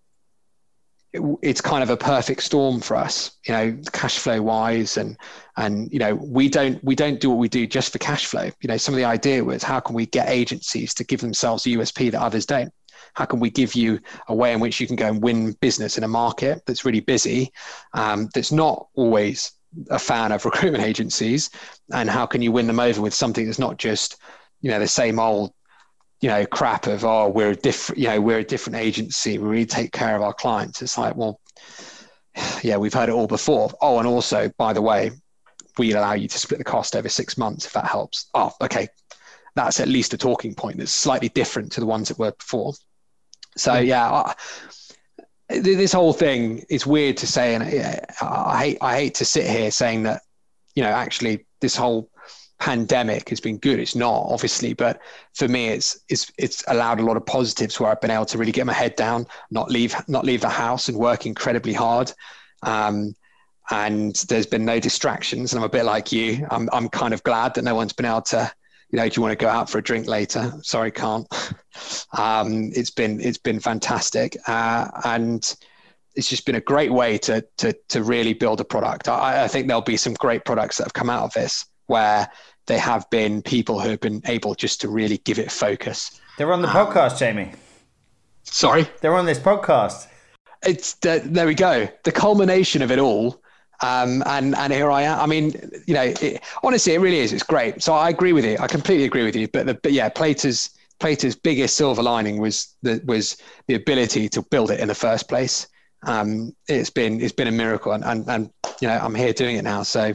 it's 1.14 1.62
kind 1.62 1.82
of 1.82 1.90
a 1.90 1.98
perfect 1.98 2.44
storm 2.44 2.80
for 2.80 2.96
us, 2.96 3.32
you 3.48 3.54
know, 3.54 3.78
cash 3.92 4.20
flow 4.20 4.42
wise, 4.42 4.98
and 4.98 5.18
and 5.58 5.92
you 5.92 6.00
know 6.00 6.16
we 6.16 6.50
don't 6.50 6.84
we 6.84 6.96
don't 6.96 7.20
do 7.20 7.30
what 7.30 7.40
we 7.40 7.50
do 7.50 7.66
just 7.66 7.92
for 7.92 7.98
cash 7.98 8.26
flow. 8.26 8.50
You 8.62 8.68
know, 8.68 8.78
some 8.78 8.94
of 8.94 8.98
the 8.98 9.06
idea 9.06 9.44
was 9.44 9.64
how 9.64 9.80
can 9.80 9.96
we 9.96 10.06
get 10.06 10.30
agencies 10.30 10.94
to 10.96 11.04
give 11.04 11.22
themselves 11.22 11.66
a 11.66 11.70
USP 11.70 12.12
that 12.12 12.22
others 12.22 12.46
don't. 12.46 12.72
How 13.14 13.26
can 13.26 13.40
we 13.40 13.50
give 13.50 13.74
you 13.74 14.00
a 14.28 14.36
way 14.36 14.54
in 14.54 14.60
which 14.60 14.80
you 14.80 14.86
can 14.86 14.96
go 14.96 15.08
and 15.08 15.22
win 15.22 15.54
business 15.54 15.98
in 15.98 16.04
a 16.04 16.08
market 16.08 16.62
that's 16.68 16.86
really 16.86 17.00
busy, 17.00 17.52
um, 17.94 18.30
that's 18.36 18.52
not 18.52 18.88
always 18.94 19.52
a 19.90 20.00
fan 20.00 20.32
of 20.32 20.46
recruitment 20.46 20.84
agencies, 20.84 21.50
and 21.92 22.10
how 22.10 22.28
can 22.28 22.42
you 22.42 22.52
win 22.52 22.68
them 22.68 22.80
over 22.80 23.02
with 23.02 23.14
something 23.14 23.46
that's 23.46 23.60
not 23.60 23.78
just 23.78 24.18
you 24.62 24.70
know 24.70 24.80
the 24.80 24.88
same 24.88 25.20
old 25.20 25.54
you 26.22 26.30
know 26.30 26.46
crap 26.46 26.88
of 26.88 27.06
oh 27.06 27.30
we're 27.30 27.52
a 27.52 27.56
different 27.56 28.00
you 28.00 28.08
know 28.08 28.20
we're 28.20 28.40
a 28.40 28.44
different 28.44 28.78
agency. 28.78 29.38
We 29.38 29.48
really 29.48 29.66
take 29.66 29.92
care 29.92 30.16
of 30.16 30.22
our 30.22 30.34
clients. 30.34 30.82
It's 30.82 30.98
like 30.98 31.16
well 31.16 31.40
yeah 32.62 32.78
we've 32.78 32.94
heard 32.94 33.10
it 33.10 33.14
all 33.14 33.28
before. 33.28 33.72
Oh 33.82 34.00
and 34.00 34.08
also 34.08 34.52
by 34.58 34.74
the 34.74 34.82
way 34.82 35.12
we 35.78 35.94
allow 35.94 36.14
you 36.14 36.28
to 36.28 36.38
split 36.38 36.58
the 36.58 36.66
cost 36.66 36.96
over 36.96 37.10
six 37.10 37.38
months 37.38 37.66
if 37.66 37.74
that 37.74 37.86
helps. 37.86 38.30
Oh 38.34 38.52
okay. 38.62 38.88
That's 39.56 39.80
at 39.80 39.88
least 39.88 40.14
a 40.14 40.18
talking 40.18 40.54
point. 40.54 40.78
That's 40.78 40.92
slightly 40.92 41.30
different 41.30 41.72
to 41.74 41.80
the 41.80 41.86
ones 41.86 42.08
that 42.08 42.20
were 42.20 42.32
before. 42.32 42.74
So 43.56 43.72
mm. 43.74 43.86
yeah 43.86 44.12
I, 44.12 44.36
this 45.50 45.94
whole 45.94 46.14
thing 46.14 46.64
is 46.70 46.86
weird 46.86 47.18
to 47.18 47.28
say 47.28 47.56
and 47.56 47.64
I 48.22 48.58
hate 48.58 48.78
I 48.82 48.96
hate 48.96 49.16
to 49.16 49.26
sit 49.26 49.48
here 49.48 49.72
saying 49.72 50.04
that 50.04 50.22
you 50.76 50.84
know 50.84 50.90
actually 50.90 51.46
this 51.62 51.76
whole 51.76 52.09
pandemic 52.60 53.30
has 53.30 53.40
been 53.40 53.58
good. 53.58 53.80
It's 53.80 53.96
not 53.96 54.26
obviously, 54.28 54.74
but 54.74 55.02
for 55.34 55.48
me, 55.48 55.70
it's 55.70 56.00
it's 56.10 56.32
it's 56.38 56.64
allowed 56.68 57.00
a 57.00 57.04
lot 57.04 57.18
of 57.18 57.26
positives 57.26 57.80
where 57.80 57.90
I've 57.90 58.02
been 58.02 58.12
able 58.12 58.26
to 58.26 58.38
really 58.38 58.52
get 58.52 58.66
my 58.66 58.74
head 58.74 58.96
down, 58.96 59.26
not 59.50 59.72
leave 59.72 59.96
not 60.08 60.26
leave 60.26 60.42
the 60.42 60.50
house, 60.50 60.90
and 60.90 60.98
work 60.98 61.26
incredibly 61.26 61.74
hard. 61.74 62.12
Um, 62.62 63.16
and 63.72 64.16
there's 64.28 64.46
been 64.46 64.66
no 64.66 64.80
distractions. 64.80 65.54
And 65.54 65.60
I'm 65.60 65.66
a 65.66 65.70
bit 65.70 65.86
like 65.86 66.12
you. 66.12 66.46
I'm 66.52 66.70
I'm 66.72 66.90
kind 66.90 67.14
of 67.14 67.24
glad 67.24 67.56
that 67.56 67.64
no 67.64 67.76
one's 67.76 67.94
been 67.94 68.06
able 68.06 68.22
to. 68.24 68.52
You 68.92 68.98
know, 68.98 69.08
do 69.08 69.14
you 69.16 69.22
want 69.22 69.38
to 69.38 69.46
go 69.46 69.50
out 69.50 69.70
for 69.70 69.78
a 69.78 69.84
drink 69.84 70.08
later? 70.08 70.52
Sorry, 70.62 70.92
can't. 70.92 71.28
Um, 72.18 72.72
it's 72.74 72.90
been 72.90 73.22
it's 73.22 73.38
been 73.38 73.62
fantastic, 73.62 74.36
uh, 74.48 74.90
and 75.06 75.56
it's 76.14 76.28
just 76.28 76.46
been 76.46 76.56
a 76.56 76.60
great 76.62 76.92
way 76.92 77.18
to 77.20 77.46
to 77.60 77.74
to 77.88 78.04
really 78.04 78.34
build 78.34 78.60
a 78.60 78.66
product. 78.66 79.08
I, 79.08 79.46
I 79.46 79.48
think 79.48 79.68
there'll 79.68 79.82
be 79.82 79.96
some 79.96 80.14
great 80.16 80.44
products 80.44 80.78
that 80.78 80.84
have 80.84 80.94
come 80.94 81.10
out 81.10 81.24
of 81.24 81.32
this 81.34 81.69
where 81.90 82.30
they 82.68 82.78
have 82.78 83.10
been 83.10 83.42
people 83.42 83.80
who 83.80 83.90
have 83.90 84.00
been 84.00 84.22
able 84.26 84.56
just 84.56 84.80
to 84.82 84.88
really 84.88 85.18
give 85.20 85.40
it 85.40 85.52
focus. 85.52 86.20
They're 86.38 86.54
on 86.54 86.62
the 86.62 86.70
um, 86.70 86.88
podcast, 86.88 87.20
Jamie. 87.20 87.52
Sorry, 88.44 88.88
they're 89.02 89.16
on 89.16 89.26
this 89.26 89.40
podcast. 89.40 90.08
It's 90.66 90.94
the, 90.96 91.22
there 91.26 91.48
we 91.48 91.56
go. 91.56 91.88
The 92.04 92.12
culmination 92.12 92.82
of 92.82 92.92
it 92.92 93.00
all. 93.00 93.42
Um, 93.82 94.24
and 94.26 94.56
and 94.56 94.74
here 94.74 94.92
I 94.92 95.04
am. 95.04 95.20
I 95.20 95.26
mean, 95.26 95.54
you 95.88 95.94
know, 95.94 96.04
it, 96.04 96.44
honestly, 96.64 96.94
it 96.94 97.00
really 97.00 97.20
is. 97.20 97.32
It's 97.32 97.44
great. 97.44 97.82
So 97.82 97.94
I 97.94 98.10
agree 98.10 98.34
with 98.34 98.46
you. 98.46 98.58
I 98.60 98.68
completely 98.68 99.06
agree 99.06 99.24
with 99.24 99.38
you. 99.38 99.48
But 99.48 99.68
the, 99.68 99.74
but 99.76 99.94
yeah, 99.94 100.10
Plato's 100.10 100.70
Playter's 101.00 101.36
biggest 101.36 101.78
silver 101.78 102.04
lining 102.04 102.40
was 102.40 102.76
the 102.82 103.02
was 103.06 103.38
the 103.68 103.76
ability 103.76 104.28
to 104.30 104.42
build 104.42 104.70
it 104.70 104.82
in 104.82 104.90
the 104.90 104.96
first 104.96 105.30
place. 105.30 105.68
Um, 106.04 106.54
it's 106.68 106.90
been 106.90 107.22
it's 107.22 107.32
been 107.32 107.48
a 107.48 107.54
miracle, 107.54 107.94
and, 107.94 108.04
and 108.04 108.30
and 108.30 108.50
you 108.82 108.90
know, 108.90 108.98
I'm 108.98 109.16
here 109.16 109.32
doing 109.32 109.56
it 109.56 109.64
now. 109.64 109.84
So 109.84 110.14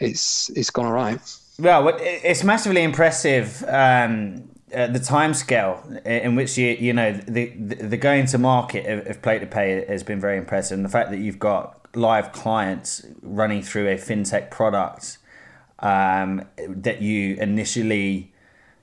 it's 0.00 0.50
it's 0.50 0.70
gone 0.70 0.86
all 0.86 0.92
right. 0.92 1.20
Well, 1.58 1.96
it's 2.00 2.42
massively 2.42 2.82
impressive. 2.82 3.62
Um, 3.68 4.48
uh, 4.74 4.86
the 4.86 5.00
time 5.00 5.34
scale 5.34 5.82
in 6.04 6.36
which 6.36 6.56
you 6.56 6.68
you 6.68 6.92
know 6.92 7.12
the 7.12 7.48
the, 7.56 7.96
going 7.96 8.26
to 8.26 8.38
market 8.38 9.06
of, 9.06 9.20
Playter 9.20 9.46
Pay 9.46 9.84
has 9.86 10.02
been 10.02 10.20
very 10.20 10.38
impressive, 10.38 10.76
and 10.78 10.84
the 10.84 10.90
fact 10.90 11.10
that 11.10 11.18
you've 11.18 11.38
got 11.38 11.76
live 11.94 12.32
clients 12.32 13.04
running 13.20 13.62
through 13.62 13.88
a 13.88 13.96
fintech 13.96 14.50
product 14.50 15.18
um, 15.80 16.44
that 16.68 17.02
you 17.02 17.34
initially 17.36 18.32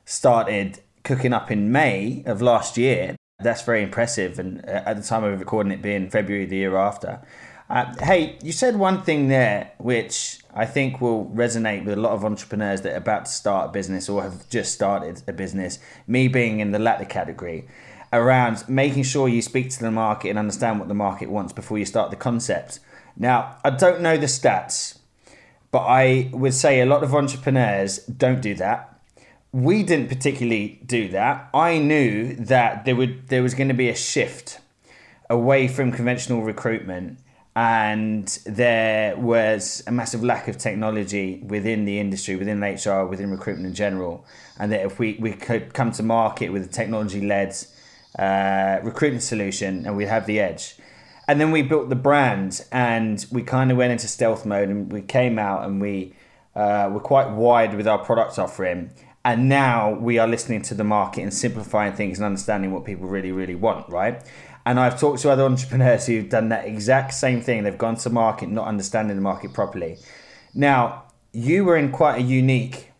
started 0.04 0.82
cooking 1.04 1.32
up 1.32 1.50
in 1.50 1.72
May 1.72 2.24
of 2.26 2.42
last 2.42 2.78
year. 2.78 3.16
That's 3.40 3.62
very 3.62 3.82
impressive, 3.82 4.40
and 4.40 4.64
uh, 4.66 4.84
at 4.86 4.98
the 4.98 5.04
time 5.04 5.24
of 5.24 5.40
recording 5.40 5.72
it 5.72 5.82
being 5.82 6.10
February 6.10 6.46
the 6.46 6.58
year 6.58 6.76
after. 6.76 7.22
Uh, 7.70 7.94
hey, 8.02 8.38
you 8.42 8.54
said 8.54 8.78
one 8.78 9.02
thing 9.02 9.28
there 9.28 9.72
which 9.78 10.40
I 10.56 10.66
think 10.66 11.02
will 11.02 11.26
resonate 11.26 11.84
with 11.84 11.98
a 11.98 12.02
lot 12.02 12.14
of 12.14 12.24
entrepreneurs 12.24 12.82
that 12.82 12.94
are 12.94 12.98
about 12.98 13.26
to 13.26 13.32
start 13.32 13.70
a 13.70 13.72
business 13.74 14.08
or 14.08 14.24
have 14.24 14.50
just 14.50 14.74
started 14.74 15.22
a 15.28 15.34
business. 15.34 15.78
Me 16.08 16.30
being 16.30 16.62
in 16.62 16.72
the 16.72 16.80
latter 16.80 17.04
category, 17.04 17.68
around 18.14 18.64
making 18.70 19.04
sure 19.04 19.28
you 19.28 19.42
speak 19.42 19.70
to 19.72 19.82
the 19.82 19.92
market 19.92 20.30
and 20.30 20.40
understand 20.40 20.80
what 20.80 20.88
the 20.88 20.94
market 20.94 21.30
wants 21.30 21.52
before 21.52 21.78
you 21.78 21.84
start 21.84 22.10
the 22.10 22.16
concept. 22.16 22.80
Now, 23.18 23.58
I 23.66 23.72
don't 23.72 24.00
know 24.00 24.16
the 24.16 24.28
stats, 24.28 25.00
but 25.70 25.82
I 25.82 26.30
would 26.32 26.54
say 26.54 26.80
a 26.80 26.86
lot 26.86 27.04
of 27.04 27.14
entrepreneurs 27.14 27.98
don't 28.06 28.42
do 28.42 28.56
that. 28.56 28.98
We 29.52 29.84
didn't 29.84 30.08
particularly 30.08 30.80
do 30.86 31.10
that. 31.10 31.50
I 31.54 31.80
knew 31.80 32.34
that 32.36 32.86
there 32.86 32.96
would 32.96 33.28
there 33.28 33.44
was 33.44 33.54
going 33.56 33.68
to 33.68 33.74
be 33.74 33.90
a 33.90 33.96
shift 33.96 34.62
away 35.30 35.68
from 35.68 35.92
conventional 35.92 36.42
recruitment 36.44 37.20
and 37.58 38.28
there 38.46 39.18
was 39.18 39.82
a 39.88 39.92
massive 39.92 40.24
lack 40.24 40.48
of 40.48 40.60
technology 40.60 41.42
within 41.44 41.86
the 41.86 42.00
industry, 42.00 42.36
within 42.36 42.62
HR, 42.62 43.04
within 43.08 43.32
recruitment 43.32 43.66
in 43.66 43.74
general, 43.74 44.24
and 44.60 44.72
that 44.72 44.86
if 44.86 45.00
we, 45.00 45.18
we 45.20 45.32
could 45.34 45.74
come 45.74 45.92
to 45.94 46.04
market 46.04 46.50
with 46.52 46.64
a 46.64 46.68
technology 46.68 47.20
led 47.20 47.56
uh, 48.20 48.78
recruitment 48.84 49.24
solution 49.24 49.88
and 49.88 49.98
we'd 49.98 50.08
have 50.08 50.28
the 50.28 50.40
edge. 50.40 50.76
And 51.28 51.42
then 51.42 51.50
we 51.50 51.64
built 51.64 51.90
the 51.90 51.96
brand 51.96 52.64
and 52.72 53.26
we 53.32 53.42
kind 53.42 53.72
of 53.72 53.78
went 53.78 53.92
into 53.92 54.08
stealth 54.08 54.46
mode 54.46 54.70
and 54.70 54.92
we 54.92 55.02
came 55.02 55.40
out 55.40 55.66
and 55.66 55.82
we 55.82 56.14
uh, 56.56 56.92
were 56.94 57.00
quite 57.00 57.32
wide 57.32 57.76
with 57.76 57.88
our 57.88 57.98
product 57.98 58.38
offering. 58.38 58.92
And 59.26 59.50
now 59.50 59.96
we 59.96 60.20
are 60.20 60.28
listening 60.28 60.62
to 60.62 60.76
the 60.76 60.84
market 60.84 61.24
and 61.24 61.34
simplifying 61.34 61.94
things 61.94 62.20
and 62.20 62.26
understanding 62.28 62.72
what 62.72 62.86
people 62.86 63.08
really, 63.08 63.32
really 63.32 63.56
want, 63.56 63.90
right? 63.90 64.24
And 64.68 64.82
I've 64.82 65.00
talked 65.00 65.22
to 65.22 65.32
other 65.32 65.46
entrepreneurs 65.46 66.08
who've 66.08 66.28
done 66.28 66.50
that 66.50 66.66
exact 66.66 67.14
same 67.14 67.40
thing. 67.40 67.64
They've 67.64 67.78
gone 67.78 67.96
to 67.96 68.10
market 68.10 68.50
not 68.50 68.68
understanding 68.68 69.16
the 69.16 69.22
market 69.22 69.54
properly. 69.54 69.98
Now, 70.54 71.06
you 71.32 71.64
were 71.64 71.78
in 71.78 71.90
quite 71.90 72.18
a 72.20 72.22
unique, 72.22 72.92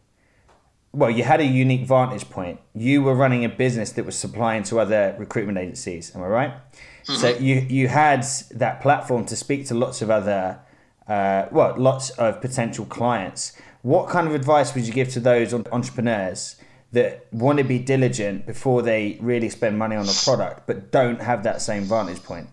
well, 0.94 1.10
you 1.10 1.26
had 1.26 1.42
a 1.42 1.46
unique 1.46 1.86
vantage 1.86 2.30
point. 2.30 2.62
You 2.74 3.04
were 3.04 3.14
running 3.14 3.44
a 3.44 3.50
business 3.50 3.92
that 3.92 4.06
was 4.06 4.18
supplying 4.18 4.64
to 4.64 4.80
other 4.80 5.14
recruitment 5.20 5.58
agencies. 5.58 6.16
Am 6.16 6.24
I 6.24 6.28
right? 6.28 6.52
Mm-hmm. 6.52 7.16
So 7.16 7.28
you 7.38 7.56
you 7.56 7.90
had 7.90 8.26
that 8.52 8.80
platform 8.80 9.26
to 9.26 9.36
speak 9.36 9.68
to 9.68 9.76
lots 9.76 10.02
of 10.02 10.10
other, 10.10 10.60
uh, 11.06 11.48
well, 11.52 11.76
lots 11.78 12.12
of 12.12 12.40
potential 12.40 12.86
clients. 12.86 13.52
What 13.82 14.08
kind 14.08 14.26
of 14.26 14.34
advice 14.34 14.74
would 14.74 14.88
you 14.88 14.94
give 14.94 15.10
to 15.10 15.20
those 15.20 15.54
entrepreneurs 15.54 16.56
that 16.92 17.28
want 17.32 17.58
to 17.58 17.64
be 17.64 17.80
diligent 17.80 18.46
before 18.46 18.82
they 18.82 19.18
really 19.20 19.50
spend 19.50 19.78
money 19.78 19.96
on 19.96 20.08
a 20.08 20.14
product, 20.24 20.68
but 20.68 20.92
don't 20.92 21.22
have 21.22 21.44
that 21.44 21.62
same 21.62 21.84
vantage 21.84 22.24
point? 22.24 22.48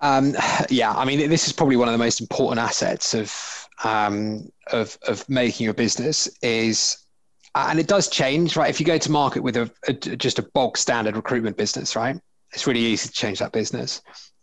Um, 0.00 0.34
yeah, 0.68 0.92
I 0.92 1.04
mean, 1.04 1.28
this 1.28 1.46
is 1.46 1.52
probably 1.52 1.76
one 1.76 1.88
of 1.88 1.92
the 1.92 1.98
most 1.98 2.20
important 2.20 2.58
assets 2.58 3.14
of 3.14 3.68
um, 3.84 4.50
of 4.72 4.98
of 5.06 5.28
making 5.28 5.64
your 5.64 5.74
business 5.74 6.28
is, 6.42 6.98
and 7.54 7.78
it 7.78 7.86
does 7.86 8.08
change, 8.08 8.56
right? 8.56 8.70
If 8.70 8.80
you 8.80 8.86
go 8.86 8.98
to 8.98 9.10
market 9.10 9.42
with 9.42 9.56
a, 9.56 9.70
a 9.88 9.92
just 9.92 10.38
a 10.38 10.42
bog 10.42 10.76
standard 10.76 11.16
recruitment 11.16 11.56
business, 11.56 11.96
right, 11.96 12.18
it's 12.52 12.66
really 12.66 12.80
easy 12.80 13.08
to 13.08 13.12
change 13.12 13.38
that 13.38 13.52
business. 13.52 14.02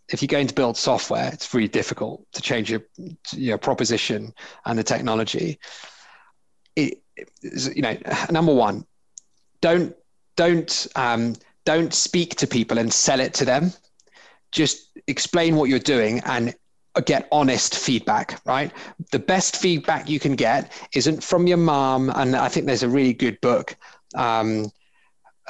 If 0.09 0.21
you're 0.21 0.27
going 0.27 0.47
to 0.47 0.55
build 0.55 0.77
software, 0.77 1.29
it's 1.33 1.53
really 1.53 1.67
difficult 1.67 2.25
to 2.33 2.41
change 2.41 2.69
your 2.71 2.81
your 3.33 3.57
proposition 3.57 4.33
and 4.65 4.77
the 4.77 4.83
technology. 4.83 5.59
It, 6.75 7.01
you 7.41 7.81
know, 7.81 7.97
number 8.29 8.53
one, 8.53 8.85
don't 9.61 9.95
don't 10.35 10.87
um, 10.95 11.35
don't 11.65 11.93
speak 11.93 12.35
to 12.35 12.47
people 12.47 12.77
and 12.77 12.93
sell 12.93 13.19
it 13.19 13.33
to 13.35 13.45
them. 13.45 13.73
Just 14.51 14.97
explain 15.07 15.55
what 15.55 15.69
you're 15.69 15.79
doing 15.79 16.21
and 16.25 16.55
get 17.05 17.27
honest 17.31 17.75
feedback, 17.75 18.39
right? 18.45 18.71
The 19.11 19.19
best 19.19 19.57
feedback 19.57 20.09
you 20.09 20.19
can 20.19 20.35
get 20.35 20.71
isn't 20.95 21.23
from 21.23 21.47
your 21.47 21.57
mom. 21.57 22.09
And 22.15 22.35
I 22.35 22.47
think 22.47 22.65
there's 22.65 22.83
a 22.83 22.89
really 22.89 23.13
good 23.13 23.39
book 23.41 23.75
um, 24.15 24.71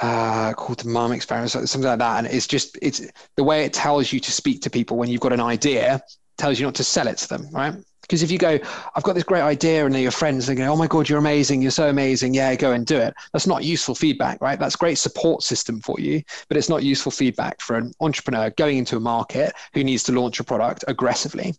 uh, 0.00 0.52
called 0.54 0.80
the 0.80 0.88
Mom 0.88 1.12
Experiment, 1.12 1.50
something 1.50 1.82
like 1.82 1.98
that. 1.98 2.18
And 2.18 2.26
it's 2.26 2.46
just, 2.46 2.78
it's 2.82 3.02
the 3.36 3.44
way 3.44 3.64
it 3.64 3.72
tells 3.72 4.12
you 4.12 4.20
to 4.20 4.32
speak 4.32 4.62
to 4.62 4.70
people 4.70 4.96
when 4.96 5.08
you've 5.08 5.20
got 5.20 5.32
an 5.32 5.40
idea, 5.40 6.02
tells 6.36 6.58
you 6.58 6.66
not 6.66 6.74
to 6.76 6.84
sell 6.84 7.08
it 7.08 7.18
to 7.18 7.28
them, 7.28 7.48
right? 7.52 7.74
Because 8.08 8.22
if 8.22 8.30
you 8.30 8.38
go, 8.38 8.58
I've 8.94 9.02
got 9.02 9.14
this 9.14 9.24
great 9.24 9.42
idea, 9.42 9.84
and 9.84 9.94
your 9.94 10.10
friends, 10.10 10.46
they 10.46 10.54
go, 10.54 10.72
Oh 10.72 10.76
my 10.76 10.86
God, 10.86 11.08
you're 11.08 11.18
amazing. 11.18 11.60
You're 11.60 11.70
so 11.70 11.90
amazing. 11.90 12.32
Yeah, 12.32 12.54
go 12.54 12.72
and 12.72 12.86
do 12.86 12.96
it. 12.96 13.14
That's 13.34 13.46
not 13.46 13.64
useful 13.64 13.94
feedback, 13.94 14.40
right? 14.40 14.58
That's 14.58 14.76
great 14.76 14.96
support 14.96 15.42
system 15.42 15.80
for 15.80 16.00
you, 16.00 16.22
but 16.48 16.56
it's 16.56 16.70
not 16.70 16.82
useful 16.82 17.12
feedback 17.12 17.60
for 17.60 17.76
an 17.76 17.92
entrepreneur 18.00 18.50
going 18.50 18.78
into 18.78 18.96
a 18.96 19.00
market 19.00 19.52
who 19.74 19.84
needs 19.84 20.02
to 20.04 20.12
launch 20.12 20.40
a 20.40 20.44
product 20.44 20.84
aggressively. 20.88 21.54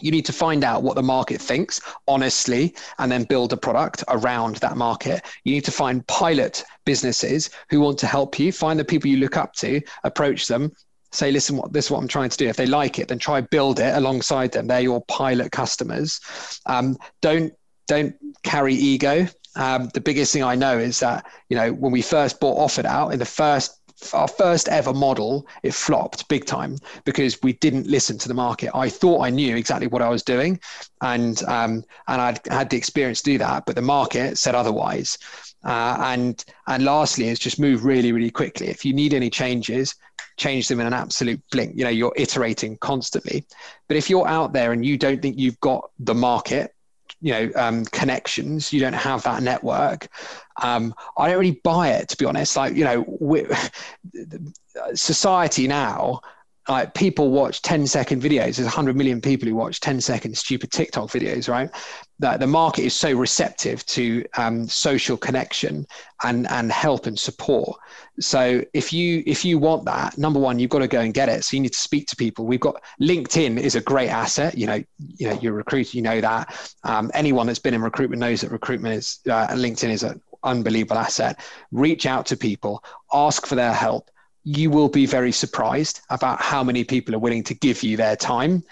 You 0.00 0.10
need 0.10 0.26
to 0.26 0.32
find 0.32 0.62
out 0.62 0.82
what 0.82 0.94
the 0.94 1.02
market 1.02 1.40
thinks 1.40 1.80
honestly 2.06 2.74
and 2.98 3.10
then 3.10 3.24
build 3.24 3.52
a 3.52 3.56
product 3.56 4.04
around 4.08 4.56
that 4.56 4.76
market. 4.76 5.24
You 5.44 5.54
need 5.54 5.64
to 5.64 5.72
find 5.72 6.06
pilot 6.06 6.64
businesses 6.84 7.50
who 7.68 7.80
want 7.80 7.98
to 7.98 8.06
help 8.06 8.38
you, 8.38 8.52
find 8.52 8.78
the 8.78 8.84
people 8.84 9.10
you 9.10 9.16
look 9.16 9.36
up 9.36 9.54
to, 9.54 9.80
approach 10.04 10.46
them, 10.46 10.72
say, 11.12 11.30
listen, 11.30 11.56
what 11.56 11.72
this 11.72 11.86
is 11.86 11.90
what 11.90 11.98
I'm 11.98 12.08
trying 12.08 12.30
to 12.30 12.36
do. 12.36 12.48
If 12.48 12.56
they 12.56 12.66
like 12.66 12.98
it, 12.98 13.08
then 13.08 13.18
try 13.18 13.40
build 13.40 13.80
it 13.80 13.94
alongside 13.94 14.52
them. 14.52 14.66
They're 14.66 14.80
your 14.80 15.02
pilot 15.06 15.52
customers. 15.52 16.20
Um, 16.66 16.96
don't 17.20 17.52
don't 17.86 18.14
carry 18.42 18.74
ego. 18.74 19.26
Um, 19.56 19.88
the 19.94 20.00
biggest 20.00 20.32
thing 20.32 20.44
I 20.44 20.54
know 20.54 20.78
is 20.78 21.00
that 21.00 21.24
you 21.48 21.56
know 21.56 21.72
when 21.72 21.92
we 21.92 22.02
first 22.02 22.40
bought 22.40 22.58
Offered 22.58 22.86
Out 22.86 23.12
in 23.12 23.18
the 23.18 23.24
first 23.24 23.78
our 24.12 24.28
first 24.28 24.68
ever 24.68 24.94
model, 24.94 25.46
it 25.62 25.74
flopped 25.74 26.28
big 26.28 26.44
time 26.44 26.76
because 27.04 27.38
we 27.42 27.54
didn't 27.54 27.86
listen 27.86 28.16
to 28.18 28.28
the 28.28 28.34
market. 28.34 28.70
I 28.74 28.88
thought 28.88 29.22
I 29.22 29.30
knew 29.30 29.56
exactly 29.56 29.88
what 29.88 30.02
I 30.02 30.08
was 30.08 30.22
doing, 30.22 30.60
and 31.00 31.42
um, 31.44 31.84
and 32.06 32.20
I'd 32.20 32.40
had 32.48 32.70
the 32.70 32.76
experience 32.76 33.22
to 33.22 33.32
do 33.32 33.38
that, 33.38 33.64
but 33.66 33.74
the 33.74 33.82
market 33.82 34.38
said 34.38 34.54
otherwise. 34.54 35.18
Uh, 35.64 35.96
and 36.00 36.44
and 36.68 36.84
lastly, 36.84 37.28
is 37.28 37.38
just 37.38 37.58
move 37.58 37.84
really 37.84 38.12
really 38.12 38.30
quickly. 38.30 38.68
If 38.68 38.84
you 38.84 38.92
need 38.92 39.14
any 39.14 39.30
changes, 39.30 39.94
change 40.38 40.68
them 40.68 40.80
in 40.80 40.86
an 40.86 40.94
absolute 40.94 41.40
blink. 41.50 41.76
You 41.76 41.84
know, 41.84 41.90
you're 41.90 42.14
iterating 42.16 42.78
constantly. 42.78 43.44
But 43.88 43.96
if 43.96 44.08
you're 44.08 44.26
out 44.26 44.52
there 44.52 44.72
and 44.72 44.86
you 44.86 44.96
don't 44.96 45.20
think 45.20 45.38
you've 45.38 45.60
got 45.60 45.90
the 45.98 46.14
market, 46.14 46.74
you 47.20 47.32
know, 47.32 47.50
um, 47.56 47.84
connections, 47.86 48.72
you 48.72 48.80
don't 48.80 48.92
have 48.92 49.22
that 49.24 49.42
network. 49.42 50.08
Um, 50.62 50.94
I 51.16 51.28
don't 51.28 51.38
really 51.38 51.60
buy 51.64 51.90
it, 51.90 52.08
to 52.10 52.16
be 52.16 52.24
honest. 52.24 52.56
Like, 52.56 52.74
you 52.74 52.84
know, 52.84 53.46
society 54.94 55.66
now 55.66 56.20
like 56.68 56.92
people 56.92 57.30
watch 57.30 57.62
10 57.62 57.86
second 57.86 58.22
videos. 58.22 58.56
There's 58.56 58.60
100 58.60 58.94
million 58.94 59.20
people 59.20 59.48
who 59.48 59.54
watch 59.54 59.80
10 59.80 60.00
second 60.00 60.36
stupid 60.36 60.70
tiktok 60.70 61.08
videos 61.08 61.48
right? 61.48 61.70
That 62.18 62.40
the 62.40 62.46
market 62.46 62.84
is 62.84 62.94
so 62.94 63.12
receptive 63.12 63.84
to 63.86 64.24
um, 64.36 64.68
social 64.68 65.16
connection 65.16 65.86
and 66.24 66.46
and 66.48 66.70
help 66.70 67.06
and 67.06 67.18
support. 67.18 67.78
So 68.20 68.62
if 68.74 68.92
you 68.92 69.22
if 69.26 69.44
you 69.44 69.58
want 69.58 69.84
that 69.86 70.18
number 70.18 70.38
one 70.38 70.58
you've 70.58 70.70
got 70.70 70.80
to 70.80 70.88
go 70.88 71.00
and 71.00 71.14
get 71.14 71.28
it. 71.28 71.44
So 71.44 71.56
you 71.56 71.62
need 71.62 71.72
to 71.72 71.78
speak 71.78 72.06
to 72.08 72.16
people. 72.16 72.44
We've 72.44 72.60
got 72.60 72.82
linkedin 73.00 73.58
is 73.58 73.74
a 73.74 73.80
great 73.80 74.10
asset. 74.10 74.58
You 74.58 74.66
know 74.66 74.82
you 75.16 75.28
know 75.28 75.38
you're 75.40 75.54
a 75.54 75.56
recruiter 75.56 75.96
you 75.96 76.02
know 76.02 76.20
that. 76.20 76.72
Um, 76.84 77.10
anyone 77.14 77.46
that's 77.46 77.58
been 77.58 77.74
in 77.74 77.82
recruitment 77.82 78.20
knows 78.20 78.42
that 78.42 78.50
recruitment 78.50 78.94
is 78.94 79.20
uh, 79.30 79.48
linkedin 79.48 79.90
is 79.90 80.02
an 80.02 80.20
unbelievable 80.42 80.98
asset. 80.98 81.40
Reach 81.72 82.04
out 82.04 82.26
to 82.26 82.36
people. 82.36 82.82
Ask 83.12 83.46
for 83.46 83.54
their 83.54 83.72
help 83.72 84.10
you 84.48 84.70
will 84.70 84.88
be 84.88 85.04
very 85.04 85.30
surprised 85.30 86.00
about 86.08 86.40
how 86.40 86.64
many 86.64 86.82
people 86.82 87.14
are 87.14 87.18
willing 87.18 87.44
to 87.44 87.52
give 87.52 87.82
you 87.82 87.98
their 87.98 88.16
time, 88.16 88.64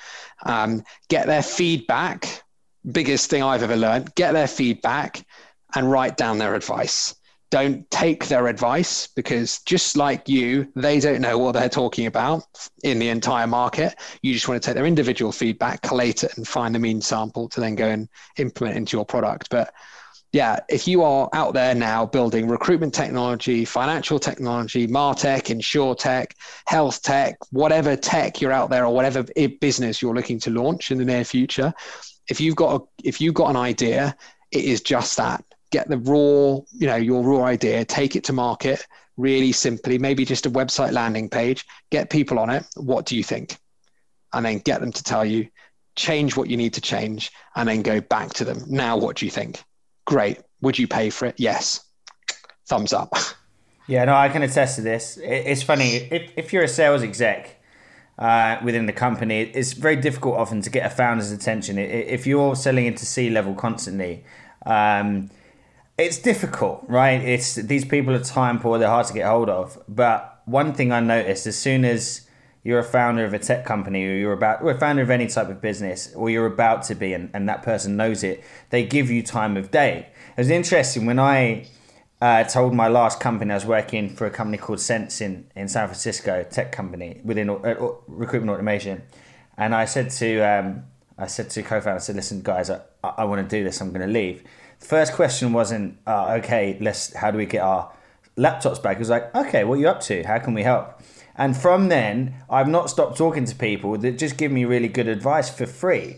um, 0.47 0.83
get 1.09 1.27
their 1.27 1.43
feedback. 1.43 2.43
Biggest 2.91 3.29
thing 3.29 3.43
I've 3.43 3.63
ever 3.63 3.77
learned 3.77 4.15
get 4.15 4.33
their 4.33 4.47
feedback 4.47 5.27
and 5.75 5.91
write 5.91 6.17
down 6.17 6.39
their 6.39 6.55
advice. 6.55 7.15
Don't 7.51 7.89
take 7.91 8.27
their 8.27 8.47
advice 8.47 9.07
because 9.07 9.61
just 9.67 9.99
like 9.99 10.31
you, 10.31 10.67
they 10.77 10.99
don't 10.99 11.21
know 11.21 11.37
what 11.37 11.53
they're 11.53 11.69
talking 11.69 12.07
about 12.07 12.45
in 12.83 12.99
the 12.99 13.11
entire 13.11 13.47
market. 13.47 13.97
You 14.23 14.33
just 14.33 14.49
want 14.49 14.63
to 14.63 14.67
take 14.67 14.77
their 14.77 14.87
individual 14.87 15.31
feedback, 15.31 15.83
collate 15.83 16.25
it, 16.25 16.39
and 16.39 16.49
find 16.49 16.75
the 16.75 16.79
mean 16.79 17.03
sample 17.03 17.51
to 17.51 17.61
then 17.61 17.75
go 17.75 17.87
and 17.87 18.09
implement 18.39 18.79
into 18.79 18.97
your 18.97 19.05
product. 19.05 19.51
But 19.51 19.75
yeah, 20.37 20.61
if 20.69 20.87
you 20.87 21.03
are 21.03 21.31
out 21.33 21.55
there 21.55 21.75
now 21.75 22.05
building 22.05 22.47
recruitment 22.47 22.93
technology, 22.93 23.65
financial 23.65 24.19
technology, 24.19 24.87
martech, 24.87 25.45
insurtech, 25.45 26.33
health 26.67 27.01
tech, 27.01 27.39
whatever 27.53 27.97
tech 27.97 28.39
you're 28.39 28.53
out 28.53 28.69
there 28.69 28.85
or 28.85 28.93
whatever 28.93 29.25
business 29.63 30.03
you're 30.03 30.15
looking 30.15 30.39
to 30.41 30.51
launch 30.51 30.91
in 30.91 30.99
the 30.99 31.07
near 31.07 31.25
future, 31.25 31.73
if 32.29 32.39
you've 32.39 32.55
got 32.55 32.79
a, 32.79 32.85
if 33.03 33.19
you've 33.19 33.33
got 33.33 33.49
an 33.49 33.57
idea, 33.57 34.15
it 34.51 34.63
is 34.63 34.83
just 34.83 35.17
that. 35.17 35.43
Get 35.71 35.89
the 35.89 35.97
raw, 35.97 36.61
you 36.71 36.87
know, 36.87 36.97
your 36.97 37.23
raw 37.23 37.47
idea, 37.47 37.87
take 37.87 38.15
it 38.15 38.25
to 38.25 38.35
market 38.35 38.87
really 39.17 39.53
simply, 39.53 39.97
maybe 39.97 40.27
just 40.27 40.45
a 40.45 40.51
website 40.51 40.93
landing 40.93 41.31
page, 41.31 41.65
get 41.89 42.11
people 42.11 42.39
on 42.39 42.51
it. 42.51 42.67
What 42.77 43.07
do 43.07 43.17
you 43.17 43.23
think? 43.23 43.57
And 44.35 44.45
then 44.45 44.59
get 44.59 44.83
them 44.83 44.93
to 44.93 45.03
tell 45.03 45.25
you, 45.25 45.49
change 45.95 46.37
what 46.37 46.51
you 46.51 46.59
need 46.59 46.75
to 46.75 46.83
change, 46.83 47.33
and 47.55 47.67
then 47.67 47.81
go 47.81 48.03
back 48.03 48.35
to 48.35 48.45
them. 48.45 48.65
Now, 48.67 48.99
what 48.99 49.17
do 49.17 49.25
you 49.25 49.31
think? 49.31 49.65
Great. 50.07 50.41
Would 50.63 50.79
you 50.79 50.89
pay 50.89 51.11
for 51.11 51.27
it? 51.27 51.35
Yes. 51.37 51.85
Thumbs 52.67 52.93
up. 52.93 53.13
Yeah, 53.87 54.05
no, 54.05 54.15
I 54.15 54.29
can 54.29 54.43
attest 54.43 54.77
to 54.77 54.83
this. 54.83 55.19
It's 55.23 55.63
funny 55.63 55.97
if, 56.11 56.33
if 56.37 56.53
you're 56.53 56.65
a 56.65 56.69
sales 56.69 57.03
exec 57.03 57.61
uh, 58.19 58.59
within 58.65 58.87
the 58.87 58.93
company, 58.93 59.43
it's 59.43 59.75
very 59.75 59.97
difficult 59.97 60.37
often 60.37 60.61
to 60.63 60.71
get 60.71 60.87
a 60.87 60.91
founder's 60.91 61.31
attention. 61.31 61.79
If 61.79 62.27
you're 62.27 62.57
selling 62.57 62.87
into 62.87 63.05
C 63.05 63.31
level 63.31 63.55
constantly, 63.55 64.25
um, 64.65 65.31
it's 65.99 66.19
difficult, 66.19 66.85
right? 66.89 67.23
It's 67.23 67.55
these 67.55 67.85
people 67.85 68.15
are 68.15 68.23
time 68.23 68.59
poor; 68.59 68.79
they're 68.79 68.89
hard 68.89 69.07
to 69.07 69.15
get 69.15 69.27
hold 69.27 69.49
of. 69.49 69.79
But 69.89 70.43
one 70.47 70.73
thing 70.73 70.91
I 70.93 71.01
noticed 71.01 71.47
as 71.47 71.57
soon 71.57 71.85
as 71.85 72.26
you're 72.67 72.81
a 72.81 72.85
founder 72.85 73.25
of 73.25 73.33
a 73.33 73.39
tech 73.39 73.65
company 73.65 74.05
or 74.05 74.15
you're 74.15 74.33
about 74.33 74.61
or 74.61 74.73
a 74.73 74.79
founder 74.79 75.01
of 75.01 75.09
any 75.09 75.29
type 75.29 75.49
of 75.49 75.61
business 75.61 76.13
or 76.17 76.29
you're 76.29 76.47
about 76.47 76.83
to 76.83 76.97
be 76.97 77.13
and, 77.13 77.31
and 77.33 77.49
that 77.49 77.63
person 77.63 77.97
knows 77.97 78.25
it 78.25 78.43
they 78.71 78.85
give 78.85 79.09
you 79.09 79.23
time 79.23 79.57
of 79.57 79.71
day. 79.71 80.09
It 80.37 80.41
was 80.41 80.51
interesting 80.51 81.07
when 81.07 81.21
i 81.21 81.69
uh, 82.21 82.43
told 82.45 82.75
my 82.75 82.89
last 82.89 83.21
company 83.21 83.53
i 83.53 83.55
was 83.55 83.65
working 83.65 84.09
for 84.09 84.27
a 84.27 84.31
company 84.31 84.59
called 84.59 84.81
sense 84.81 85.21
in, 85.21 85.47
in 85.55 85.69
san 85.69 85.87
francisco 85.87 86.45
tech 86.51 86.73
company 86.73 87.21
within 87.23 87.49
uh, 87.49 87.75
recruitment 88.09 88.51
automation 88.51 89.03
and 89.57 89.73
i 89.73 89.85
said 89.85 90.11
to 90.11 90.41
um, 90.41 90.83
i 91.19 91.27
said 91.27 91.49
to 91.49 91.63
co-founder 91.63 91.97
i 91.97 91.99
said 91.99 92.17
listen 92.17 92.41
guys 92.43 92.69
i, 92.69 92.81
I 93.05 93.25
want 93.25 93.49
to 93.49 93.57
do 93.57 93.63
this 93.63 93.81
i'm 93.81 93.91
going 93.93 94.07
to 94.07 94.13
leave. 94.13 94.43
The 94.81 94.87
first 94.87 95.13
question 95.13 95.53
wasn't 95.53 95.99
uh, 96.07 96.41
okay 96.41 96.77
let's 96.81 97.15
how 97.15 97.31
do 97.31 97.39
we 97.39 97.47
get 97.47 97.63
our 97.63 97.93
laptops 98.37 98.83
back 98.83 98.97
it 98.97 99.01
was 99.01 99.11
like 99.11 99.35
okay 99.35 99.65
what 99.65 99.75
are 99.75 99.81
you 99.81 99.89
up 99.89 100.01
to 100.01 100.23
how 100.25 100.39
can 100.39 100.55
we 100.55 100.63
help 100.63 101.01
and 101.37 101.57
from 101.57 101.89
then, 101.89 102.35
I've 102.49 102.69
not 102.69 102.89
stopped 102.89 103.19
talking 103.19 103.45
to 103.45 103.55
people 103.55 103.99
that 103.99 104.19
just 104.19 104.39
give 104.39 104.51
me 104.51 104.65
really 104.65 104.89
good 104.89 105.07
advice 105.07 105.51
for 105.51 105.67
free. 105.67 106.17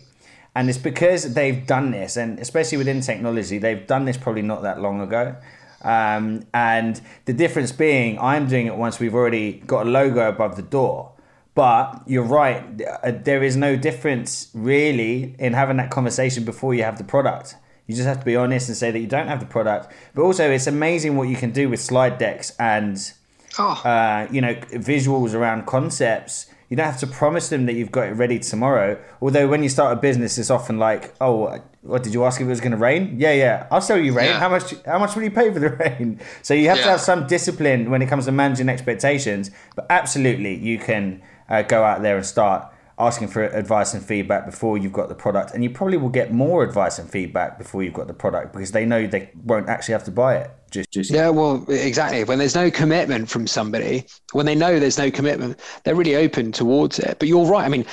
And 0.55 0.69
it's 0.69 0.79
because 0.79 1.35
they've 1.35 1.67
done 1.67 1.91
this, 1.91 2.17
and 2.17 2.39
especially 2.39 2.79
within 2.79 3.01
technology, 3.01 3.59
they've 3.59 3.87
done 3.87 4.05
this 4.05 4.17
probably 4.17 4.43
not 4.43 4.63
that 4.63 4.81
long 4.81 5.01
ago. 5.01 5.37
Um, 5.83 6.47
and 6.55 7.01
the 7.27 7.33
difference 7.33 7.71
being, 7.73 8.19
I'm 8.19 8.49
doing 8.49 8.67
it 8.67 8.77
once 8.77 8.99
we've 8.99 9.15
already 9.15 9.55
got 9.67 9.87
a 9.87 9.91
logo 9.91 10.29
above 10.29 10.57
the 10.57 10.63
door. 10.63 11.13
But 11.55 12.03
you're 12.07 12.25
right, 12.25 12.65
uh, 13.03 13.13
there 13.13 13.43
is 13.43 13.57
no 13.57 13.77
difference 13.77 14.49
really 14.55 15.35
in 15.39 15.53
having 15.53 15.77
that 15.79 15.91
conversation 15.91 16.45
before 16.45 16.75
you 16.75 16.85
have 16.85 16.99
the 16.99 17.05
product. 17.05 17.57
You 17.89 17.95
just 17.95 18.07
have 18.07 18.21
to 18.21 18.25
be 18.25 18.37
honest 18.37 18.69
and 18.69 18.77
say 18.77 18.91
that 18.91 19.01
you 19.01 19.07
don't 19.07 19.29
have 19.29 19.41
the 19.41 19.47
product. 19.47 19.93
But 20.15 20.23
also, 20.23 20.49
it's 20.51 20.67
amazing 20.67 21.17
what 21.17 21.29
you 21.29 21.37
can 21.37 21.51
do 21.51 21.71
with 21.71 21.81
slide 21.81 22.19
decks 22.19 22.55
and 22.61 23.13
oh. 23.59 23.81
uh, 23.83 24.29
you 24.31 24.43
know, 24.43 24.55
visuals 24.55 25.35
around 25.35 25.67
concepts. 25.67 26.47
You 26.69 26.77
don't 26.77 26.85
have 26.85 27.01
to 27.01 27.07
promise 27.07 27.49
them 27.49 27.65
that 27.65 27.73
you've 27.73 27.91
got 27.91 28.09
it 28.09 28.13
ready 28.13 28.39
tomorrow. 28.39 29.03
Although 29.23 29.49
when 29.49 29.63
you 29.63 29.71
start 29.71 29.97
a 29.97 30.01
business, 30.01 30.37
it's 30.37 30.51
often 30.51 30.79
like, 30.79 31.15
oh, 31.19 31.63
what 31.81 32.03
did 32.03 32.13
you 32.13 32.27
ask 32.27 32.43
if 32.43 32.47
it 32.47 32.51
was 32.51 32.61
going 32.61 32.73
to 32.73 32.77
rain? 32.77 33.17
Yeah, 33.19 33.33
yeah, 33.33 33.67
I'll 33.71 33.81
sell 33.81 33.97
you 33.97 34.13
rain. 34.13 34.27
Yeah. 34.27 34.39
How 34.39 34.51
much? 34.51 34.75
How 34.85 34.99
much 34.99 35.17
will 35.17 35.23
you 35.23 35.31
pay 35.31 35.51
for 35.51 35.59
the 35.59 35.71
rain? 35.99 36.21
So 36.43 36.53
you 36.53 36.69
have 36.69 36.77
yeah. 36.77 36.85
to 36.85 36.91
have 36.91 37.01
some 37.01 37.27
discipline 37.27 37.91
when 37.91 38.03
it 38.03 38.07
comes 38.11 38.27
to 38.27 38.33
managing 38.33 38.69
expectations. 38.69 39.51
But 39.75 39.87
absolutely, 39.89 40.57
you 40.57 40.79
can 40.79 41.23
uh, 41.49 41.63
go 41.63 41.83
out 41.85 42.03
there 42.03 42.19
and 42.19 42.27
start 42.27 42.71
asking 42.99 43.29
for 43.29 43.45
advice 43.45 43.95
and 43.95 44.05
feedback 44.05 44.45
before 44.45 44.77
you've 44.77 44.93
got 44.93 45.09
the 45.09 45.15
product. 45.15 45.55
And 45.55 45.63
you 45.63 45.71
probably 45.71 45.97
will 45.97 46.09
get 46.09 46.33
more 46.33 46.65
advice 46.65 46.99
and 46.99 47.09
feedback 47.09 47.57
before 47.57 47.83
you've 47.83 47.95
got 47.95 48.09
the 48.09 48.15
product 48.15 48.53
because 48.53 48.73
they 48.73 48.85
know 48.85 49.07
they 49.07 49.31
won't 49.45 49.69
actually 49.69 49.93
have 49.93 50.05
to 50.05 50.11
buy 50.11 50.37
it. 50.37 50.51
Just, 50.71 50.91
just 50.91 51.11
yeah 51.11 51.31
well 51.31 51.65
exactly. 51.69 52.25
When 52.25 52.39
there's 52.39 52.55
no 52.55 52.71
commitment 52.71 53.31
from 53.31 53.47
somebody 53.47 54.05
when 54.33 54.45
they 54.45 54.55
know 54.55 54.79
there's 54.79 54.99
no 54.99 55.11
commitment 55.11 55.59
they're 55.85 55.95
really 55.95 56.17
open 56.17 56.53
towards 56.53 56.99
it. 56.99 57.19
But 57.19 57.29
you're 57.29 57.47
right. 57.47 57.65
I 57.65 57.69
mean 57.69 57.87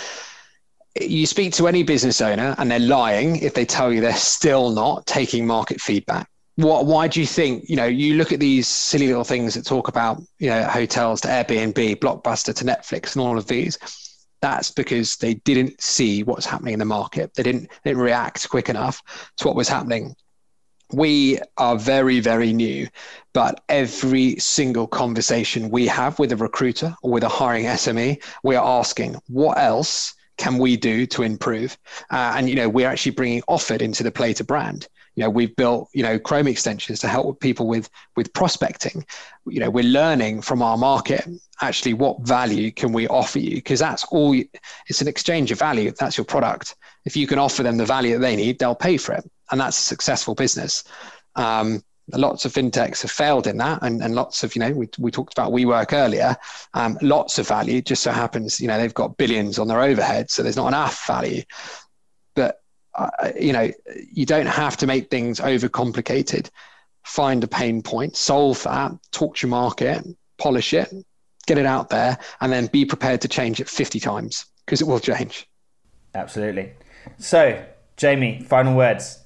you 0.99 1.25
speak 1.25 1.53
to 1.53 1.67
any 1.67 1.83
business 1.83 2.19
owner 2.19 2.55
and 2.57 2.71
they're 2.71 2.79
lying 2.79 3.37
if 3.37 3.53
they 3.53 3.65
tell 3.65 3.93
you 3.93 4.01
they're 4.01 4.13
still 4.13 4.71
not 4.71 5.05
taking 5.05 5.45
market 5.45 5.79
feedback. 5.79 6.27
What 6.55 6.85
why 6.85 7.07
do 7.07 7.21
you 7.21 7.27
think 7.27 7.69
you 7.69 7.75
know 7.75 7.85
you 7.85 8.15
look 8.15 8.33
at 8.33 8.39
these 8.39 8.67
silly 8.67 9.07
little 9.07 9.23
things 9.23 9.53
that 9.53 9.65
talk 9.65 9.87
about 9.87 10.21
you 10.39 10.49
know 10.49 10.63
hotels 10.63 11.21
to 11.21 11.27
airbnb 11.27 11.97
blockbuster 11.97 12.53
to 12.55 12.65
netflix 12.65 13.15
and 13.15 13.21
all 13.21 13.37
of 13.37 13.47
these 13.47 13.77
that's 14.41 14.71
because 14.71 15.15
they 15.17 15.35
didn't 15.35 15.81
see 15.81 16.23
what's 16.23 16.45
happening 16.45 16.73
in 16.73 16.79
the 16.79 16.85
market. 16.85 17.33
They 17.33 17.43
didn't, 17.43 17.69
they 17.83 17.91
didn't 17.91 18.03
react 18.03 18.49
quick 18.49 18.69
enough 18.69 19.01
to 19.37 19.47
what 19.47 19.55
was 19.55 19.67
happening. 19.67 20.15
We 20.91 21.39
are 21.57 21.77
very, 21.77 22.19
very 22.19 22.53
new, 22.53 22.87
but 23.33 23.63
every 23.69 24.37
single 24.37 24.85
conversation 24.85 25.71
we 25.71 25.87
have 25.87 26.19
with 26.19 26.31
a 26.31 26.35
recruiter 26.37 26.95
or 27.01 27.11
with 27.11 27.23
a 27.23 27.29
hiring 27.29 27.65
SME, 27.65 28.23
we 28.43 28.55
are 28.55 28.79
asking, 28.79 29.15
what 29.27 29.57
else 29.57 30.13
can 30.37 30.57
we 30.57 30.77
do 30.77 31.07
to 31.07 31.23
improve? 31.23 31.77
Uh, 32.11 32.33
and 32.35 32.49
you 32.49 32.55
know, 32.55 32.69
we're 32.69 32.87
actually 32.87 33.13
bringing 33.13 33.41
Offered 33.47 33.81
into 33.81 34.03
the 34.03 34.11
Playter 34.11 34.43
brand. 34.43 34.87
You 35.15 35.23
know, 35.23 35.29
we've 35.29 35.55
built 35.55 35.89
you 35.93 36.03
know 36.03 36.19
Chrome 36.19 36.47
extensions 36.47 36.99
to 36.99 37.07
help 37.07 37.39
people 37.39 37.67
with 37.67 37.89
with 38.15 38.33
prospecting. 38.33 39.05
You 39.47 39.59
know, 39.59 39.69
we're 39.69 39.83
learning 39.83 40.41
from 40.41 40.61
our 40.61 40.77
market 40.77 41.27
actually 41.61 41.93
what 41.93 42.19
value 42.21 42.69
can 42.71 42.91
we 42.91 43.07
offer 43.07 43.39
you 43.39 43.55
because 43.55 43.79
that's 43.79 44.03
all. 44.05 44.35
You, 44.35 44.47
it's 44.87 45.01
an 45.01 45.07
exchange 45.07 45.51
of 45.51 45.59
value. 45.59 45.91
That's 45.91 46.17
your 46.17 46.25
product. 46.25 46.75
If 47.05 47.15
you 47.15 47.27
can 47.27 47.39
offer 47.39 47.63
them 47.63 47.77
the 47.77 47.85
value 47.85 48.13
that 48.13 48.19
they 48.19 48.35
need, 48.35 48.59
they'll 48.59 48.75
pay 48.75 48.97
for 48.97 49.13
it, 49.13 49.29
and 49.51 49.59
that's 49.59 49.79
a 49.79 49.83
successful 49.83 50.35
business. 50.35 50.83
Um, 51.35 51.83
lots 52.13 52.45
of 52.45 52.53
fintechs 52.53 53.01
have 53.01 53.11
failed 53.11 53.47
in 53.47 53.57
that 53.57 53.79
and, 53.81 54.01
and 54.03 54.13
lots 54.13 54.43
of 54.43 54.55
you 54.55 54.59
know 54.59 54.71
we, 54.71 54.87
we 54.99 55.09
talked 55.09 55.33
about 55.33 55.51
WeWork 55.51 55.91
earlier 55.91 56.35
um, 56.75 56.97
lots 57.01 57.39
of 57.39 57.47
value 57.47 57.81
just 57.81 58.03
so 58.03 58.11
happens 58.11 58.61
you 58.61 58.67
know 58.67 58.77
they've 58.77 58.93
got 58.93 59.17
billions 59.17 59.57
on 59.57 59.67
their 59.67 59.81
overhead 59.81 60.29
so 60.29 60.43
there's 60.43 60.55
not 60.55 60.67
enough 60.67 61.05
value 61.07 61.41
you 63.39 63.53
know 63.53 63.71
you 64.11 64.25
don't 64.25 64.45
have 64.45 64.77
to 64.77 64.87
make 64.87 65.09
things 65.09 65.39
overcomplicated. 65.39 66.49
Find 67.03 67.43
a 67.43 67.47
pain 67.47 67.81
point 67.81 68.15
solve 68.15 68.63
that 68.63 68.91
talk 69.11 69.35
to 69.37 69.47
your 69.47 69.51
market 69.51 70.03
polish 70.37 70.73
it 70.73 70.91
get 71.45 71.57
it 71.57 71.65
out 71.65 71.89
there 71.89 72.17
and 72.41 72.51
then 72.51 72.67
be 72.67 72.85
prepared 72.85 73.21
to 73.21 73.27
change 73.27 73.59
it 73.59 73.69
50 73.69 73.99
times 73.99 74.45
because 74.65 74.81
it 74.81 74.87
will 74.87 74.99
change. 74.99 75.47
Absolutely. 76.13 76.73
So 77.17 77.63
jamie 77.97 78.41
final 78.41 78.75
words. 78.75 79.19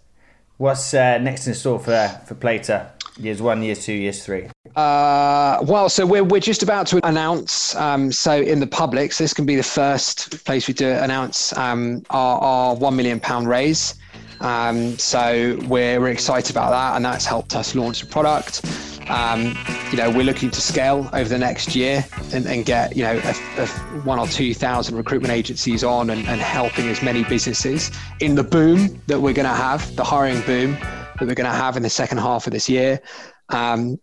What's 0.57 0.93
uh, 0.93 1.17
next 1.19 1.47
in 1.47 1.53
store 1.53 1.79
for 1.79 2.21
for 2.25 2.35
Playter? 2.35 2.91
Years 3.19 3.41
one, 3.41 3.61
years 3.61 3.85
two, 3.85 3.93
years 3.93 4.23
three. 4.23 4.47
Uh, 4.77 5.59
well, 5.63 5.89
so 5.89 6.05
we're 6.05 6.23
we're 6.23 6.39
just 6.39 6.63
about 6.63 6.87
to 6.87 7.05
announce. 7.05 7.75
Um, 7.75 8.13
so 8.13 8.39
in 8.39 8.61
the 8.61 8.67
public, 8.67 9.11
so 9.11 9.25
this 9.25 9.33
can 9.33 9.45
be 9.45 9.57
the 9.57 9.63
first 9.63 10.45
place 10.45 10.69
we 10.69 10.73
do 10.73 10.89
announce 10.89 11.55
um, 11.57 12.01
our, 12.11 12.39
our 12.39 12.75
one 12.75 12.95
million 12.95 13.19
pound 13.19 13.49
raise. 13.49 13.95
Um, 14.39 14.97
so 14.97 15.59
we're, 15.67 15.99
we're 15.99 16.11
excited 16.11 16.49
about 16.55 16.69
that, 16.69 16.95
and 16.95 17.03
that's 17.03 17.25
helped 17.25 17.57
us 17.57 17.75
launch 17.75 17.99
the 17.99 18.07
product. 18.07 18.61
Um, 19.09 19.57
you 19.91 19.97
know, 19.97 20.09
we're 20.09 20.23
looking 20.23 20.49
to 20.51 20.61
scale 20.61 21.09
over 21.11 21.27
the 21.27 21.37
next 21.37 21.75
year 21.75 22.05
and, 22.31 22.45
and 22.45 22.63
get, 22.63 22.95
you 22.95 23.03
know, 23.03 23.19
a, 23.25 23.61
a 23.61 23.67
one 24.05 24.19
or 24.19 24.27
2,000 24.27 24.95
recruitment 24.95 25.33
agencies 25.33 25.83
on 25.83 26.11
and, 26.11 26.25
and 26.27 26.39
helping 26.39 26.87
as 26.87 27.01
many 27.01 27.23
businesses 27.23 27.91
in 28.21 28.35
the 28.35 28.43
boom 28.43 29.01
that 29.07 29.19
we're 29.19 29.33
going 29.33 29.47
to 29.47 29.53
have, 29.53 29.93
the 29.95 30.03
hiring 30.03 30.41
boom 30.41 30.77
that 31.19 31.27
we're 31.27 31.35
going 31.35 31.49
to 31.49 31.57
have 31.57 31.77
in 31.77 31.83
the 31.83 31.89
second 31.89 32.19
half 32.19 32.47
of 32.47 32.53
this 32.53 32.69
year. 32.69 32.99
Um, 33.49 33.99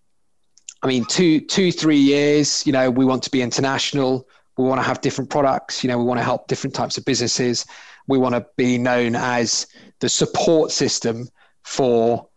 I 0.83 0.87
mean, 0.87 1.05
two, 1.07 1.41
two, 1.41 1.73
three 1.73 1.99
years, 1.99 2.67
you 2.67 2.73
know, 2.73 2.91
we 2.91 3.05
want 3.05 3.23
to 3.25 3.31
be 3.31 3.43
international. 3.43 4.29
We 4.57 4.65
want 4.65 4.81
to 4.81 4.87
have 4.87 5.01
different 5.01 5.31
products. 5.31 5.83
You 5.83 5.89
know, 5.89 5.99
we 5.99 6.05
want 6.05 6.19
to 6.19 6.25
help 6.25 6.49
different 6.49 6.75
types 6.75 6.99
of 6.99 7.05
businesses. 7.05 7.67
We 8.07 8.19
want 8.19 8.35
to 8.35 8.47
be 8.57 8.79
known 8.79 9.17
as 9.17 9.67
the 10.01 10.09
support 10.09 10.71
system 10.71 11.29
for 11.65 12.29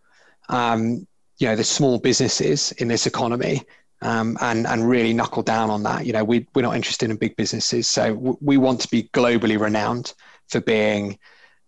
um, 0.49 1.05
you 1.37 1.47
know 1.47 1.55
the 1.55 1.63
small 1.63 1.99
businesses 1.99 2.71
in 2.73 2.87
this 2.87 3.05
economy 3.05 3.63
um, 4.01 4.37
and 4.41 4.65
and 4.67 4.89
really 4.89 5.13
knuckle 5.13 5.43
down 5.43 5.69
on 5.69 5.83
that. 5.83 6.05
You 6.05 6.13
know, 6.13 6.23
we 6.23 6.47
we're 6.55 6.63
not 6.63 6.75
interested 6.75 7.09
in 7.09 7.17
big 7.17 7.35
businesses, 7.35 7.87
so 7.87 8.13
w- 8.15 8.37
we 8.41 8.57
want 8.57 8.81
to 8.81 8.87
be 8.89 9.03
globally 9.13 9.59
renowned 9.59 10.13
for 10.47 10.59
being 10.59 11.19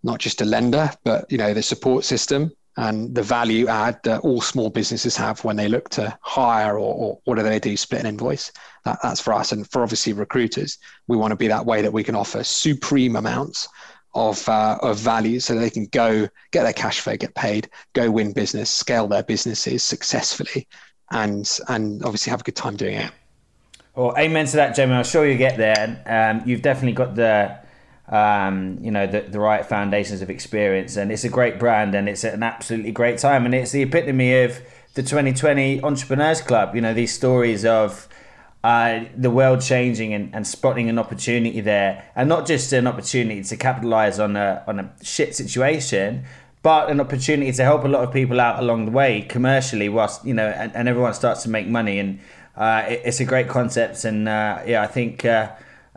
not 0.03 0.20
just 0.20 0.41
a 0.41 0.45
lender, 0.45 0.91
but 1.03 1.32
you 1.32 1.38
know 1.38 1.53
the 1.53 1.62
support 1.62 2.03
system 2.03 2.51
and 2.78 3.13
the 3.13 3.24
value 3.24 3.67
add 3.67 3.99
that 4.03 4.22
all 4.22 4.41
small 4.41 4.69
businesses 4.69 5.17
have 5.17 5.43
when 5.43 5.55
they 5.55 5.67
look 5.67 5.89
to 5.89 6.17
hire 6.22 6.80
or, 6.80 7.19
or 7.26 7.36
they 7.36 7.59
do, 7.59 7.76
split 7.76 8.01
an 8.01 8.07
invoice. 8.07 8.51
That, 8.86 8.99
that's 9.03 9.19
for 9.19 9.34
us, 9.34 9.51
and 9.51 9.69
for 9.69 9.84
obviously 9.84 10.13
recruiters, 10.13 10.78
we 11.07 11.17
want 11.17 11.32
to 11.32 11.36
be 11.36 11.47
that 11.47 11.65
way 11.65 11.82
that 11.82 11.93
we 11.93 12.03
can 12.03 12.15
offer 12.15 12.43
supreme 12.43 13.15
amounts 13.15 13.67
of 14.13 14.47
uh, 14.49 14.78
of 14.82 14.97
value 14.97 15.39
so 15.39 15.55
they 15.55 15.69
can 15.69 15.86
go 15.88 16.28
get 16.51 16.63
their 16.63 16.74
cash 16.74 16.99
flow, 16.99 17.15
get 17.15 17.36
paid, 17.36 17.69
go 17.93 18.09
win 18.09 18.34
business, 18.34 18.69
scale 18.69 19.07
their 19.07 19.24
businesses 19.24 19.84
successfully, 19.84 20.67
and 21.11 21.59
and 21.67 22.03
obviously 22.03 22.32
have 22.32 22.41
a 22.41 22.43
good 22.43 22.55
time 22.55 22.76
doing 22.76 22.95
it. 22.95 23.11
Well, 23.95 24.15
amen 24.17 24.45
to 24.47 24.55
that, 24.55 24.76
Jamie. 24.76 24.93
I'm 24.93 25.03
sure 25.03 25.28
you 25.28 25.38
get 25.38 25.57
there. 25.57 26.01
Um, 26.05 26.41
you've 26.45 26.61
definitely 26.61 26.93
got 26.93 27.15
the 27.15 27.59
um, 28.10 28.78
you 28.82 28.91
know 28.91 29.08
the, 29.08 29.22
the 29.22 29.39
right 29.39 29.66
foundations 29.66 30.22
of 30.22 30.30
experience, 30.30 30.97
and 30.97 31.12
it's 31.12 31.24
a 31.24 31.30
great 31.30 31.60
brand, 31.60 31.95
and 31.95 32.10
it's 32.10 32.24
an 32.24 32.43
absolutely 32.43 32.91
great 32.91 33.20
time, 33.20 33.45
and 33.45 33.56
it's 33.56 33.72
the 33.72 33.84
epitome 33.84 34.43
of 34.43 34.62
the 34.93 35.04
2020 35.04 35.84
Entrepreneurs 35.84 36.41
Club. 36.41 36.76
You 36.76 36.82
know 36.82 36.93
these 36.93 37.14
stories 37.14 37.66
of 37.66 38.08
uh, 38.64 39.06
the 39.18 39.30
world 39.30 39.62
changing 39.62 40.14
and, 40.14 40.34
and 40.36 40.45
spotting 40.45 40.89
an 40.89 40.99
opportunity 40.99 41.62
there, 41.62 42.06
and 42.16 42.30
not 42.30 42.45
just 42.45 42.74
an 42.74 42.88
opportunity 42.88 43.43
to 43.43 43.58
capitalize 43.58 44.20
on 44.20 44.36
a 44.36 44.64
on 44.68 44.80
a 44.80 44.91
shit 45.02 45.36
situation, 45.36 46.26
but 46.64 46.89
an 46.89 46.99
opportunity 46.99 47.52
to 47.52 47.64
help 47.64 47.84
a 47.84 47.88
lot 47.88 48.04
of 48.04 48.14
people 48.14 48.39
out 48.39 48.60
along 48.60 48.86
the 48.86 48.91
way 48.91 49.22
commercially, 49.22 49.89
whilst 49.89 50.26
you 50.26 50.34
know, 50.34 50.47
and, 50.47 50.76
and 50.76 50.88
everyone 50.88 51.14
starts 51.14 51.43
to 51.43 51.49
make 51.49 51.68
money. 51.68 51.97
And 51.97 52.20
uh, 52.56 52.84
it, 52.88 53.02
it's 53.06 53.20
a 53.20 53.26
great 53.26 53.47
concept, 53.47 54.04
and 54.06 54.28
uh, 54.28 54.62
yeah, 54.66 54.84
I 54.84 54.88
think 54.88 55.26
uh, 55.26 55.52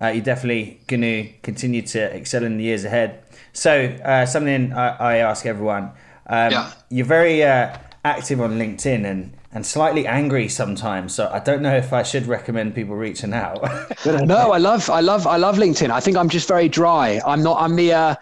uh, 0.04 0.08
you're 0.08 0.24
definitely 0.24 0.80
going 0.86 1.02
to 1.02 1.28
continue 1.42 1.82
to 1.82 2.00
excel 2.14 2.44
in 2.44 2.58
the 2.58 2.64
years 2.64 2.84
ahead. 2.84 3.22
So 3.52 3.86
uh, 4.04 4.26
something 4.26 4.72
I, 4.72 4.88
I, 4.96 5.16
ask 5.18 5.46
everyone: 5.46 5.84
um, 6.26 6.52
yeah. 6.52 6.72
you're 6.88 7.06
very 7.06 7.42
active 7.42 8.40
on 8.40 8.58
LinkedIn 8.58 9.04
and 9.04 9.32
and 9.54 9.64
slightly 9.64 10.06
angry 10.06 10.48
sometimes. 10.48 11.14
So 11.14 11.30
I 11.32 11.38
don't 11.38 11.62
know 11.62 11.74
if 11.74 11.92
I 11.92 12.02
should 12.02 12.26
recommend 12.26 12.74
people 12.74 12.96
reaching 12.96 13.32
out. 13.32 13.62
no, 14.06 14.50
I 14.52 14.58
love, 14.58 14.90
I 14.90 15.00
love, 15.00 15.26
I 15.26 15.36
love 15.36 15.56
LinkedIn. 15.56 15.90
I 15.90 16.00
think 16.00 16.16
I'm 16.16 16.28
just 16.28 16.48
very 16.48 16.68
dry. 16.68 17.20
I'm 17.24 17.42
not. 17.42 17.60
I'm 17.60 17.76
the. 17.76 17.92
Uh, 17.92 18.14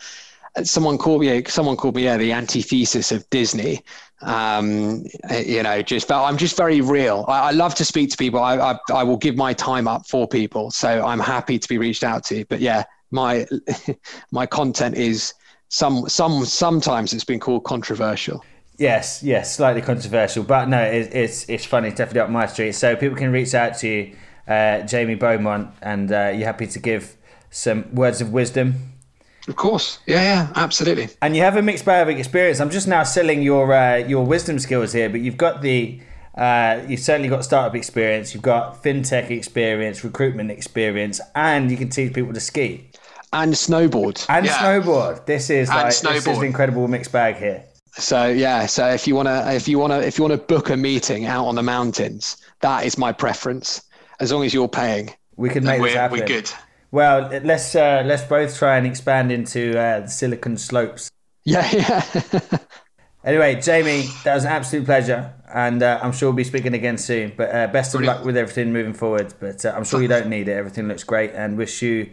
someone 0.64 0.98
called 0.98 1.20
me. 1.20 1.44
Someone 1.44 1.76
called 1.76 1.96
me. 1.96 2.04
Yeah, 2.04 2.16
the 2.16 2.32
antithesis 2.32 3.12
of 3.12 3.28
Disney. 3.30 3.82
Um, 4.20 5.04
you 5.44 5.62
know, 5.62 5.82
just. 5.82 6.08
But 6.08 6.24
I'm 6.24 6.36
just 6.36 6.56
very 6.56 6.80
real. 6.80 7.24
I, 7.28 7.48
I 7.48 7.50
love 7.50 7.74
to 7.76 7.84
speak 7.84 8.10
to 8.10 8.16
people. 8.16 8.40
I, 8.40 8.56
I, 8.56 8.78
I 8.92 9.02
will 9.02 9.16
give 9.16 9.36
my 9.36 9.52
time 9.52 9.88
up 9.88 10.06
for 10.08 10.28
people. 10.28 10.70
So 10.70 11.04
I'm 11.04 11.20
happy 11.20 11.58
to 11.58 11.68
be 11.68 11.78
reached 11.78 12.04
out 12.04 12.24
to. 12.24 12.44
But 12.46 12.60
yeah, 12.60 12.84
my 13.10 13.46
my 14.30 14.46
content 14.46 14.96
is 14.96 15.34
some 15.68 16.08
some 16.08 16.44
sometimes 16.44 17.12
it's 17.12 17.24
been 17.24 17.40
called 17.40 17.64
controversial. 17.64 18.44
Yes, 18.78 19.22
yes, 19.22 19.54
slightly 19.54 19.82
controversial, 19.82 20.44
but 20.44 20.68
no, 20.68 20.82
it, 20.82 21.14
it's 21.14 21.48
it's 21.48 21.64
funny, 21.64 21.88
it's 21.88 21.98
definitely 21.98 22.20
up 22.20 22.30
my 22.30 22.46
street. 22.46 22.72
So 22.72 22.96
people 22.96 23.16
can 23.16 23.30
reach 23.30 23.54
out 23.54 23.76
to 23.78 23.88
you, 23.88 24.16
uh, 24.48 24.80
Jamie 24.82 25.14
Beaumont, 25.14 25.70
and 25.82 26.10
uh, 26.10 26.32
you're 26.34 26.46
happy 26.46 26.66
to 26.66 26.78
give 26.78 27.16
some 27.50 27.94
words 27.94 28.20
of 28.20 28.32
wisdom. 28.32 28.91
Of 29.48 29.56
course, 29.56 29.98
yeah, 30.06 30.22
yeah, 30.22 30.52
absolutely. 30.54 31.08
And 31.20 31.34
you 31.34 31.42
have 31.42 31.56
a 31.56 31.62
mixed 31.62 31.84
bag 31.84 32.08
of 32.08 32.16
experience. 32.16 32.60
I'm 32.60 32.70
just 32.70 32.86
now 32.86 33.02
selling 33.02 33.42
your 33.42 33.72
uh, 33.72 33.96
your 33.96 34.24
wisdom 34.24 34.58
skills 34.58 34.92
here, 34.92 35.08
but 35.08 35.20
you've 35.20 35.36
got 35.36 35.62
the 35.62 36.00
uh, 36.36 36.80
you've 36.86 37.00
certainly 37.00 37.28
got 37.28 37.44
startup 37.44 37.74
experience, 37.74 38.34
you've 38.34 38.42
got 38.42 38.82
fintech 38.82 39.30
experience, 39.30 40.04
recruitment 40.04 40.50
experience, 40.50 41.20
and 41.34 41.70
you 41.70 41.76
can 41.76 41.88
teach 41.88 42.14
people 42.14 42.32
to 42.32 42.40
ski 42.40 42.88
and 43.32 43.54
snowboard 43.54 44.24
and 44.28 44.46
yeah. 44.46 44.58
snowboard. 44.58 45.26
This 45.26 45.50
is 45.50 45.68
and 45.68 45.78
like 45.78 45.86
snowboard. 45.88 46.12
this 46.14 46.26
is 46.26 46.38
an 46.38 46.44
incredible 46.44 46.88
mixed 46.88 47.12
bag 47.12 47.36
here. 47.36 47.64
So 47.94 48.28
yeah, 48.28 48.66
so 48.66 48.88
if 48.88 49.06
you 49.06 49.14
wanna 49.14 49.44
if 49.52 49.68
you 49.68 49.78
wanna 49.78 50.00
if 50.00 50.18
you 50.18 50.24
wanna 50.24 50.38
book 50.38 50.70
a 50.70 50.76
meeting 50.76 51.26
out 51.26 51.46
on 51.46 51.54
the 51.54 51.62
mountains, 51.62 52.36
that 52.60 52.84
is 52.84 52.96
my 52.96 53.12
preference. 53.12 53.82
As 54.20 54.32
long 54.32 54.44
as 54.44 54.54
you're 54.54 54.68
paying, 54.68 55.12
we 55.36 55.50
can 55.50 55.64
make 55.64 55.82
this 55.82 55.94
happen. 55.94 56.20
We're 56.20 56.26
good. 56.26 56.50
Well, 56.92 57.30
let's 57.42 57.74
uh, 57.74 58.02
let's 58.04 58.22
both 58.24 58.56
try 58.58 58.76
and 58.76 58.86
expand 58.86 59.32
into 59.32 59.78
uh, 59.78 60.00
the 60.00 60.08
Silicon 60.08 60.58
Slopes. 60.58 61.10
Yeah, 61.42 61.66
yeah. 61.72 62.04
anyway, 63.24 63.58
Jamie, 63.62 64.08
that 64.24 64.34
was 64.34 64.44
an 64.44 64.52
absolute 64.52 64.84
pleasure, 64.84 65.32
and 65.52 65.82
uh, 65.82 65.98
I'm 66.02 66.12
sure 66.12 66.28
we'll 66.28 66.36
be 66.36 66.44
speaking 66.44 66.74
again 66.74 66.98
soon. 66.98 67.32
But 67.34 67.48
uh, 67.48 67.66
best 67.68 67.94
of 67.94 68.00
Brilliant. 68.00 68.18
luck 68.18 68.26
with 68.26 68.36
everything 68.36 68.74
moving 68.74 68.92
forward. 68.92 69.32
But 69.40 69.64
uh, 69.64 69.72
I'm 69.74 69.84
sure 69.84 70.02
you 70.02 70.08
don't 70.08 70.28
need 70.28 70.48
it. 70.48 70.52
Everything 70.52 70.86
looks 70.86 71.02
great, 71.02 71.32
and 71.32 71.56
wish 71.56 71.80
you 71.80 72.10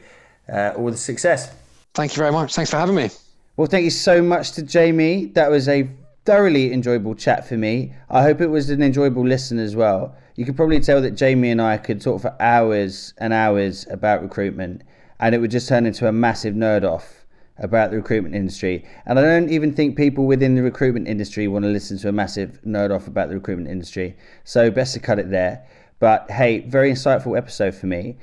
uh, 0.47 0.71
all 0.77 0.89
the 0.89 0.97
success. 0.97 1.53
Thank 1.93 2.15
you 2.15 2.19
very 2.19 2.31
much. 2.31 2.55
Thanks 2.55 2.71
for 2.71 2.77
having 2.77 2.95
me. 2.95 3.09
Well, 3.57 3.67
thank 3.67 3.83
you 3.83 3.91
so 3.91 4.21
much 4.21 4.53
to 4.53 4.63
Jamie. 4.63 5.25
That 5.25 5.51
was 5.51 5.67
a 5.67 5.89
thoroughly 6.23 6.71
enjoyable 6.71 7.15
chat 7.15 7.45
for 7.45 7.57
me. 7.57 7.91
I 8.09 8.21
hope 8.21 8.39
it 8.39 8.47
was 8.47 8.69
an 8.69 8.81
enjoyable 8.81 9.27
listen 9.27 9.59
as 9.59 9.75
well. 9.75 10.15
You 10.39 10.45
could 10.45 10.55
probably 10.55 10.79
tell 10.79 11.01
that 11.01 11.15
Jamie 11.15 11.51
and 11.51 11.61
I 11.61 11.75
could 11.75 11.99
talk 11.99 12.21
for 12.21 12.33
hours 12.41 13.13
and 13.17 13.33
hours 13.33 13.85
about 13.89 14.21
recruitment, 14.21 14.83
and 15.19 15.35
it 15.35 15.39
would 15.39 15.51
just 15.51 15.67
turn 15.67 15.85
into 15.85 16.07
a 16.07 16.13
massive 16.13 16.55
nerd 16.55 16.89
off 16.89 17.25
about 17.57 17.91
the 17.91 17.97
recruitment 17.97 18.35
industry. 18.35 18.85
And 19.05 19.19
I 19.19 19.21
don't 19.21 19.49
even 19.49 19.73
think 19.73 19.97
people 19.97 20.25
within 20.25 20.55
the 20.55 20.63
recruitment 20.63 21.09
industry 21.09 21.49
want 21.49 21.63
to 21.63 21.69
listen 21.69 21.97
to 21.97 22.07
a 22.07 22.13
massive 22.13 22.57
nerd 22.65 22.89
off 22.89 23.05
about 23.05 23.27
the 23.27 23.35
recruitment 23.35 23.69
industry. 23.69 24.15
So, 24.45 24.71
best 24.71 24.93
to 24.93 25.01
cut 25.01 25.19
it 25.19 25.29
there. 25.29 25.67
But 25.99 26.31
hey, 26.31 26.59
very 26.59 26.89
insightful 26.89 27.37
episode 27.37 27.75
for 27.75 27.87
me. 27.87 28.15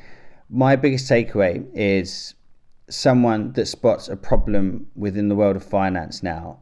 My 0.49 0.75
biggest 0.75 1.11
takeaway 1.11 1.67
is 1.75 2.33
someone 2.89 3.53
that 3.53 3.67
spots 3.67 4.09
a 4.09 4.17
problem 4.17 4.87
within 4.97 5.29
the 5.29 5.35
world 5.35 5.57
of 5.57 5.65
finance 5.65 6.23
now 6.23 6.61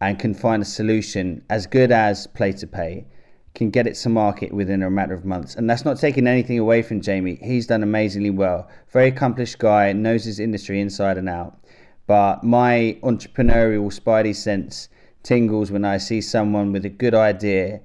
and 0.00 0.18
can 0.18 0.34
find 0.34 0.60
a 0.60 0.66
solution 0.66 1.44
as 1.48 1.68
good 1.68 1.92
as 1.92 2.26
Playter 2.26 2.66
Pay 2.66 3.06
can 3.54 3.70
get 3.70 3.86
it 3.86 3.94
to 3.94 4.08
market 4.08 4.52
within 4.52 4.82
a 4.82 4.90
matter 4.90 5.14
of 5.14 5.24
months. 5.24 5.54
And 5.54 5.68
that's 5.68 5.84
not 5.84 5.98
taking 5.98 6.26
anything 6.26 6.58
away 6.58 6.82
from 6.82 7.00
Jamie. 7.00 7.38
He's 7.42 7.66
done 7.66 7.82
amazingly 7.82 8.30
well. 8.30 8.68
Very 8.90 9.08
accomplished 9.08 9.58
guy, 9.58 9.92
knows 9.92 10.24
his 10.24 10.40
industry 10.40 10.80
inside 10.80 11.18
and 11.18 11.28
out. 11.28 11.58
But 12.06 12.42
my 12.42 12.98
entrepreneurial 13.02 13.92
spidey 13.92 14.34
sense 14.34 14.88
tingles 15.22 15.70
when 15.70 15.84
I 15.84 15.98
see 15.98 16.20
someone 16.20 16.72
with 16.72 16.84
a 16.84 16.90
good 16.90 17.14
idea, 17.14 17.80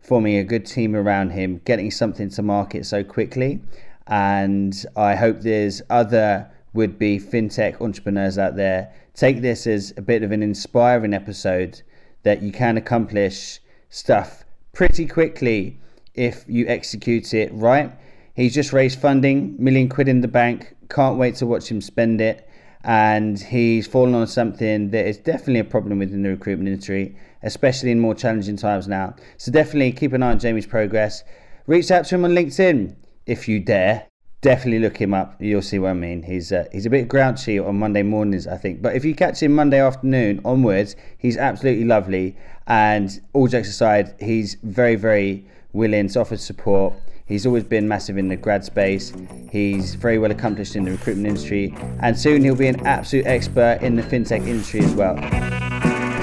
forming 0.00 0.36
a 0.36 0.44
good 0.44 0.66
team 0.66 0.94
around 0.94 1.30
him, 1.30 1.60
getting 1.64 1.90
something 1.90 2.30
to 2.30 2.42
market 2.42 2.86
so 2.86 3.02
quickly. 3.02 3.60
And 4.06 4.74
I 4.96 5.16
hope 5.16 5.40
there's 5.40 5.82
other 5.90 6.50
would 6.74 6.98
be 6.98 7.18
fintech 7.18 7.80
entrepreneurs 7.80 8.38
out 8.38 8.54
there. 8.54 8.92
Take 9.14 9.40
this 9.40 9.66
as 9.66 9.94
a 9.96 10.02
bit 10.02 10.22
of 10.22 10.30
an 10.30 10.42
inspiring 10.42 11.14
episode 11.14 11.82
that 12.22 12.42
you 12.42 12.52
can 12.52 12.76
accomplish 12.76 13.60
stuff 13.88 14.44
pretty 14.76 15.06
quickly 15.06 15.80
if 16.12 16.44
you 16.46 16.66
execute 16.68 17.32
it 17.32 17.50
right. 17.54 17.90
He's 18.34 18.54
just 18.54 18.74
raised 18.74 19.00
funding, 19.00 19.56
million 19.58 19.88
quid 19.88 20.06
in 20.06 20.20
the 20.20 20.28
bank. 20.28 20.74
Can't 20.90 21.16
wait 21.16 21.36
to 21.36 21.46
watch 21.46 21.70
him 21.70 21.80
spend 21.80 22.20
it. 22.20 22.46
And 22.84 23.40
he's 23.40 23.86
fallen 23.86 24.14
on 24.14 24.26
something 24.26 24.90
that 24.90 25.06
is 25.06 25.16
definitely 25.16 25.60
a 25.60 25.64
problem 25.64 25.98
within 25.98 26.22
the 26.22 26.28
recruitment 26.28 26.68
industry, 26.68 27.16
especially 27.42 27.90
in 27.90 28.00
more 28.00 28.14
challenging 28.14 28.58
times 28.58 28.86
now. 28.86 29.16
So 29.38 29.50
definitely 29.50 29.92
keep 29.92 30.12
an 30.12 30.22
eye 30.22 30.32
on 30.32 30.38
Jamie's 30.38 30.66
progress. 30.66 31.24
Reach 31.66 31.90
out 31.90 32.04
to 32.06 32.14
him 32.14 32.26
on 32.26 32.32
LinkedIn 32.32 32.94
if 33.24 33.48
you 33.48 33.60
dare. 33.60 34.06
Definitely 34.42 34.80
look 34.80 34.98
him 34.98 35.14
up. 35.14 35.34
You'll 35.40 35.62
see 35.62 35.78
what 35.78 35.90
I 35.90 35.94
mean. 35.94 36.22
He's 36.22 36.52
uh, 36.52 36.66
he's 36.70 36.86
a 36.86 36.90
bit 36.90 37.08
grouchy 37.08 37.58
on 37.58 37.78
Monday 37.78 38.02
mornings, 38.02 38.46
I 38.46 38.56
think. 38.56 38.82
But 38.82 38.94
if 38.94 39.04
you 39.04 39.14
catch 39.14 39.42
him 39.42 39.54
Monday 39.54 39.80
afternoon 39.80 40.40
onwards, 40.44 40.94
he's 41.18 41.36
absolutely 41.36 41.84
lovely. 41.84 42.36
And 42.66 43.20
all 43.32 43.48
jokes 43.48 43.68
aside, 43.68 44.14
he's 44.20 44.56
very 44.62 44.94
very 44.94 45.44
willing 45.72 46.08
to 46.08 46.20
offer 46.20 46.36
support. 46.36 46.94
He's 47.26 47.44
always 47.44 47.64
been 47.64 47.88
massive 47.88 48.18
in 48.18 48.28
the 48.28 48.36
grad 48.36 48.64
space. 48.64 49.12
He's 49.50 49.96
very 49.96 50.18
well 50.18 50.30
accomplished 50.30 50.76
in 50.76 50.84
the 50.84 50.92
recruitment 50.92 51.26
industry, 51.26 51.74
and 52.00 52.16
soon 52.16 52.42
he'll 52.42 52.54
be 52.54 52.68
an 52.68 52.86
absolute 52.86 53.26
expert 53.26 53.80
in 53.82 53.96
the 53.96 54.02
fintech 54.02 54.46
industry 54.46 54.80
as 54.80 54.94
well. 54.94 55.16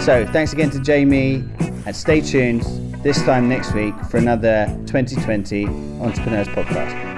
So, 0.02 0.26
thanks 0.32 0.54
again 0.54 0.70
to 0.72 0.80
Jamie, 0.80 1.44
and 1.86 1.96
stay 1.96 2.22
tuned 2.22 2.64
this 3.04 3.22
time 3.24 3.50
next 3.50 3.74
week 3.74 3.94
for 4.10 4.18
another 4.18 4.66
2020 4.86 5.66
Entrepreneurs 5.66 6.48
Podcast. 6.48 7.13